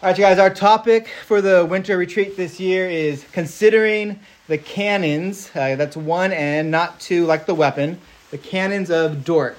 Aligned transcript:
All 0.00 0.08
right, 0.08 0.16
you 0.16 0.22
guys, 0.22 0.38
our 0.38 0.48
topic 0.48 1.08
for 1.26 1.40
the 1.40 1.66
winter 1.66 1.96
retreat 1.96 2.36
this 2.36 2.60
year 2.60 2.88
is 2.88 3.24
considering 3.32 4.20
the 4.46 4.56
canons. 4.56 5.50
Uh, 5.52 5.74
that's 5.74 5.96
one 5.96 6.30
N, 6.32 6.70
not 6.70 7.00
two 7.00 7.26
like 7.26 7.46
the 7.46 7.54
weapon. 7.56 7.98
The 8.30 8.38
canons 8.38 8.92
of 8.92 9.24
Dort, 9.24 9.56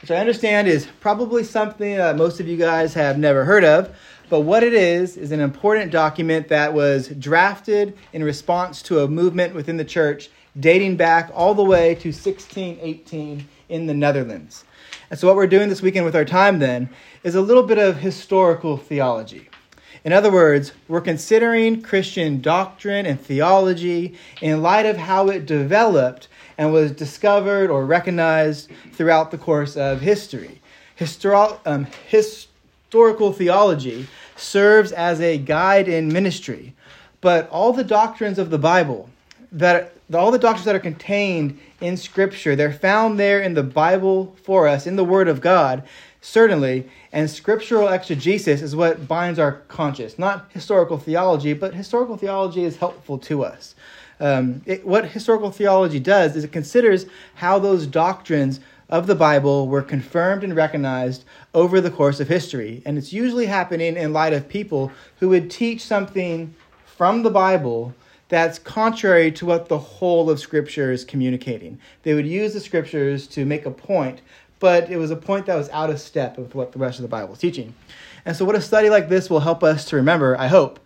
which 0.00 0.10
I 0.10 0.16
understand 0.16 0.66
is 0.66 0.88
probably 1.00 1.44
something 1.44 1.98
that 1.98 2.16
most 2.16 2.40
of 2.40 2.48
you 2.48 2.56
guys 2.56 2.94
have 2.94 3.18
never 3.18 3.44
heard 3.44 3.64
of. 3.64 3.94
But 4.30 4.40
what 4.40 4.62
it 4.62 4.72
is, 4.72 5.18
is 5.18 5.30
an 5.30 5.40
important 5.40 5.92
document 5.92 6.48
that 6.48 6.72
was 6.72 7.08
drafted 7.08 7.94
in 8.14 8.24
response 8.24 8.80
to 8.84 9.00
a 9.00 9.08
movement 9.08 9.54
within 9.54 9.76
the 9.76 9.84
church 9.84 10.30
dating 10.58 10.96
back 10.96 11.30
all 11.34 11.52
the 11.52 11.62
way 11.62 11.96
to 11.96 12.08
1618 12.08 13.46
in 13.68 13.86
the 13.86 13.94
Netherlands. 13.94 14.64
And 15.10 15.18
so, 15.18 15.26
what 15.26 15.36
we're 15.36 15.46
doing 15.46 15.68
this 15.68 15.82
weekend 15.82 16.06
with 16.06 16.16
our 16.16 16.24
time 16.24 16.60
then 16.60 16.88
is 17.24 17.34
a 17.34 17.42
little 17.42 17.62
bit 17.62 17.76
of 17.76 17.98
historical 17.98 18.78
theology. 18.78 19.50
In 20.04 20.12
other 20.12 20.32
words, 20.32 20.72
we're 20.88 21.00
considering 21.00 21.80
Christian 21.80 22.40
doctrine 22.40 23.06
and 23.06 23.20
theology 23.20 24.18
in 24.40 24.60
light 24.60 24.84
of 24.84 24.96
how 24.96 25.28
it 25.28 25.46
developed 25.46 26.28
and 26.58 26.72
was 26.72 26.90
discovered 26.90 27.70
or 27.70 27.86
recognized 27.86 28.68
throughout 28.92 29.30
the 29.30 29.38
course 29.38 29.76
of 29.76 30.00
history. 30.00 30.60
Histor- 30.98 31.58
um, 31.64 31.86
historical 32.08 33.32
theology 33.32 34.08
serves 34.36 34.90
as 34.90 35.20
a 35.20 35.38
guide 35.38 35.86
in 35.86 36.12
ministry, 36.12 36.74
but 37.20 37.48
all 37.50 37.72
the 37.72 37.84
doctrines 37.84 38.38
of 38.38 38.50
the 38.50 38.58
Bible 38.58 39.08
that 39.52 39.92
all 40.14 40.30
the 40.30 40.38
doctrines 40.38 40.64
that 40.64 40.74
are 40.74 40.80
contained 40.80 41.58
in 41.80 41.96
Scripture, 41.96 42.56
they're 42.56 42.72
found 42.72 43.18
there 43.18 43.40
in 43.40 43.54
the 43.54 43.62
Bible 43.62 44.34
for 44.42 44.66
us, 44.66 44.86
in 44.86 44.96
the 44.96 45.04
Word 45.04 45.28
of 45.28 45.40
God, 45.40 45.82
certainly, 46.22 46.88
and 47.12 47.28
scriptural 47.28 47.88
exegesis 47.88 48.62
is 48.62 48.74
what 48.74 49.06
binds 49.06 49.38
our 49.38 49.52
conscience. 49.68 50.18
Not 50.18 50.46
historical 50.52 50.96
theology, 50.96 51.52
but 51.52 51.74
historical 51.74 52.16
theology 52.16 52.64
is 52.64 52.76
helpful 52.78 53.18
to 53.18 53.44
us. 53.44 53.74
Um, 54.18 54.62
it, 54.64 54.86
what 54.86 55.10
historical 55.10 55.50
theology 55.50 55.98
does 55.98 56.36
is 56.36 56.44
it 56.44 56.52
considers 56.52 57.06
how 57.34 57.58
those 57.58 57.86
doctrines 57.86 58.60
of 58.88 59.06
the 59.06 59.14
Bible 59.14 59.66
were 59.68 59.82
confirmed 59.82 60.44
and 60.44 60.54
recognized 60.54 61.24
over 61.54 61.80
the 61.80 61.90
course 61.90 62.20
of 62.20 62.28
history. 62.28 62.82
And 62.86 62.96
it's 62.96 63.12
usually 63.12 63.46
happening 63.46 63.96
in 63.96 64.12
light 64.12 64.32
of 64.32 64.48
people 64.48 64.92
who 65.18 65.30
would 65.30 65.50
teach 65.50 65.82
something 65.84 66.54
from 66.84 67.22
the 67.22 67.30
Bible 67.30 67.94
that's 68.28 68.58
contrary 68.58 69.30
to 69.32 69.44
what 69.44 69.68
the 69.68 69.78
whole 69.78 70.30
of 70.30 70.40
Scripture 70.40 70.90
is 70.90 71.04
communicating. 71.04 71.78
They 72.02 72.14
would 72.14 72.26
use 72.26 72.54
the 72.54 72.60
Scriptures 72.60 73.26
to 73.28 73.44
make 73.44 73.66
a 73.66 73.70
point, 73.70 74.22
but 74.62 74.88
it 74.88 74.96
was 74.96 75.10
a 75.10 75.16
point 75.16 75.46
that 75.46 75.56
was 75.56 75.68
out 75.70 75.90
of 75.90 75.98
step 75.98 76.38
with 76.38 76.54
what 76.54 76.70
the 76.70 76.78
rest 76.78 77.00
of 77.00 77.02
the 77.02 77.08
Bible 77.08 77.32
is 77.32 77.40
teaching. 77.40 77.74
And 78.24 78.36
so, 78.36 78.44
what 78.44 78.54
a 78.54 78.60
study 78.60 78.88
like 78.88 79.08
this 79.08 79.28
will 79.28 79.40
help 79.40 79.64
us 79.64 79.84
to 79.86 79.96
remember, 79.96 80.38
I 80.38 80.46
hope, 80.46 80.78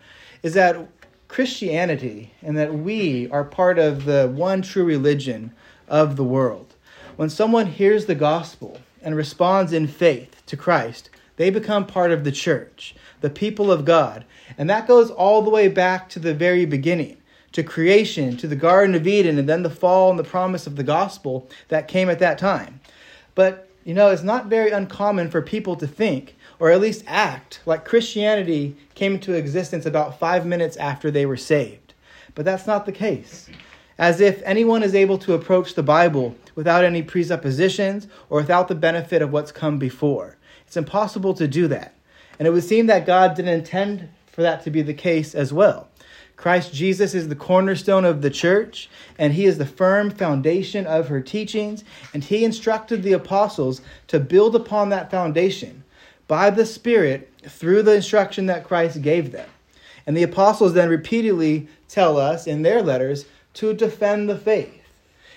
is 0.42 0.54
that 0.54 0.88
Christianity 1.28 2.32
and 2.40 2.56
that 2.56 2.72
we 2.72 3.28
are 3.30 3.44
part 3.44 3.78
of 3.78 4.06
the 4.06 4.32
one 4.34 4.62
true 4.62 4.84
religion 4.84 5.52
of 5.88 6.16
the 6.16 6.24
world. 6.24 6.74
When 7.16 7.28
someone 7.28 7.66
hears 7.66 8.06
the 8.06 8.14
gospel 8.14 8.80
and 9.02 9.14
responds 9.14 9.74
in 9.74 9.88
faith 9.88 10.42
to 10.46 10.56
Christ, 10.56 11.10
they 11.36 11.50
become 11.50 11.86
part 11.86 12.12
of 12.12 12.24
the 12.24 12.32
church, 12.32 12.94
the 13.20 13.28
people 13.28 13.70
of 13.70 13.84
God. 13.84 14.24
And 14.56 14.70
that 14.70 14.88
goes 14.88 15.10
all 15.10 15.42
the 15.42 15.50
way 15.50 15.68
back 15.68 16.08
to 16.10 16.18
the 16.18 16.32
very 16.32 16.64
beginning, 16.64 17.18
to 17.52 17.62
creation, 17.62 18.38
to 18.38 18.48
the 18.48 18.56
Garden 18.56 18.94
of 18.94 19.06
Eden, 19.06 19.38
and 19.38 19.46
then 19.46 19.64
the 19.64 19.68
fall 19.68 20.08
and 20.08 20.18
the 20.18 20.24
promise 20.24 20.66
of 20.66 20.76
the 20.76 20.82
gospel 20.82 21.46
that 21.68 21.88
came 21.88 22.08
at 22.08 22.20
that 22.20 22.38
time. 22.38 22.80
But 23.34 23.65
you 23.86 23.94
know, 23.94 24.08
it's 24.08 24.24
not 24.24 24.46
very 24.46 24.72
uncommon 24.72 25.30
for 25.30 25.40
people 25.40 25.76
to 25.76 25.86
think, 25.86 26.34
or 26.58 26.72
at 26.72 26.80
least 26.80 27.04
act, 27.06 27.60
like 27.66 27.84
Christianity 27.84 28.76
came 28.96 29.14
into 29.14 29.34
existence 29.34 29.86
about 29.86 30.18
five 30.18 30.44
minutes 30.44 30.76
after 30.76 31.08
they 31.08 31.24
were 31.24 31.36
saved. 31.36 31.94
But 32.34 32.44
that's 32.44 32.66
not 32.66 32.84
the 32.84 32.90
case. 32.90 33.48
As 33.96 34.20
if 34.20 34.42
anyone 34.42 34.82
is 34.82 34.96
able 34.96 35.18
to 35.18 35.34
approach 35.34 35.74
the 35.74 35.84
Bible 35.84 36.34
without 36.56 36.82
any 36.82 37.00
presuppositions 37.00 38.08
or 38.28 38.40
without 38.40 38.66
the 38.66 38.74
benefit 38.74 39.22
of 39.22 39.30
what's 39.30 39.52
come 39.52 39.78
before. 39.78 40.36
It's 40.66 40.76
impossible 40.76 41.34
to 41.34 41.46
do 41.46 41.68
that. 41.68 41.94
And 42.40 42.48
it 42.48 42.50
would 42.50 42.64
seem 42.64 42.88
that 42.88 43.06
God 43.06 43.36
didn't 43.36 43.54
intend 43.54 44.08
for 44.26 44.42
that 44.42 44.64
to 44.64 44.70
be 44.70 44.82
the 44.82 44.94
case 44.94 45.32
as 45.32 45.52
well. 45.52 45.86
Christ 46.36 46.74
Jesus 46.74 47.14
is 47.14 47.28
the 47.28 47.34
cornerstone 47.34 48.04
of 48.04 48.20
the 48.20 48.30
church, 48.30 48.90
and 49.18 49.32
he 49.32 49.46
is 49.46 49.56
the 49.56 49.66
firm 49.66 50.10
foundation 50.10 50.86
of 50.86 51.08
her 51.08 51.20
teachings, 51.20 51.82
and 52.12 52.22
he 52.22 52.44
instructed 52.44 53.02
the 53.02 53.14
apostles 53.14 53.80
to 54.08 54.20
build 54.20 54.54
upon 54.54 54.90
that 54.90 55.10
foundation 55.10 55.82
by 56.28 56.50
the 56.50 56.66
Spirit 56.66 57.32
through 57.48 57.82
the 57.82 57.94
instruction 57.94 58.46
that 58.46 58.64
Christ 58.64 59.00
gave 59.00 59.32
them. 59.32 59.48
And 60.06 60.16
the 60.16 60.22
apostles 60.22 60.74
then 60.74 60.90
repeatedly 60.90 61.68
tell 61.88 62.18
us 62.18 62.46
in 62.46 62.62
their 62.62 62.82
letters 62.82 63.24
to 63.54 63.72
defend 63.72 64.28
the 64.28 64.38
faith. 64.38 64.82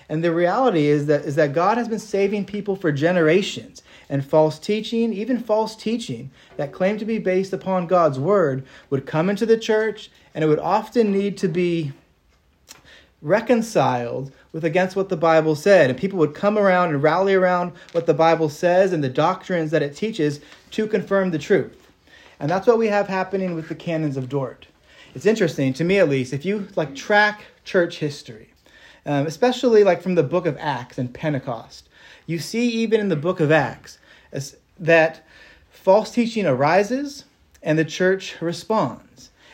And 0.09 0.23
the 0.23 0.33
reality 0.33 0.87
is 0.87 1.05
that, 1.05 1.21
is 1.21 1.35
that 1.35 1.53
God 1.53 1.77
has 1.77 1.87
been 1.87 1.99
saving 1.99 2.45
people 2.45 2.75
for 2.75 2.91
generations 2.91 3.83
and 4.09 4.25
false 4.25 4.57
teaching, 4.57 5.13
even 5.13 5.39
false 5.39 5.75
teaching 5.75 6.31
that 6.57 6.71
claimed 6.71 6.99
to 6.99 7.05
be 7.05 7.19
based 7.19 7.53
upon 7.53 7.85
God's 7.85 8.19
word, 8.19 8.65
would 8.89 9.05
come 9.05 9.29
into 9.29 9.45
the 9.45 9.57
church 9.57 10.09
and 10.39 10.45
it 10.45 10.47
would 10.47 10.59
often 10.59 11.11
need 11.11 11.37
to 11.37 11.49
be 11.49 11.91
reconciled 13.21 14.31
with 14.53 14.63
against 14.63 14.95
what 14.95 15.09
the 15.09 15.17
Bible 15.17 15.53
said. 15.53 15.89
And 15.89 15.99
people 15.99 16.17
would 16.19 16.33
come 16.33 16.57
around 16.57 16.91
and 16.91 17.03
rally 17.03 17.33
around 17.33 17.73
what 17.91 18.05
the 18.05 18.13
Bible 18.13 18.47
says 18.47 18.93
and 18.93 19.03
the 19.03 19.09
doctrines 19.09 19.69
that 19.71 19.81
it 19.81 19.97
teaches 19.97 20.39
to 20.71 20.87
confirm 20.87 21.31
the 21.31 21.39
truth. 21.39 21.91
And 22.39 22.49
that's 22.49 22.67
what 22.67 22.77
we 22.77 22.87
have 22.87 23.09
happening 23.09 23.53
with 23.53 23.67
the 23.67 23.75
canons 23.75 24.15
of 24.15 24.29
Dort. 24.29 24.67
It's 25.13 25.25
interesting, 25.25 25.73
to 25.73 25.83
me 25.83 25.99
at 25.99 26.07
least, 26.07 26.31
if 26.31 26.45
you 26.45 26.69
like 26.77 26.95
track 26.95 27.41
church 27.65 27.97
history, 27.97 28.53
um, 29.05 29.27
especially 29.27 29.83
like 29.83 30.01
from 30.01 30.15
the 30.15 30.23
book 30.23 30.45
of 30.45 30.55
Acts 30.57 30.97
and 30.97 31.13
Pentecost, 31.13 31.89
you 32.27 32.39
see 32.39 32.69
even 32.69 33.01
in 33.01 33.09
the 33.09 33.17
book 33.17 33.41
of 33.41 33.51
Acts 33.51 33.97
that 34.79 35.27
false 35.69 36.11
teaching 36.11 36.45
arises 36.45 37.25
and 37.61 37.77
the 37.77 37.83
church 37.83 38.41
responds. 38.41 39.08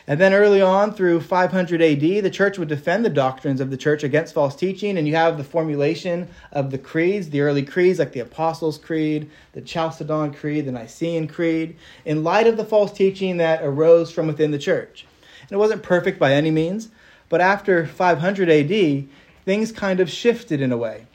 And 0.08 0.20
then 0.20 0.32
early 0.32 0.62
on 0.62 0.94
through 0.94 1.20
500 1.20 1.82
AD, 1.82 2.00
the 2.00 2.30
church 2.30 2.58
would 2.58 2.68
defend 2.68 3.04
the 3.04 3.10
doctrines 3.10 3.60
of 3.60 3.70
the 3.70 3.76
church 3.76 4.04
against 4.04 4.34
false 4.34 4.54
teaching. 4.54 4.96
And 4.96 5.08
you 5.08 5.16
have 5.16 5.36
the 5.36 5.44
formulation 5.44 6.28
of 6.52 6.70
the 6.70 6.78
creeds, 6.78 7.30
the 7.30 7.40
early 7.40 7.64
creeds 7.64 7.98
like 7.98 8.12
the 8.12 8.20
Apostles' 8.20 8.78
Creed, 8.78 9.28
the 9.52 9.60
Chalcedon 9.60 10.32
Creed, 10.32 10.66
the 10.66 10.72
Nicene 10.72 11.26
Creed, 11.26 11.76
in 12.04 12.22
light 12.22 12.46
of 12.46 12.56
the 12.56 12.64
false 12.64 12.92
teaching 12.92 13.38
that 13.38 13.64
arose 13.64 14.12
from 14.12 14.28
within 14.28 14.52
the 14.52 14.58
church. 14.58 15.06
And 15.42 15.52
it 15.52 15.58
wasn't 15.58 15.82
perfect 15.82 16.20
by 16.20 16.34
any 16.34 16.52
means, 16.52 16.88
but 17.28 17.40
after 17.40 17.84
500 17.86 18.48
AD, 18.48 19.08
things 19.44 19.72
kind 19.72 19.98
of 19.98 20.08
shifted 20.08 20.60
in 20.60 20.70
a 20.70 20.76
way. 20.76 21.06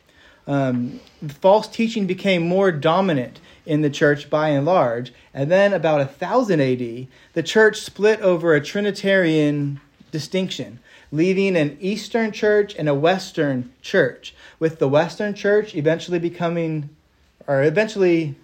Um, 0.47 0.99
false 1.39 1.67
teaching 1.67 2.07
became 2.07 2.41
more 2.41 2.71
dominant 2.71 3.39
in 3.65 3.81
the 3.81 3.89
church 3.89 4.29
by 4.29 4.49
and 4.49 4.65
large. 4.65 5.13
And 5.33 5.51
then 5.51 5.73
about 5.73 5.99
1000 5.99 6.59
AD, 6.59 7.07
the 7.33 7.43
church 7.43 7.81
split 7.81 8.21
over 8.21 8.53
a 8.53 8.61
Trinitarian 8.61 9.79
distinction, 10.11 10.79
leaving 11.11 11.55
an 11.55 11.77
Eastern 11.79 12.31
church 12.31 12.75
and 12.75 12.89
a 12.89 12.93
Western 12.93 13.71
church, 13.81 14.35
with 14.59 14.79
the 14.79 14.89
Western 14.89 15.33
church 15.33 15.75
eventually 15.75 16.19
becoming, 16.19 16.89
or 17.47 17.63
eventually 17.63 18.35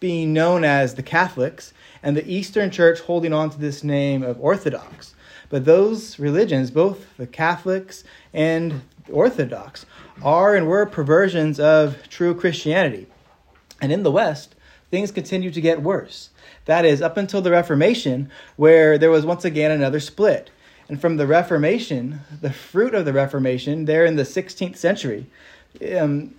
being 0.00 0.32
known 0.32 0.64
as 0.64 0.94
the 0.94 1.02
Catholics, 1.02 1.72
and 2.02 2.16
the 2.16 2.28
Eastern 2.28 2.70
church 2.70 3.00
holding 3.00 3.32
on 3.32 3.50
to 3.50 3.58
this 3.58 3.84
name 3.84 4.22
of 4.22 4.40
Orthodox. 4.40 5.14
But 5.48 5.64
those 5.64 6.18
religions, 6.18 6.70
both 6.70 7.16
the 7.16 7.26
Catholics 7.26 8.02
and 8.32 8.82
Orthodox, 9.10 9.86
are 10.22 10.56
and 10.56 10.66
were 10.66 10.86
perversions 10.86 11.60
of 11.60 12.08
true 12.08 12.34
Christianity. 12.34 13.06
And 13.80 13.92
in 13.92 14.02
the 14.02 14.10
West, 14.10 14.54
things 14.92 15.10
continued 15.10 15.54
to 15.54 15.60
get 15.62 15.82
worse. 15.82 16.28
That 16.66 16.84
is, 16.84 17.00
up 17.00 17.16
until 17.16 17.40
the 17.40 17.50
Reformation, 17.50 18.30
where 18.56 18.98
there 18.98 19.10
was 19.10 19.24
once 19.24 19.42
again 19.42 19.70
another 19.70 19.98
split. 19.98 20.50
And 20.86 21.00
from 21.00 21.16
the 21.16 21.26
Reformation, 21.26 22.20
the 22.42 22.52
fruit 22.52 22.94
of 22.94 23.06
the 23.06 23.14
Reformation, 23.14 23.86
there 23.86 24.04
in 24.04 24.16
the 24.16 24.22
16th 24.22 24.76
century, 24.76 25.26
um, 25.98 26.34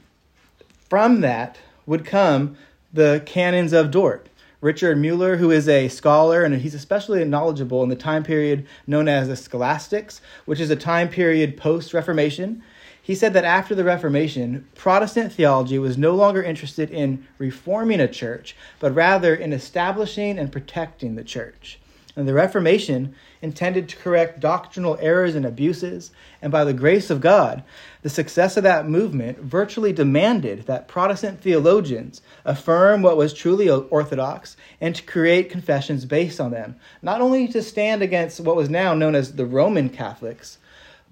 from 0.88 1.22
that 1.22 1.58
would 1.88 2.06
come 2.06 2.56
the 2.94 3.24
canons 3.26 3.74
of 3.74 3.90
Dort. 3.90 4.30
Richard 4.62 5.00
Muller, 5.00 5.38
who 5.38 5.50
is 5.50 5.68
a 5.68 5.88
scholar 5.88 6.44
and 6.44 6.56
he's 6.56 6.76
especially 6.76 7.26
knowledgeable 7.26 7.82
in 7.82 7.90
the 7.90 7.96
time 7.96 8.24
period 8.24 8.68
known 8.86 9.08
as 9.08 9.28
the 9.28 9.36
Scholastics, 9.36 10.22
which 10.46 10.60
is 10.60 10.70
a 10.70 10.76
time 10.76 11.10
period 11.10 11.58
post 11.58 11.92
Reformation. 11.92 12.64
He 13.06 13.16
said 13.16 13.34
that 13.34 13.44
after 13.44 13.76
the 13.76 13.84
Reformation, 13.84 14.66
Protestant 14.76 15.34
theology 15.34 15.78
was 15.78 15.98
no 15.98 16.16
longer 16.16 16.42
interested 16.42 16.90
in 16.90 17.28
reforming 17.38 18.00
a 18.00 18.08
church, 18.08 18.56
but 18.80 18.96
rather 18.96 19.36
in 19.36 19.52
establishing 19.52 20.40
and 20.40 20.54
protecting 20.54 21.16
the 21.16 21.24
church. 21.26 21.80
And 22.16 22.26
the 22.30 22.34
Reformation 22.34 23.14
intended 23.42 23.90
to 23.90 23.98
correct 23.98 24.40
doctrinal 24.40 24.98
errors 25.02 25.36
and 25.36 25.46
abuses, 25.46 26.12
and 26.42 26.50
by 26.50 26.64
the 26.64 26.72
grace 26.72 27.10
of 27.10 27.20
God, 27.20 27.64
the 28.04 28.10
success 28.10 28.56
of 28.56 28.64
that 28.64 28.88
movement 28.88 29.40
virtually 29.40 29.92
demanded 29.92 30.66
that 30.68 30.88
Protestant 30.88 31.42
theologians 31.42 32.22
affirm 32.46 33.02
what 33.02 33.18
was 33.18 33.34
truly 33.34 33.70
orthodox 33.70 34.56
and 34.80 34.96
to 34.96 35.04
create 35.04 35.50
confessions 35.50 36.06
based 36.06 36.40
on 36.40 36.52
them, 36.52 36.78
not 37.02 37.20
only 37.20 37.50
to 37.50 37.62
stand 37.62 38.02
against 38.02 38.40
what 38.40 38.56
was 38.56 38.70
now 38.70 38.94
known 38.94 39.14
as 39.14 39.34
the 39.34 39.46
Roman 39.46 39.90
Catholics, 39.90 40.58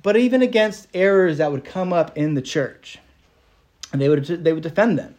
but 0.03 0.17
even 0.17 0.41
against 0.41 0.87
errors 0.93 1.37
that 1.37 1.51
would 1.51 1.65
come 1.65 1.93
up 1.93 2.17
in 2.17 2.33
the 2.33 2.41
church. 2.41 2.99
And 3.91 4.01
they 4.01 4.09
would, 4.09 4.25
they 4.25 4.53
would 4.53 4.63
defend 4.63 4.97
them. 4.97 5.15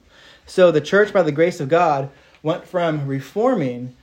So 0.47 0.71
the 0.71 0.81
church, 0.81 1.13
by 1.13 1.23
the 1.23 1.33
grace 1.33 1.61
of 1.61 1.69
God, 1.69 2.11
went 2.43 2.67
from 2.67 3.07
reforming 3.07 3.95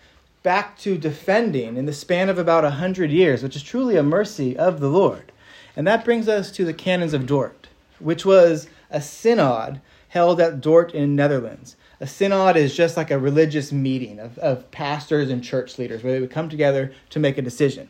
back 0.42 0.78
to 0.80 0.98
defending 0.98 1.76
in 1.76 1.86
the 1.86 1.94
span 1.94 2.30
of 2.30 2.38
about 2.38 2.64
a 2.64 2.72
hundred 2.72 3.12
years, 3.12 3.44
which 3.44 3.56
is 3.56 3.64
truly 3.64 3.98
a 3.98 4.04
mercy 4.04 4.58
of 4.58 4.80
the 4.80 4.90
Lord. 4.90 5.32
And 5.76 5.86
that 5.86 6.06
brings 6.06 6.28
us 6.28 6.52
to 6.52 6.66
the 6.66 6.74
Canons 6.74 7.14
of 7.14 7.26
Dort, 7.26 7.68
which 8.00 8.26
was 8.26 8.68
a 8.90 9.02
synod 9.02 9.82
held 10.10 10.40
at 10.40 10.62
Dort 10.62 10.94
in 10.94 11.16
Netherlands. 11.16 11.76
A 12.00 12.08
synod 12.08 12.56
is 12.56 12.76
just 12.76 12.96
like 12.96 13.12
a 13.12 13.20
religious 13.20 13.72
meeting 13.72 14.20
of, 14.20 14.38
of 14.38 14.72
pastors 14.72 15.30
and 15.30 15.44
church 15.44 15.78
leaders 15.78 16.02
where 16.02 16.14
they 16.14 16.22
would 16.22 16.32
come 16.32 16.48
together 16.48 16.94
to 17.10 17.20
make 17.20 17.38
a 17.38 17.42
decision. 17.42 17.90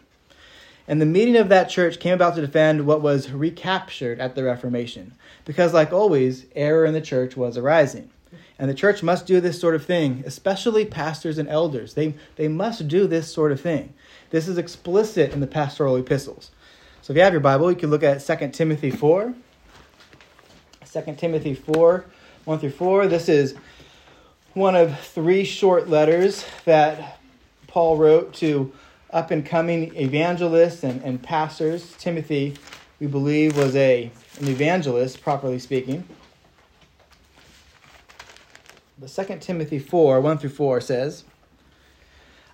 And 0.90 1.00
the 1.00 1.06
meeting 1.06 1.38
of 1.38 1.50
that 1.50 1.70
church 1.70 2.00
came 2.00 2.16
about 2.16 2.34
to 2.34 2.42
defend 2.42 2.88
what 2.88 3.04
was 3.04 3.30
recaptured 3.30 4.20
at 4.20 4.34
the 4.34 4.44
Reformation, 4.44 5.14
because, 5.46 5.72
like 5.72 5.94
always, 5.94 6.48
error 6.56 6.84
in 6.84 6.96
the 6.96 7.00
church 7.00 7.38
was 7.38 7.58
arising. 7.58 8.10
And 8.58 8.68
the 8.68 8.74
church 8.74 9.04
must 9.04 9.28
do 9.28 9.40
this 9.40 9.62
sort 9.62 9.76
of 9.76 9.86
thing, 9.86 10.24
especially 10.26 10.86
pastors 10.86 11.38
and 11.38 11.48
elders. 11.48 11.94
They, 11.94 12.16
they 12.38 12.48
must 12.48 12.88
do 12.88 13.06
this 13.06 13.32
sort 13.32 13.52
of 13.52 13.62
thing. 13.62 13.94
This 14.32 14.48
is 14.48 14.58
explicit 14.58 15.32
in 15.32 15.42
the 15.42 15.48
pastoral 15.48 15.96
epistles. 15.96 16.50
So 17.04 17.14
if 17.14 17.18
you 17.18 17.24
have 17.24 17.34
your 17.34 17.40
Bible, 17.40 17.70
you 17.72 17.78
can 17.78 17.92
look 17.92 18.02
at 18.02 18.26
2 18.26 18.50
Timothy 18.50 18.90
4. 18.90 19.36
2 20.92 21.16
Timothy 21.18 21.54
4, 21.54 22.06
1 22.46 22.60
through 22.60 22.72
4. 22.72 23.06
This 23.06 23.30
is 23.30 23.54
one 24.56 24.76
of 24.76 25.00
three 25.00 25.44
short 25.44 25.88
letters 25.88 26.44
that 26.66 27.20
Paul 27.68 27.96
wrote 27.98 28.34
to 28.36 28.74
up 29.12 29.32
and 29.32 29.46
coming 29.46 29.96
evangelists 29.96 30.84
and, 30.84 31.02
and 31.04 31.22
pastors. 31.22 31.94
Timothy, 31.98 32.56
we 33.00 33.08
believe, 33.08 33.58
was 33.58 33.76
a, 33.76 34.12
an 34.40 34.48
evangelist, 34.48 35.22
properly 35.22 35.60
speaking. 35.60 36.04
The 39.00 39.08
2 39.08 39.38
Timothy 39.40 39.80
4 39.80 40.20
1 40.20 40.38
through 40.40 40.50
4 40.50 40.82
says, 40.82 41.24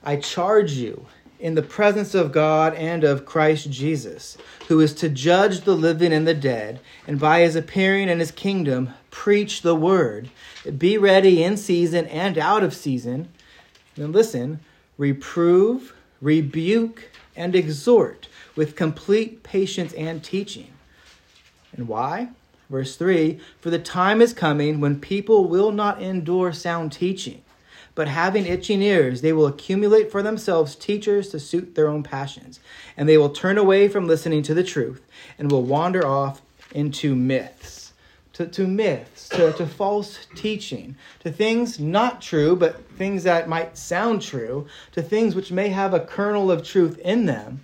I 0.04 0.18
charge 0.18 0.74
you 0.74 1.08
in 1.40 1.56
the 1.56 1.64
presence 1.64 2.14
of 2.14 2.32
God 2.32 2.76
and 2.76 3.04
of 3.04 3.26
Christ 3.26 3.72
Jesus, 3.72 4.38
who 4.68 4.80
is 4.80 4.94
to 4.96 5.10
judge 5.10 5.62
the 5.62 5.76
living 5.76 6.14
and 6.14 6.28
the 6.28 6.36
dead, 6.36 6.80
and 7.08 7.20
by 7.20 7.40
his 7.40 7.56
appearing 7.56 8.10
in 8.10 8.20
his 8.20 8.32
kingdom, 8.32 8.94
preach 9.10 9.64
the 9.64 9.76
word. 9.76 10.30
Be 10.78 10.98
ready 10.98 11.44
in 11.44 11.58
season 11.58 12.06
and 12.06 12.38
out 12.38 12.64
of 12.64 12.76
season. 12.76 13.30
Then 13.96 14.12
listen, 14.12 14.60
reprove, 14.98 15.95
rebuke, 16.22 17.10
and 17.36 17.56
exhort 17.56 18.28
with 18.56 18.76
complete 18.76 19.44
patience 19.44 19.94
and 19.94 20.24
teaching. 20.24 20.72
And 21.74 21.88
why? 21.88 22.30
Verse 22.70 22.96
3 22.96 23.40
For 23.60 23.70
the 23.70 23.80
time 23.80 24.22
is 24.22 24.34
coming 24.34 24.80
when 24.80 25.00
people 25.00 25.46
will 25.46 25.72
not 25.72 26.02
endure 26.02 26.54
sound 26.54 26.92
teaching, 26.92 27.44
but 27.94 28.08
having 28.08 28.46
itching 28.46 28.82
ears, 28.82 29.22
they 29.22 29.34
will 29.34 29.48
accumulate 29.48 30.12
for 30.12 30.24
themselves 30.24 30.76
teachers 30.76 31.30
to 31.30 31.40
suit 31.40 31.76
their 31.76 31.88
own 31.88 32.04
passions, 32.04 32.60
and 32.98 33.08
they 33.08 33.18
will 33.18 33.30
turn 33.30 33.58
away 33.58 33.88
from 33.88 34.08
listening 34.08 34.44
to 34.44 34.54
the 34.54 34.64
truth 34.64 35.02
and 35.38 35.52
will 35.52 35.64
wander 35.64 36.06
off 36.06 36.42
into 36.74 37.16
myths. 37.16 37.85
To, 38.36 38.46
to 38.46 38.68
myths, 38.68 39.30
to, 39.30 39.54
to 39.54 39.66
false 39.66 40.28
teaching, 40.36 40.98
to 41.22 41.32
things 41.32 41.80
not 41.80 42.22
true, 42.22 42.58
but 42.58 42.86
things 42.98 43.24
that 43.24 43.48
might 43.48 43.78
sound 43.78 44.22
true, 44.22 44.68
to 44.92 45.02
things 45.02 45.36
which 45.36 45.54
may 45.54 45.70
have 45.70 45.94
a 45.94 46.02
kernel 46.02 46.52
of 46.52 46.62
truth 46.62 46.98
in 47.00 47.28
them, 47.28 47.62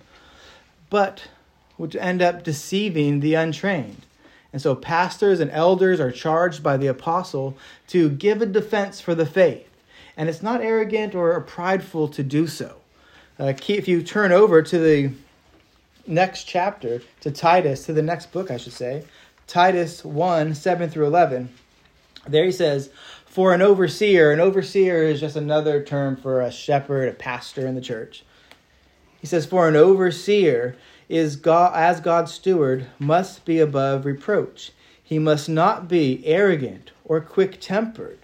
but 0.88 1.28
which 1.76 1.94
end 1.94 2.22
up 2.22 2.42
deceiving 2.42 3.20
the 3.20 3.34
untrained. 3.34 4.06
And 4.50 4.62
so 4.62 4.74
pastors 4.74 5.40
and 5.40 5.50
elders 5.50 6.00
are 6.00 6.10
charged 6.10 6.62
by 6.62 6.78
the 6.78 6.86
apostle 6.86 7.54
to 7.88 8.08
give 8.08 8.40
a 8.40 8.46
defense 8.46 8.98
for 8.98 9.14
the 9.14 9.26
faith. 9.26 9.68
And 10.16 10.28
it's 10.28 10.42
not 10.42 10.62
arrogant 10.62 11.14
or 11.14 11.38
prideful 11.42 12.08
to 12.08 12.22
do 12.22 12.46
so. 12.46 12.76
Uh, 13.38 13.52
if 13.68 13.88
you 13.88 14.02
turn 14.02 14.32
over 14.32 14.62
to 14.62 14.78
the 14.78 15.12
next 16.06 16.44
chapter, 16.44 17.02
to 17.20 17.30
Titus, 17.30 17.86
to 17.86 17.92
the 17.92 18.02
next 18.02 18.32
book, 18.32 18.50
I 18.50 18.56
should 18.56 18.72
say, 18.72 19.04
Titus 19.52 20.02
1 20.02 20.54
7 20.54 20.88
through 20.88 21.08
11, 21.08 21.50
there 22.26 22.46
he 22.46 22.52
says, 22.52 22.88
For 23.26 23.52
an 23.52 23.60
overseer, 23.60 24.32
an 24.32 24.40
overseer 24.40 25.02
is 25.02 25.20
just 25.20 25.36
another 25.36 25.84
term 25.84 26.16
for 26.16 26.40
a 26.40 26.50
shepherd, 26.50 27.10
a 27.10 27.12
pastor 27.12 27.66
in 27.66 27.74
the 27.74 27.82
church. 27.82 28.24
He 29.20 29.26
says, 29.26 29.44
For 29.44 29.68
an 29.68 29.76
overseer 29.76 30.74
is 31.06 31.36
God 31.36 31.76
as 31.76 32.00
God's 32.00 32.32
steward 32.32 32.86
must 32.98 33.44
be 33.44 33.58
above 33.58 34.06
reproach. 34.06 34.72
He 35.04 35.18
must 35.18 35.50
not 35.50 35.86
be 35.86 36.22
arrogant 36.24 36.92
or 37.04 37.20
quick-tempered 37.20 38.20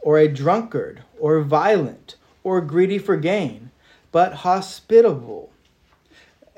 or 0.00 0.18
a 0.18 0.26
drunkard 0.26 1.04
or 1.16 1.42
violent 1.42 2.16
or 2.42 2.60
greedy 2.60 2.98
for 2.98 3.16
gain, 3.16 3.70
but 4.10 4.38
hospitable, 4.38 5.52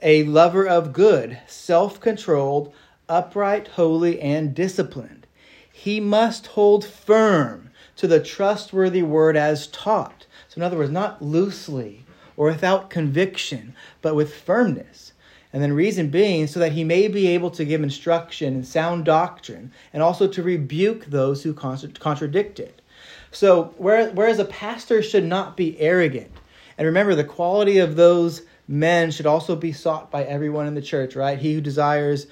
a 0.00 0.22
lover 0.22 0.66
of 0.66 0.94
good, 0.94 1.38
self-controlled, 1.46 2.72
upright, 3.08 3.69
holy, 3.69 4.20
and 4.20 4.55
disciplined. 4.55 5.26
He 5.72 6.00
must 6.00 6.49
hold 6.49 6.84
firm 6.84 7.70
to 7.96 8.06
the 8.06 8.20
trustworthy 8.20 9.02
word 9.02 9.37
as 9.37 9.66
taught. 9.69 10.26
So, 10.49 10.58
in 10.58 10.62
other 10.62 10.76
words, 10.76 10.90
not 10.90 11.22
loosely 11.22 12.05
or 12.37 12.46
without 12.46 12.90
conviction, 12.90 13.75
but 14.02 14.14
with 14.14 14.34
firmness. 14.34 15.12
And 15.52 15.62
then, 15.62 15.72
reason 15.72 16.08
being, 16.08 16.46
so 16.46 16.60
that 16.60 16.72
he 16.72 16.84
may 16.84 17.08
be 17.08 17.26
able 17.28 17.50
to 17.52 17.64
give 17.64 17.82
instruction 17.82 18.55
and 18.55 18.66
sound 18.66 19.05
doctrine, 19.05 19.72
and 19.93 20.02
also 20.02 20.28
to 20.28 20.43
rebuke 20.43 21.06
those 21.06 21.43
who 21.43 21.55
contradict 21.55 22.60
it. 22.60 22.82
So, 23.31 23.75
whereas 23.78 24.38
a 24.38 24.44
pastor 24.44 25.02
should 25.02 25.25
not 25.25 25.56
be 25.56 25.78
arrogant, 25.81 26.31
and 26.76 26.87
remember, 26.87 27.14
the 27.14 27.25
quality 27.25 27.78
of 27.78 27.96
those 27.96 28.43
men 28.69 29.10
should 29.10 29.26
also 29.26 29.56
be 29.56 29.72
sought 29.72 30.10
by 30.10 30.22
everyone 30.25 30.66
in 30.66 30.75
the 30.75 30.82
church, 30.82 31.16
right? 31.16 31.38
He 31.38 31.55
who 31.55 31.60
desires 31.60 32.26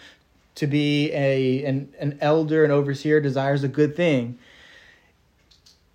to 0.56 0.66
be 0.66 1.12
a, 1.12 1.64
an, 1.64 1.94
an 2.00 2.18
elder, 2.20 2.64
an 2.64 2.70
overseer, 2.70 3.20
desires 3.20 3.62
a 3.62 3.68
good 3.68 3.94
thing. 3.94 4.38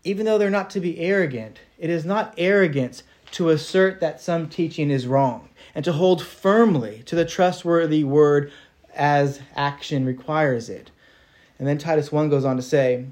Even 0.03 0.25
though 0.25 0.37
they're 0.37 0.49
not 0.49 0.69
to 0.71 0.79
be 0.79 0.99
arrogant, 0.99 1.59
it 1.77 1.89
is 1.89 2.05
not 2.05 2.33
arrogance 2.37 3.03
to 3.31 3.49
assert 3.49 3.99
that 3.99 4.21
some 4.21 4.47
teaching 4.47 4.89
is 4.89 5.07
wrong 5.07 5.49
and 5.73 5.85
to 5.85 5.93
hold 5.93 6.21
firmly 6.23 7.01
to 7.05 7.15
the 7.15 7.25
trustworthy 7.25 8.03
word 8.03 8.51
as 8.95 9.41
action 9.55 10.05
requires 10.05 10.69
it. 10.69 10.91
And 11.57 11.67
then 11.67 11.77
Titus 11.77 12.11
1 12.11 12.29
goes 12.29 12.45
on 12.45 12.55
to 12.57 12.61
say, 12.61 13.05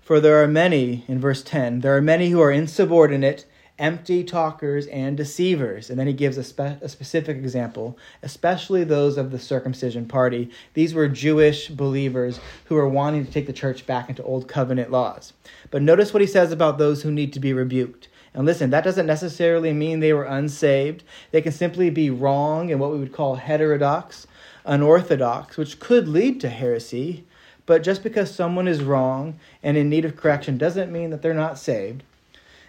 For 0.00 0.20
there 0.20 0.42
are 0.42 0.48
many, 0.48 1.04
in 1.08 1.20
verse 1.20 1.42
10, 1.42 1.80
there 1.80 1.96
are 1.96 2.02
many 2.02 2.30
who 2.30 2.40
are 2.40 2.50
insubordinate, 2.50 3.46
empty 3.82 4.22
talkers, 4.22 4.86
and 4.86 5.16
deceivers. 5.16 5.90
And 5.90 5.98
then 5.98 6.06
he 6.06 6.12
gives 6.12 6.38
a, 6.38 6.44
spe- 6.44 6.80
a 6.80 6.88
specific 6.88 7.36
example, 7.36 7.98
especially 8.22 8.84
those 8.84 9.18
of 9.18 9.32
the 9.32 9.40
circumcision 9.40 10.06
party. 10.06 10.50
These 10.74 10.94
were 10.94 11.08
Jewish 11.08 11.68
believers 11.68 12.38
who 12.66 12.76
were 12.76 12.88
wanting 12.88 13.26
to 13.26 13.32
take 13.32 13.48
the 13.48 13.52
church 13.52 13.84
back 13.84 14.08
into 14.08 14.22
old 14.22 14.46
covenant 14.46 14.92
laws. 14.92 15.32
But 15.72 15.82
notice 15.82 16.14
what 16.14 16.20
he 16.20 16.28
says 16.28 16.52
about 16.52 16.78
those 16.78 17.02
who 17.02 17.10
need 17.10 17.32
to 17.32 17.40
be 17.40 17.52
rebuked. 17.52 18.08
And 18.34 18.46
listen, 18.46 18.70
that 18.70 18.84
doesn't 18.84 19.04
necessarily 19.04 19.72
mean 19.72 19.98
they 19.98 20.12
were 20.12 20.24
unsaved. 20.24 21.02
They 21.32 21.42
can 21.42 21.52
simply 21.52 21.90
be 21.90 22.08
wrong 22.08 22.70
in 22.70 22.78
what 22.78 22.92
we 22.92 22.98
would 22.98 23.12
call 23.12 23.34
heterodox, 23.34 24.28
unorthodox, 24.64 25.56
which 25.56 25.80
could 25.80 26.06
lead 26.06 26.40
to 26.40 26.48
heresy. 26.48 27.24
But 27.66 27.82
just 27.82 28.04
because 28.04 28.32
someone 28.32 28.68
is 28.68 28.84
wrong 28.84 29.40
and 29.60 29.76
in 29.76 29.90
need 29.90 30.04
of 30.04 30.16
correction 30.16 30.56
doesn't 30.56 30.92
mean 30.92 31.10
that 31.10 31.20
they're 31.20 31.34
not 31.34 31.58
saved. 31.58 32.04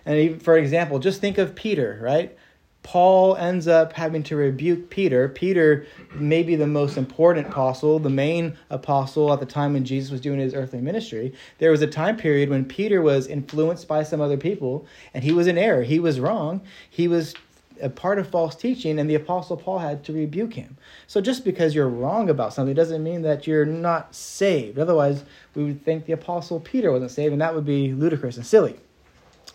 And 0.06 0.18
even, 0.18 0.40
for 0.40 0.58
example, 0.58 1.00
just 1.00 1.22
think 1.22 1.38
of 1.38 1.56
Peter, 1.56 2.00
right? 2.02 2.38
Paul 2.84 3.38
ends 3.38 3.68
up 3.68 3.94
having 3.94 4.24
to 4.24 4.36
rebuke 4.36 4.90
Peter. 4.90 5.30
Peter 5.30 5.88
may 6.14 6.44
be 6.44 6.58
the 6.58 6.68
most 6.68 6.98
important 6.98 7.48
apostle, 7.48 7.98
the 7.98 8.10
main 8.10 8.58
apostle 8.70 9.32
at 9.32 9.40
the 9.40 9.46
time 9.46 9.72
when 9.72 9.86
Jesus 9.86 10.12
was 10.12 10.20
doing 10.20 10.40
his 10.40 10.54
earthly 10.54 10.82
ministry. 10.82 11.34
There 11.60 11.72
was 11.72 11.82
a 11.82 11.88
time 11.88 12.18
period 12.18 12.50
when 12.50 12.66
Peter 12.66 13.02
was 13.02 13.28
influenced 13.28 13.88
by 13.88 14.04
some 14.04 14.20
other 14.20 14.36
people 14.36 14.86
and 15.14 15.24
he 15.24 15.32
was 15.32 15.48
in 15.48 15.58
error. 15.58 15.84
He 15.84 15.98
was 15.98 16.20
wrong. 16.20 16.60
He 16.90 17.08
was 17.08 17.34
a 17.82 17.90
part 17.90 18.20
of 18.20 18.28
false 18.28 18.56
teaching, 18.56 19.00
and 19.00 19.10
the 19.10 19.16
apostle 19.16 19.58
Paul 19.58 19.80
had 19.80 20.04
to 20.06 20.14
rebuke 20.14 20.54
him. 20.54 20.78
So 21.08 21.22
just 21.22 21.44
because 21.44 21.74
you're 21.74 21.90
wrong 21.90 22.30
about 22.30 22.54
something 22.54 22.76
doesn't 22.76 23.04
mean 23.04 23.24
that 23.24 23.48
you're 23.48 23.66
not 23.66 24.14
saved. 24.14 24.78
Otherwise, 24.78 25.24
we 25.56 25.64
would 25.64 25.84
think 25.84 26.06
the 26.06 26.14
apostle 26.14 26.60
Peter 26.60 26.92
wasn't 26.92 27.12
saved, 27.12 27.32
and 27.32 27.42
that 27.42 27.56
would 27.56 27.66
be 27.66 27.92
ludicrous 27.94 28.38
and 28.38 28.46
silly. 28.46 28.76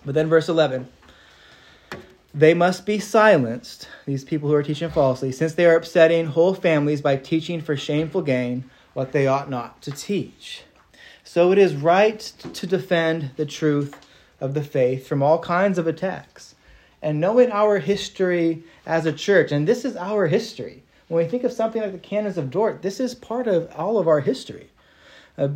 But 0.04 0.14
then, 0.14 0.28
verse 0.28 0.48
11 0.48 0.88
They 2.34 2.54
must 2.54 2.86
be 2.86 2.98
silenced, 2.98 3.88
these 4.06 4.24
people 4.24 4.48
who 4.48 4.54
are 4.54 4.62
teaching 4.62 4.90
falsely, 4.90 5.32
since 5.32 5.54
they 5.54 5.66
are 5.66 5.76
upsetting 5.76 6.26
whole 6.26 6.54
families 6.54 7.00
by 7.00 7.16
teaching 7.16 7.60
for 7.60 7.76
shameful 7.76 8.22
gain 8.22 8.64
what 8.94 9.12
they 9.12 9.26
ought 9.26 9.50
not 9.50 9.82
to 9.82 9.92
teach. 9.92 10.62
So 11.24 11.52
it 11.52 11.58
is 11.58 11.74
right 11.74 12.18
to 12.20 12.66
defend 12.66 13.32
the 13.36 13.46
truth 13.46 13.94
of 14.40 14.54
the 14.54 14.62
faith 14.62 15.06
from 15.06 15.22
all 15.22 15.38
kinds 15.38 15.78
of 15.78 15.86
attacks. 15.86 16.54
And 17.02 17.20
knowing 17.20 17.52
our 17.52 17.78
history 17.78 18.64
as 18.86 19.06
a 19.06 19.12
church, 19.12 19.52
and 19.52 19.68
this 19.68 19.84
is 19.84 19.96
our 19.96 20.26
history. 20.26 20.82
When 21.08 21.22
we 21.22 21.30
think 21.30 21.44
of 21.44 21.52
something 21.52 21.80
like 21.80 21.92
the 21.92 21.98
Canons 21.98 22.38
of 22.38 22.50
Dort, 22.50 22.82
this 22.82 22.98
is 22.98 23.14
part 23.14 23.46
of 23.46 23.70
all 23.76 23.98
of 23.98 24.08
our 24.08 24.20
history. 24.20 24.70
Uh, 25.36 25.48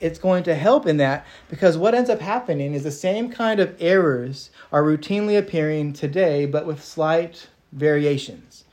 it's 0.00 0.18
going 0.18 0.42
to 0.44 0.54
help 0.54 0.86
in 0.86 0.96
that 0.96 1.26
because 1.48 1.76
what 1.76 1.94
ends 1.94 2.10
up 2.10 2.20
happening 2.20 2.74
is 2.74 2.82
the 2.82 2.90
same 2.90 3.30
kind 3.30 3.60
of 3.60 3.76
errors 3.78 4.50
are 4.72 4.82
routinely 4.82 5.38
appearing 5.38 5.92
today, 5.92 6.46
but 6.46 6.66
with 6.66 6.82
slight 6.82 7.48
variations. 7.72 8.64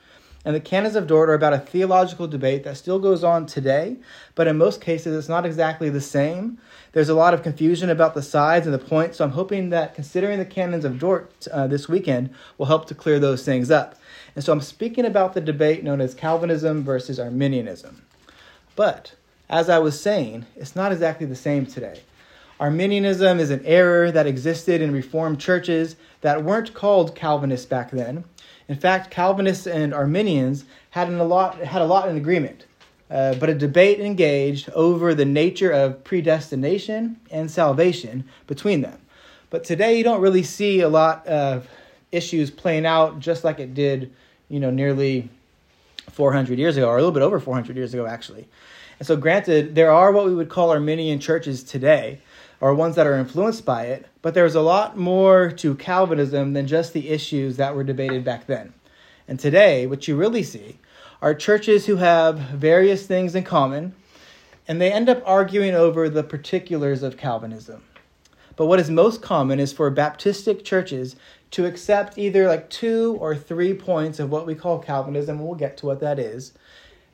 And 0.46 0.56
the 0.56 0.62
canons 0.62 0.96
of 0.96 1.08
Dort 1.08 1.30
are 1.30 1.34
about 1.34 1.52
a 1.52 1.60
theological 1.60 2.26
debate 2.26 2.64
that 2.64 2.78
still 2.78 3.00
goes 3.00 3.22
on 3.22 3.46
today, 3.46 3.98
but 4.34 4.48
in 4.48 4.58
most 4.58 4.80
cases 4.80 5.18
it's 5.18 5.28
not 5.28 5.46
exactly 5.46 5.90
the 5.90 6.00
same. 6.00 6.58
There's 6.94 7.10
a 7.10 7.14
lot 7.14 7.34
of 7.34 7.44
confusion 7.44 7.90
about 7.90 8.14
the 8.14 8.22
sides 8.22 8.66
and 8.66 8.74
the 8.74 8.80
points, 8.80 9.18
so 9.18 9.26
I'm 9.26 9.32
hoping 9.32 9.72
that 9.72 9.94
considering 9.94 10.40
the 10.40 10.46
canons 10.46 10.86
of 10.86 11.00
Dort 11.00 11.48
uh, 11.52 11.68
this 11.68 11.90
weekend 11.90 12.30
will 12.58 12.68
help 12.68 12.88
to 12.88 12.96
clear 12.96 13.20
those 13.20 13.44
things 13.44 13.70
up. 13.70 13.96
And 14.36 14.44
so 14.44 14.54
I'm 14.54 14.62
speaking 14.62 15.04
about 15.04 15.34
the 15.34 15.42
debate 15.42 15.84
known 15.84 16.00
as 16.00 16.16
Calvinism 16.16 16.82
versus 16.82 17.20
Arminianism. 17.20 18.06
But 18.78 19.16
as 19.50 19.70
I 19.70 19.80
was 19.80 20.00
saying, 20.00 20.46
it's 20.56 20.76
not 20.76 20.92
exactly 20.92 21.26
the 21.26 21.36
same 21.36 21.66
today. 21.66 22.02
Arminianism 22.60 23.40
is 23.40 23.52
an 23.52 23.64
error 23.66 24.12
that 24.12 24.28
existed 24.28 24.82
in 24.82 24.92
Reformed 24.92 25.40
churches 25.40 25.96
that 26.22 26.44
weren't 26.44 26.74
called 26.74 27.16
Calvinists 27.16 27.68
back 27.68 27.92
then. 27.92 28.24
In 28.68 28.76
fact, 28.76 29.12
Calvinists 29.12 29.68
and 29.68 29.94
Arminians 29.94 30.66
had, 30.90 31.10
a 31.10 31.24
lot, 31.24 31.60
had 31.60 31.82
a 31.82 31.86
lot 31.86 32.10
in 32.10 32.18
agreement, 32.18 32.66
uh, 33.10 33.36
but 33.36 33.50
a 33.50 33.54
debate 33.54 34.00
engaged 34.00 34.70
over 34.72 35.14
the 35.14 35.26
nature 35.26 35.72
of 35.72 36.04
predestination 36.04 37.20
and 37.32 37.50
salvation 37.50 38.26
between 38.48 38.82
them. 38.82 39.00
But 39.50 39.64
today, 39.64 39.98
you 39.98 40.04
don't 40.04 40.20
really 40.20 40.44
see 40.44 40.82
a 40.82 40.90
lot 40.90 41.26
of 41.28 41.70
issues 42.12 42.50
playing 42.52 42.86
out 42.86 43.20
just 43.20 43.44
like 43.44 43.60
it 43.60 43.74
did, 43.74 44.12
you 44.50 44.60
know, 44.60 44.72
nearly 44.72 45.30
400 46.12 46.58
years 46.58 46.76
ago, 46.76 46.90
or 46.90 46.98
a 46.98 47.00
little 47.00 47.14
bit 47.14 47.22
over 47.22 47.40
400 47.40 47.78
years 47.78 47.94
ago, 47.94 48.06
actually. 48.06 48.48
And 49.00 49.08
so, 49.08 49.16
granted, 49.16 49.76
there 49.76 49.92
are 49.92 50.12
what 50.12 50.26
we 50.26 50.34
would 50.34 50.50
call 50.50 50.72
Arminian 50.72 51.20
churches 51.20 51.64
today, 51.64 52.20
or 52.60 52.74
ones 52.74 52.96
that 52.96 53.06
are 53.06 53.18
influenced 53.18 53.66
by 53.66 53.86
it, 53.86 54.08
but 54.22 54.34
there's 54.34 54.56
a 54.56 54.62
lot 54.62 54.98
more 54.98 55.52
to 55.52 55.76
Calvinism 55.76 56.54
than 56.54 56.66
just 56.68 56.94
the 56.94 57.10
issues 57.10 57.58
that 57.58 57.76
were 57.76 57.84
debated 57.84 58.24
back 58.24 58.48
then. 58.48 58.74
And 59.28 59.40
today, 59.40 59.86
what 59.86 60.08
you 60.08 60.16
really 60.16 60.44
see 60.44 60.80
are 61.22 61.34
churches 61.34 61.86
who 61.86 61.98
have 61.98 62.38
various 62.38 63.06
things 63.06 63.36
in 63.36 63.44
common, 63.44 63.94
and 64.68 64.82
they 64.82 64.92
end 64.92 65.10
up 65.10 65.22
arguing 65.26 65.76
over 65.76 66.10
the 66.10 66.24
particulars 66.24 67.04
of 67.04 67.18
Calvinism. 67.18 67.84
But 68.56 68.66
what 68.66 68.80
is 68.80 68.90
most 68.90 69.22
common 69.22 69.60
is 69.60 69.72
for 69.72 69.92
Baptistic 69.92 70.64
churches 70.64 71.16
to 71.52 71.66
accept 71.66 72.18
either 72.18 72.48
like 72.48 72.70
two 72.70 73.18
or 73.20 73.36
three 73.36 73.74
points 73.74 74.20
of 74.20 74.32
what 74.32 74.48
we 74.48 74.56
call 74.56 74.80
Calvinism, 74.80 75.40
we'll 75.40 75.56
get 75.56 75.78
to 75.78 75.86
what 75.86 76.00
that 76.00 76.18
is, 76.18 76.54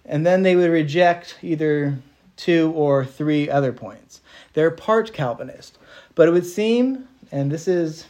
and 0.05 0.25
then 0.25 0.43
they 0.43 0.55
would 0.55 0.71
reject 0.71 1.37
either 1.41 1.97
two 2.35 2.71
or 2.75 3.05
three 3.05 3.49
other 3.49 3.71
points. 3.71 4.21
They're 4.53 4.71
part 4.71 5.13
Calvinist. 5.13 5.77
But 6.15 6.27
it 6.27 6.31
would 6.31 6.45
seem, 6.45 7.07
and 7.31 7.51
this 7.51 7.67
is 7.67 8.05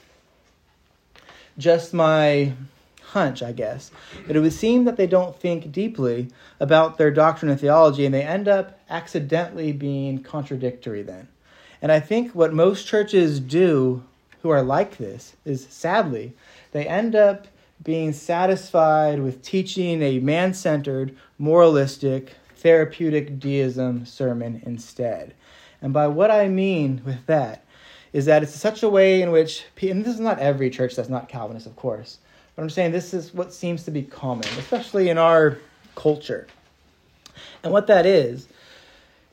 just 1.58 1.94
my 1.94 2.54
hunch, 3.02 3.44
I 3.44 3.52
guess, 3.52 3.92
that 4.28 4.36
it 4.36 4.40
would 4.40 4.54
seem 4.54 4.86
that 4.86 4.98
they 4.98 5.08
don't 5.08 5.40
think 5.40 5.72
deeply 5.72 6.30
about 6.60 6.98
their 6.98 7.12
doctrine 7.12 7.52
and 7.52 7.60
theology, 7.60 8.06
and 8.06 8.14
they 8.14 8.24
end 8.24 8.48
up 8.48 8.80
accidentally 8.90 9.72
being 9.72 10.24
contradictory 10.24 11.04
then. 11.04 11.28
And 11.82 11.92
I 11.92 12.00
think 12.00 12.34
what 12.34 12.54
most 12.54 12.88
churches 12.88 13.40
do 13.40 14.04
who 14.42 14.50
are 14.50 14.64
like 14.64 14.98
this 14.98 15.36
is 15.46 15.68
sadly, 15.70 16.34
they 16.72 16.88
end 16.88 17.16
up 17.16 17.48
being 17.84 18.14
satisfied 18.14 19.20
with 19.20 19.42
teaching 19.42 20.02
a 20.02 20.20
man 20.20 20.54
centered, 20.54 21.16
moralistic, 21.38 22.36
therapeutic 22.56 23.40
deism 23.40 24.06
sermon 24.06 24.62
instead. 24.66 25.34
And 25.82 25.92
by 25.92 26.08
what 26.08 26.32
I 26.32 26.48
mean 26.48 27.02
with 27.06 27.26
that 27.26 27.66
is 28.14 28.26
that 28.26 28.44
it's 28.44 28.56
such 28.56 28.84
a 28.84 28.90
way 28.90 29.22
in 29.22 29.32
which, 29.32 29.66
and 29.82 30.06
this 30.06 30.14
is 30.14 30.20
not 30.20 30.40
every 30.40 30.70
church 30.70 30.96
that's 30.96 31.10
not 31.10 31.28
Calvinist, 31.28 31.66
of 31.66 31.76
course, 31.76 32.20
but 32.56 32.62
I'm 32.62 32.70
saying 32.70 32.92
this 32.92 33.14
is 33.14 33.34
what 33.34 33.54
seems 33.54 33.84
to 33.84 33.92
be 33.92 34.04
common, 34.04 34.48
especially 34.60 35.10
in 35.10 35.18
our 35.18 35.58
culture. 35.96 36.48
And 37.64 37.74
what 37.74 37.88
that 37.88 38.06
is, 38.06 38.48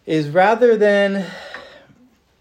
is 0.07 0.28
rather 0.30 0.76
than 0.76 1.25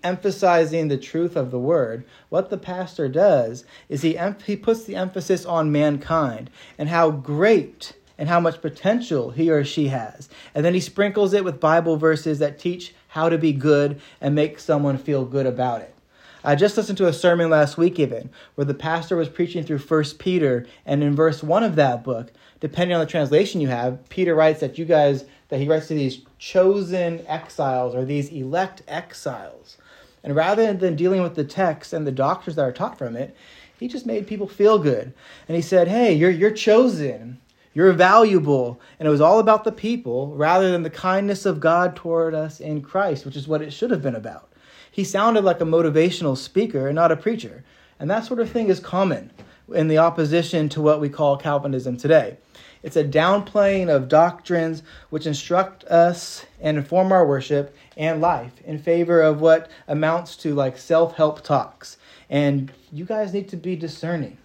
emphasizing 0.04 0.88
the 0.88 0.98
truth 0.98 1.36
of 1.36 1.52
the 1.52 1.60
word, 1.60 2.06
what 2.30 2.50
the 2.50 2.58
pastor 2.58 3.08
does 3.08 3.66
is 3.88 4.02
he, 4.02 4.18
em- 4.18 4.38
he 4.46 4.56
puts 4.56 4.84
the 4.84 4.96
emphasis 4.96 5.46
on 5.46 5.72
mankind 5.72 6.50
and 6.78 6.90
how 6.90 7.12
great 7.12 7.94
and 8.18 8.28
how 8.28 8.40
much 8.40 8.62
potential 8.62 9.32
he 9.32 9.50
or 9.50 9.64
she 9.64 9.88
has. 9.88 10.30
And 10.54 10.66
then 10.66 10.74
he 10.74 10.80
sprinkles 10.80 11.34
it 11.34 11.46
with 11.46 11.60
Bible 11.60 11.98
verses 11.98 12.40
that 12.40 12.60
teach 12.60 12.94
how 13.10 13.30
to 13.30 13.38
be 13.38 13.54
good 13.54 14.02
and 14.20 14.36
make 14.36 14.60
someone 14.60 14.98
feel 14.98 15.26
good 15.26 15.46
about 15.46 15.82
it. 15.82 15.96
I 16.44 16.56
just 16.56 16.78
listened 16.78 16.98
to 17.00 17.08
a 17.08 17.14
sermon 17.14 17.50
last 17.50 17.78
week, 17.78 18.00
even, 18.00 18.30
where 18.56 18.66
the 18.66 18.74
pastor 18.74 19.18
was 19.18 19.28
preaching 19.28 19.64
through 19.64 19.80
First 19.80 20.20
Peter, 20.20 20.66
and 20.86 21.04
in 21.04 21.14
verse 21.14 21.44
1 21.44 21.64
of 21.64 21.76
that 21.76 22.04
book, 22.04 22.32
depending 22.62 22.96
on 22.96 23.02
the 23.02 23.12
translation 23.12 23.60
you 23.60 23.68
have, 23.68 24.08
Peter 24.08 24.36
writes 24.36 24.62
that 24.62 24.78
you 24.78 24.86
guys, 24.86 25.26
that 25.50 25.60
he 25.60 25.68
writes 25.68 25.88
to 25.88 25.96
these 25.96 26.22
chosen 26.38 27.26
exiles 27.28 27.94
or 27.94 28.06
these 28.06 28.30
elect 28.30 28.84
exiles. 28.88 29.78
And 30.24 30.36
rather 30.36 30.74
than 30.74 30.96
dealing 30.96 31.22
with 31.22 31.36
the 31.36 31.44
text 31.44 31.94
and 31.94 32.06
the 32.06 32.12
doctrines 32.12 32.56
that 32.56 32.66
are 32.66 32.72
taught 32.72 32.98
from 32.98 33.16
it, 33.16 33.36
he 33.80 33.88
just 33.88 34.06
made 34.06 34.28
people 34.28 34.48
feel 34.48 34.78
good. 34.78 35.14
And 35.48 35.56
he 35.56 35.62
said, 35.62 35.88
Hey, 35.88 36.14
you're, 36.14 36.30
you're 36.30 36.52
chosen. 36.52 37.40
You're 37.74 37.94
valuable. 37.94 38.82
And 39.00 39.08
it 39.08 39.12
was 39.12 39.22
all 39.22 39.40
about 39.40 39.64
the 39.64 39.72
people 39.72 40.36
rather 40.36 40.72
than 40.72 40.84
the 40.84 40.90
kindness 40.90 41.46
of 41.46 41.60
God 41.60 41.96
toward 41.96 42.34
us 42.34 42.60
in 42.60 42.82
Christ, 42.82 43.26
which 43.26 43.38
is 43.38 43.48
what 43.48 43.62
it 43.62 43.72
should 43.72 43.92
have 43.92 44.02
been 44.02 44.16
about. 44.16 44.52
He 44.92 45.04
sounded 45.04 45.44
like 45.44 45.62
a 45.62 45.66
motivational 45.66 46.36
speaker 46.36 46.88
and 46.88 46.96
not 46.96 47.12
a 47.12 47.16
preacher. 47.16 47.64
And 48.00 48.10
that 48.10 48.26
sort 48.26 48.40
of 48.40 48.50
thing 48.50 48.70
is 48.70 48.80
common 48.80 49.32
in 49.74 49.88
the 49.88 50.00
opposition 50.00 50.68
to 50.70 50.82
what 50.82 51.00
we 51.00 51.10
call 51.10 51.38
Calvinism 51.38 51.96
today. 51.96 52.38
It's 52.82 52.96
a 52.96 53.04
downplaying 53.04 53.90
of 53.94 54.08
doctrines 54.08 54.84
which 55.10 55.26
instruct 55.28 55.84
us 55.86 56.46
and 56.62 56.78
inform 56.78 57.12
our 57.12 57.26
worship 57.26 57.76
and 57.98 58.22
life 58.22 58.54
in 58.64 58.80
favor 58.80 59.22
of 59.22 59.42
what 59.42 59.70
amounts 59.88 60.38
to 60.38 60.56
like 60.56 60.78
self 60.78 61.16
help 61.16 61.44
talks. 61.44 61.98
And 62.30 62.72
you 62.92 63.06
guys 63.06 63.34
need 63.34 63.50
to 63.50 63.58
be 63.58 63.76
discerning. 63.76 64.38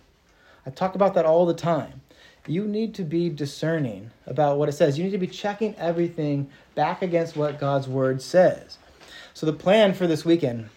I 0.67 0.71
talk 0.71 0.95
about 0.95 1.15
that 1.15 1.27
all 1.27 1.47
the 1.47 1.55
time. 1.55 2.01
You 2.47 2.67
need 2.67 2.95
to 2.95 3.05
be 3.05 3.31
discerning 3.31 4.11
about 4.27 4.59
what 4.59 4.69
it 4.69 4.73
says. 4.73 4.99
You 4.99 5.05
need 5.05 5.13
to 5.13 5.19
be 5.19 5.27
checking 5.27 5.75
everything 5.77 6.51
back 6.75 7.03
against 7.03 7.37
what 7.37 7.61
God's 7.61 7.89
word 7.89 8.21
says. 8.21 8.79
So, 9.33 9.47
the 9.47 9.53
plan 9.53 9.95
for 9.95 10.07
this 10.07 10.25
weekend 10.25 10.69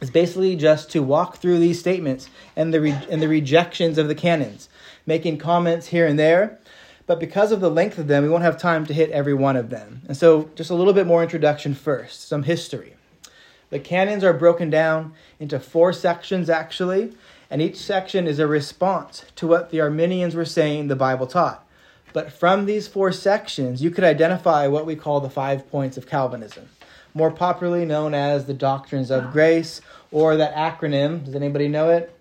is 0.00 0.10
basically 0.10 0.56
just 0.56 0.90
to 0.90 1.02
walk 1.02 1.36
through 1.36 1.58
these 1.58 1.78
statements 1.78 2.28
and 2.54 2.72
the, 2.72 2.80
re- 2.80 3.06
and 3.10 3.22
the 3.22 3.28
rejections 3.28 3.98
of 3.98 4.08
the 4.08 4.14
canons, 4.14 4.68
making 5.06 5.38
comments 5.38 5.88
here 5.88 6.06
and 6.06 6.18
there 6.18 6.58
but 7.06 7.20
because 7.20 7.52
of 7.52 7.60
the 7.60 7.70
length 7.70 7.98
of 7.98 8.08
them, 8.08 8.24
we 8.24 8.28
won't 8.28 8.42
have 8.42 8.58
time 8.58 8.84
to 8.86 8.94
hit 8.94 9.10
every 9.10 9.34
one 9.34 9.56
of 9.56 9.70
them. 9.70 10.02
And 10.08 10.16
so, 10.16 10.50
just 10.56 10.70
a 10.70 10.74
little 10.74 10.92
bit 10.92 11.06
more 11.06 11.22
introduction 11.22 11.74
first, 11.74 12.28
some 12.28 12.42
history. 12.42 12.94
The 13.70 13.78
canons 13.78 14.24
are 14.24 14.32
broken 14.32 14.70
down 14.70 15.14
into 15.38 15.60
four 15.60 15.92
sections, 15.92 16.50
actually, 16.50 17.12
and 17.48 17.62
each 17.62 17.76
section 17.76 18.26
is 18.26 18.38
a 18.38 18.46
response 18.46 19.24
to 19.36 19.46
what 19.46 19.70
the 19.70 19.80
Arminians 19.80 20.34
were 20.34 20.44
saying 20.44 20.88
the 20.88 20.96
Bible 20.96 21.26
taught. 21.26 21.64
But 22.12 22.32
from 22.32 22.66
these 22.66 22.88
four 22.88 23.12
sections, 23.12 23.82
you 23.82 23.90
could 23.90 24.04
identify 24.04 24.66
what 24.66 24.86
we 24.86 24.96
call 24.96 25.20
the 25.20 25.30
five 25.30 25.70
points 25.70 25.96
of 25.96 26.06
Calvinism, 26.08 26.68
more 27.14 27.30
popularly 27.30 27.84
known 27.84 28.14
as 28.14 28.46
the 28.46 28.54
doctrines 28.54 29.10
of 29.10 29.32
grace, 29.32 29.80
or 30.10 30.36
that 30.36 30.54
acronym. 30.54 31.24
Does 31.24 31.34
anybody 31.34 31.68
know 31.68 31.90
it? 31.90 32.18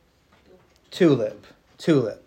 TULIP. 0.91 1.45
TULIP 1.77 2.24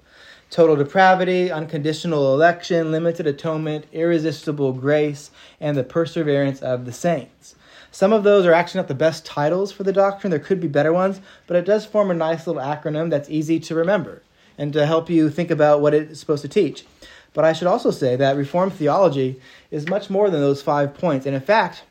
total 0.50 0.76
depravity, 0.76 1.50
unconditional 1.50 2.35
election, 2.35 2.90
limited 2.90 3.26
atonement, 3.26 3.85
irresistible 3.93 4.73
grace, 4.73 5.31
and 5.61 5.76
the 5.76 5.85
perseverance 5.85 6.61
of 6.62 6.85
the 6.85 6.93
saints. 6.93 7.55
Some 7.90 8.12
of 8.12 8.23
those 8.23 8.47
are 8.47 8.52
actually 8.52 8.81
not 8.81 8.88
the 8.88 8.95
best 8.95 9.25
titles 9.25 9.73
for 9.73 9.83
the 9.83 9.93
doctrine. 9.93 10.31
There 10.31 10.38
could 10.38 10.61
be 10.61 10.69
better 10.69 10.93
ones, 10.93 11.21
but 11.47 11.57
it 11.57 11.64
does 11.64 11.87
form 11.87 12.11
a 12.11 12.14
nice 12.14 12.47
little 12.47 12.62
acronym 12.62 13.11
that's 13.11 13.31
easy 13.31 13.59
to 13.61 13.75
remember 13.75 14.23
and 14.57 14.73
to 14.73 14.87
help 14.87 15.09
you 15.09 15.31
think 15.31 15.50
about 15.50 15.81
what 15.81 15.95
it's 15.95 16.21
supposed 16.21 16.43
to 16.43 16.49
teach. 16.49 16.85
But 17.33 17.45
I 17.45 17.52
should 17.52 17.69
also 17.69 17.90
say 17.90 18.17
that 18.17 18.37
Reformed 18.37 18.73
theology 18.73 19.40
is 19.71 19.88
much 19.88 20.11
more 20.11 20.31
than 20.31 20.40
those 20.40 20.62
five 20.62 20.95
points. 20.95 21.25
And 21.25 21.35
in 21.35 21.40
fact, 21.40 21.85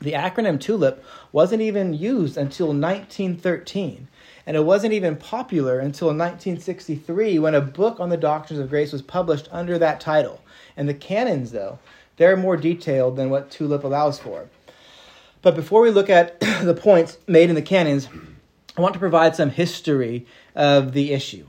the 0.00 0.12
acronym 0.12 0.58
TULIP 0.58 1.04
wasn't 1.32 1.62
even 1.62 1.92
used 1.92 2.36
until 2.36 2.68
1913. 2.68 4.08
And 4.46 4.56
it 4.56 4.64
wasn't 4.64 4.94
even 4.94 5.16
popular 5.16 5.78
until 5.78 6.08
1963 6.08 7.38
when 7.38 7.54
a 7.54 7.60
book 7.60 8.00
on 8.00 8.08
the 8.08 8.16
doctrines 8.16 8.60
of 8.60 8.70
grace 8.70 8.92
was 8.92 9.02
published 9.02 9.48
under 9.52 9.78
that 9.78 10.00
title. 10.00 10.40
And 10.76 10.88
the 10.88 10.94
canons, 10.94 11.52
though, 11.52 11.78
they're 12.16 12.36
more 12.36 12.56
detailed 12.56 13.16
than 13.16 13.30
what 13.30 13.50
Tulip 13.50 13.84
allows 13.84 14.18
for. 14.18 14.48
But 15.42 15.54
before 15.54 15.82
we 15.82 15.90
look 15.90 16.10
at 16.10 16.40
the 16.62 16.74
points 16.74 17.18
made 17.26 17.48
in 17.48 17.54
the 17.54 17.62
canons, 17.62 18.08
I 18.76 18.80
want 18.80 18.94
to 18.94 19.00
provide 19.00 19.36
some 19.36 19.50
history 19.50 20.26
of 20.54 20.92
the 20.92 21.12
issue. 21.12 21.46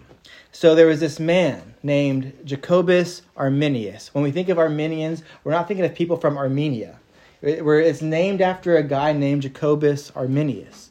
So 0.51 0.75
there 0.75 0.87
was 0.87 0.99
this 0.99 1.19
man 1.19 1.75
named 1.81 2.33
Jacobus 2.43 3.21
Arminius. 3.37 4.13
When 4.13 4.23
we 4.23 4.31
think 4.31 4.49
of 4.49 4.59
Arminians, 4.59 5.23
we're 5.43 5.53
not 5.53 5.67
thinking 5.67 5.85
of 5.85 5.95
people 5.95 6.17
from 6.17 6.37
Armenia. 6.37 6.99
It's 7.41 8.01
named 8.01 8.41
after 8.41 8.75
a 8.75 8.83
guy 8.83 9.13
named 9.13 9.43
Jacobus 9.43 10.11
Arminius. 10.15 10.90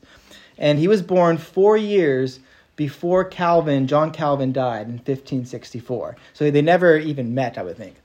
And 0.60 0.78
he 0.78 0.86
was 0.86 1.02
born 1.02 1.38
four 1.38 1.76
years 1.76 2.38
before 2.76 3.24
Calvin, 3.24 3.86
John 3.86 4.12
Calvin 4.12 4.52
died 4.52 4.86
in 4.86 4.92
1564. 4.92 6.16
So 6.32 6.50
they 6.50 6.62
never 6.62 6.96
even 6.96 7.34
met, 7.34 7.58
I 7.58 7.62
would 7.62 7.76
think. 7.76 7.96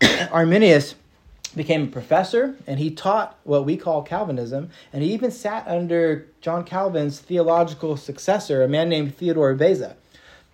Arminius 0.30 0.94
became 1.54 1.84
a 1.84 1.88
professor 1.88 2.54
and 2.66 2.78
he 2.78 2.90
taught 2.90 3.38
what 3.44 3.66
we 3.66 3.76
call 3.76 4.02
Calvinism. 4.02 4.70
And 4.92 5.02
he 5.02 5.12
even 5.12 5.30
sat 5.30 5.66
under 5.66 6.26
John 6.40 6.64
Calvin's 6.64 7.18
theological 7.20 7.96
successor, 7.96 8.62
a 8.62 8.68
man 8.68 8.88
named 8.88 9.16
Theodore 9.16 9.54
Beza. 9.54 9.96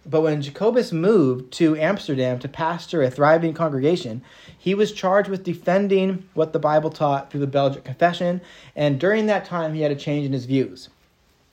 But 0.06 0.22
when 0.22 0.40
Jacobus 0.40 0.90
moved 0.90 1.52
to 1.54 1.76
Amsterdam 1.76 2.38
to 2.38 2.48
pastor 2.48 3.02
a 3.02 3.10
thriving 3.10 3.52
congregation, 3.52 4.22
he 4.56 4.75
was 4.75 4.92
charged 4.92 5.28
with 5.28 5.44
defending 5.44 6.28
what 6.32 6.52
the 6.52 6.58
Bible 6.58 6.90
taught 6.90 7.30
through 7.30 7.40
the 7.40 7.46
Belgic 7.46 7.84
Confession, 7.84 8.40
and 8.75 8.98
during 8.98 9.26
that 9.26 9.44
time 9.44 9.75
he 9.75 9.82
had 9.82 9.92
a 9.92 9.96
change 9.96 10.25
in 10.25 10.32
his 10.32 10.46
views. 10.46 10.88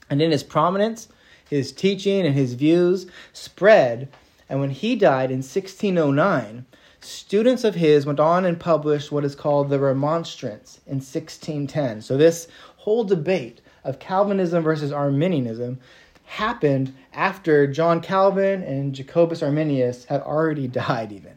And 0.10 0.22
in 0.22 0.32
his 0.32 0.44
prominence, 0.44 1.08
his 1.50 1.72
teaching 1.72 2.26
and 2.26 2.36
his 2.36 2.54
views 2.54 3.08
spread, 3.34 4.10
and 4.50 4.60
when 4.60 4.72
he 4.72 4.96
died 4.96 5.32
in 5.32 5.38
1609, 5.38 6.66
students 7.00 7.64
of 7.64 7.76
his 7.76 8.06
went 8.06 8.20
on 8.20 8.46
and 8.46 8.60
published 8.60 9.12
what 9.12 9.26
is 9.26 9.36
called 9.36 9.70
the 9.70 9.80
Remonstrance 9.80 10.80
in 10.88 10.96
1610. 10.96 12.02
So 12.02 12.18
this 12.18 12.48
whole 12.78 13.04
debate 13.04 13.62
of 13.84 14.00
Calvinism 14.00 14.64
versus 14.64 14.92
Arminianism 14.92 15.80
happened 16.26 16.94
after 17.14 17.68
John 17.68 18.02
Calvin 18.02 18.64
and 18.64 18.94
Jacobus 18.94 19.44
Arminius 19.44 20.06
had 20.06 20.22
already 20.22 20.68
died, 20.68 21.12
even. 21.12 21.34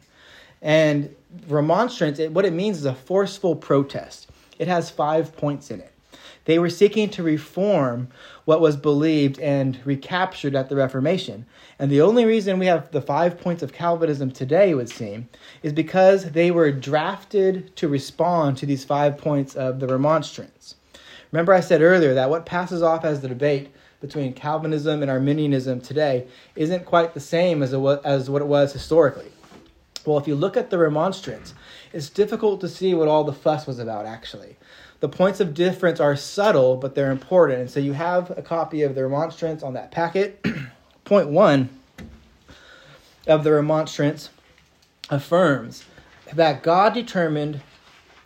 And 0.61 1.15
remonstrance, 1.47 2.19
it, 2.19 2.33
what 2.33 2.45
it 2.45 2.53
means 2.53 2.79
is 2.79 2.85
a 2.85 2.95
forceful 2.95 3.55
protest. 3.55 4.29
It 4.59 4.67
has 4.67 4.91
five 4.91 5.37
points 5.37 5.71
in 5.71 5.81
it. 5.81 5.93
They 6.49 6.59
were 6.59 6.71
seeking 6.71 7.11
to 7.11 7.23
reform 7.23 8.09
what 8.47 8.63
was 8.63 8.75
believed 8.75 9.39
and 9.39 9.79
recaptured 9.85 10.57
at 10.57 10.71
the 10.71 10.77
Reformation. 10.77 11.45
And 11.79 11.91
the 11.93 12.01
only 12.01 12.25
reason 12.25 12.59
we 12.59 12.65
have 12.65 12.91
the 12.91 13.03
five 13.03 13.39
points 13.39 13.63
of 13.63 13.75
Calvinism 13.75 14.31
today, 14.31 14.71
it 14.71 14.75
would 14.75 14.89
seem, 14.89 15.29
is 15.63 15.75
because 15.75 16.31
they 16.31 16.51
were 16.51 16.73
drafted 16.73 17.77
to 17.77 17.87
respond 17.87 18.57
to 18.57 18.65
these 18.65 18.83
five 18.83 19.19
points 19.19 19.57
of 19.57 19.79
the 19.79 19.89
Remonstrance. 19.89 20.77
Remember, 21.33 21.53
I 21.53 21.61
said 21.61 21.83
earlier 21.83 22.15
that 22.15 22.31
what 22.31 22.47
passes 22.47 22.81
off 22.81 23.05
as 23.05 23.21
the 23.21 23.29
debate 23.29 23.69
between 24.01 24.33
Calvinism 24.33 25.03
and 25.03 25.11
Arminianism 25.11 25.83
today 25.83 26.29
isn't 26.57 26.87
quite 26.87 27.13
the 27.13 27.21
same 27.21 27.63
as, 27.63 27.75
it 27.75 28.01
as 28.07 28.31
what 28.31 28.41
it 28.41 28.49
was 28.49 28.73
historically. 28.73 29.31
Well, 30.07 30.17
if 30.17 30.27
you 30.27 30.35
look 30.35 30.57
at 30.57 30.71
the 30.71 30.79
Remonstrance, 30.79 31.53
it's 31.93 32.09
difficult 32.09 32.63
to 32.63 32.69
see 32.69 32.95
what 32.95 33.09
all 33.09 33.25
the 33.25 33.35
fuss 33.35 33.67
was 33.67 33.79
about, 33.79 34.07
actually. 34.07 34.57
The 35.01 35.09
points 35.09 35.39
of 35.41 35.55
difference 35.55 36.01
are 36.01 36.17
subtle, 36.17 36.77
but 36.77 36.95
they're 36.95 37.13
important. 37.13 37.61
And 37.61 37.71
so 37.71 37.79
you 37.79 37.93
have 37.93 38.37
a 38.37 38.43
copy 38.43 38.83
of 38.83 38.95
the 38.95 39.05
Remonstrance 39.05 39.63
on 39.63 39.75
that 39.75 39.91
packet. 39.91 40.45
Point 41.05 41.29
one 41.29 41.69
of 43.27 43.45
the 43.45 43.53
Remonstrance 43.53 44.31
affirms 45.09 45.85
that 46.35 46.63
God 46.63 46.95
determined 46.95 47.61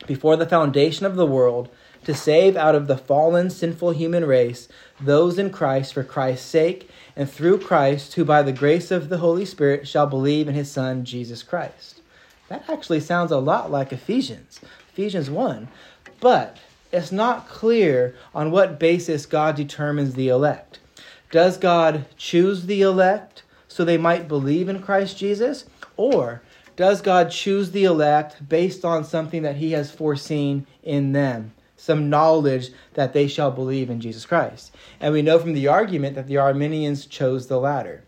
before 0.07 0.37
the 0.37 0.47
foundation 0.47 1.07
of 1.07 1.17
the 1.17 1.27
world 1.27 1.69
to 2.05 2.15
save 2.15 2.57
out 2.57 2.75
of 2.75 2.87
the 2.89 2.97
fallen, 2.97 3.51
sinful 3.51 3.93
human 3.93 4.25
race 4.25 4.69
those 5.01 5.39
in 5.39 5.51
Christ 5.51 5.95
for 5.95 6.03
Christ's 6.03 6.47
sake, 6.47 6.91
and 7.15 7.31
through 7.31 7.59
Christ, 7.59 8.15
who 8.15 8.25
by 8.25 8.43
the 8.43 8.53
grace 8.53 8.91
of 8.91 9.09
the 9.09 9.19
Holy 9.19 9.45
Spirit 9.45 9.87
shall 9.87 10.07
believe 10.07 10.49
in 10.49 10.55
his 10.55 10.71
Son, 10.71 11.05
Jesus 11.05 11.43
Christ. 11.43 12.01
That 12.49 12.69
actually 12.69 13.01
sounds 13.01 13.31
a 13.31 13.39
lot 13.39 13.71
like 13.71 13.93
Ephesians, 13.93 14.61
Ephesians 14.93 15.31
1. 15.31 15.69
But 16.23 16.59
it's 16.93 17.11
not 17.11 17.49
clear 17.49 18.15
on 18.33 18.53
what 18.53 18.79
basis 18.79 19.27
God 19.27 19.57
determines 19.57 20.15
the 20.15 20.29
elect. 20.29 20.79
Does 21.33 21.59
God 21.59 22.07
choose 22.17 22.67
the 22.67 22.81
elect 22.81 23.43
so 23.67 23.85
they 23.85 23.99
might 23.99 24.29
believe 24.29 24.69
in 24.69 24.81
Christ 24.81 25.19
Jesus? 25.19 25.65
Or 25.97 26.41
does 26.77 27.03
God 27.03 27.33
choose 27.33 27.73
the 27.73 27.85
elect 27.85 28.49
based 28.49 28.85
on 28.85 29.05
something 29.05 29.43
that 29.43 29.57
he 29.57 29.73
has 29.73 29.91
foreseen 29.91 30.67
in 30.85 31.13
them? 31.13 31.53
some 31.77 32.09
knowledge 32.09 32.71
that 32.95 33.13
they 33.13 33.27
shall 33.27 33.51
believe 33.51 33.91
in 33.91 34.01
Jesus 34.01 34.25
Christ. 34.25 34.73
And 35.01 35.13
we 35.13 35.21
know 35.21 35.41
from 35.41 35.53
the 35.53 35.67
argument 35.67 36.15
that 36.15 36.29
the 36.29 36.37
Arminians 36.37 37.07
chose 37.07 37.49
the 37.49 37.59
latter. 37.59 38.05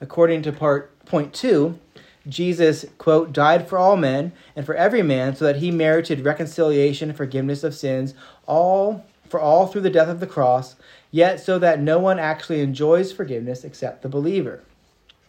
According 0.00 0.40
to 0.42 0.52
part 0.52 0.98
point 1.04 1.34
two, 1.34 1.78
Jesus, 2.30 2.86
quote, 2.98 3.32
died 3.32 3.68
for 3.68 3.78
all 3.78 3.96
men 3.96 4.32
and 4.56 4.64
for 4.64 4.74
every 4.74 5.02
man, 5.02 5.36
so 5.36 5.44
that 5.44 5.56
he 5.56 5.70
merited 5.70 6.24
reconciliation 6.24 7.10
and 7.10 7.16
forgiveness 7.16 7.62
of 7.64 7.74
sins, 7.74 8.14
all 8.46 9.04
for 9.28 9.40
all 9.40 9.66
through 9.66 9.82
the 9.82 9.90
death 9.90 10.08
of 10.08 10.20
the 10.20 10.26
cross, 10.26 10.76
yet 11.10 11.40
so 11.40 11.58
that 11.58 11.80
no 11.80 11.98
one 11.98 12.18
actually 12.18 12.60
enjoys 12.60 13.12
forgiveness 13.12 13.64
except 13.64 14.02
the 14.02 14.08
believer. 14.08 14.62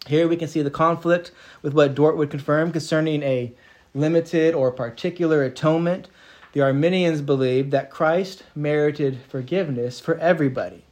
Here 0.07 0.27
we 0.27 0.37
can 0.37 0.47
see 0.47 0.61
the 0.61 0.71
conflict 0.71 1.31
with 1.61 1.73
what 1.73 1.93
Dort 1.93 2.17
would 2.17 2.31
confirm 2.31 2.71
concerning 2.71 3.21
a 3.21 3.53
limited 3.93 4.55
or 4.55 4.71
particular 4.71 5.43
atonement 5.43 6.07
the 6.53 6.61
Arminians 6.61 7.21
believed 7.21 7.71
that 7.71 7.89
Christ 7.89 8.43
merited 8.53 9.19
forgiveness 9.29 10.01
for 10.01 10.17
everybody, 10.17 10.83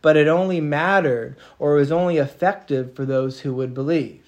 but 0.00 0.16
it 0.16 0.28
only 0.28 0.60
mattered 0.60 1.36
or 1.58 1.74
was 1.74 1.90
only 1.90 2.18
effective 2.18 2.94
for 2.94 3.04
those 3.04 3.40
who 3.40 3.52
would 3.54 3.74
believe. 3.74 4.27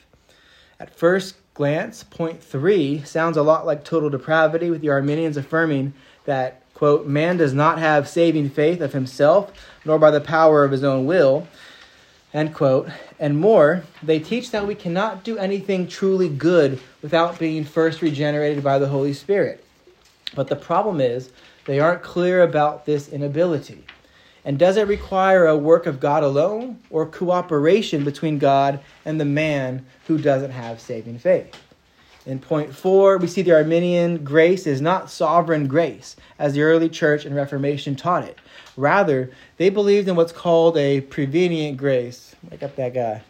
At 0.81 0.97
first 0.97 1.35
glance, 1.53 2.03
point 2.03 2.43
three 2.43 3.03
sounds 3.05 3.37
a 3.37 3.43
lot 3.43 3.67
like 3.67 3.85
total 3.85 4.09
depravity, 4.09 4.71
with 4.71 4.81
the 4.81 4.89
Arminians 4.89 5.37
affirming 5.37 5.93
that, 6.25 6.63
quote, 6.73 7.07
man 7.07 7.37
does 7.37 7.53
not 7.53 7.79
have 7.79 8.09
saving 8.09 8.49
faith 8.49 8.81
of 8.81 8.95
himself, 8.95 9.53
nor 9.85 9.99
by 9.99 10.11
the 10.11 10.23
power 10.23 10.65
of 10.65 10.73
his 10.73 10.83
own 10.83 11.05
will, 11.05 11.47
end 12.33 12.55
quote. 12.55 12.89
And 13.19 13.39
more, 13.39 13.83
they 14.03 14.19
teach 14.19 14.53
that 14.53 14.67
we 14.67 14.75
cannot 14.75 15.23
do 15.23 15.37
anything 15.37 15.87
truly 15.87 16.31
good 16.31 16.81
without 17.03 17.39
being 17.39 17.65
first 17.65 18.01
regenerated 18.01 18.65
by 18.65 18.79
the 18.79 18.89
Holy 18.89 19.13
Spirit. 19.13 19.63
But 20.35 20.49
the 20.49 20.57
problem 20.57 20.99
is, 20.99 21.31
they 21.67 21.79
aren't 21.79 22.03
clear 22.03 22.43
about 22.43 22.87
this 22.87 23.11
inability. 23.11 23.85
And 24.45 24.59
does 24.59 24.77
it 24.77 24.89
require 24.89 25.47
a 25.47 25.57
work 25.57 25.87
of 25.87 26.01
God 26.01 26.23
alone 26.23 26.79
or 26.89 27.07
cooperation 27.07 28.05
between 28.05 28.39
God 28.39 28.81
and 29.05 29.21
the 29.21 29.25
man 29.25 29.85
who 30.07 30.19
doesn't 30.19 30.53
have 30.53 30.81
saving 30.81 31.19
faith? 31.19 31.55
In 32.27 32.39
point 32.39 32.75
four, 32.75 33.17
we 33.19 33.27
see 33.27 33.43
the 33.43 33.55
Arminian 33.55 34.25
grace 34.25 34.67
is 34.67 34.81
not 34.81 35.11
sovereign 35.11 35.67
grace, 35.67 36.17
as 36.39 36.53
the 36.53 36.63
early 36.63 36.89
church 36.89 37.25
and 37.25 37.35
Reformation 37.35 37.97
taught 37.97 38.25
it. 38.25 38.39
Rather, 38.77 39.31
they 39.57 39.71
believed 39.71 40.09
in 40.09 40.17
what's 40.17 40.33
called 40.33 40.77
a 40.77 41.01
prevenient 41.01 41.77
grace. 41.77 42.35
Wake 42.51 42.63
up 42.63 42.77
that 42.77 42.95
guy. 42.95 43.23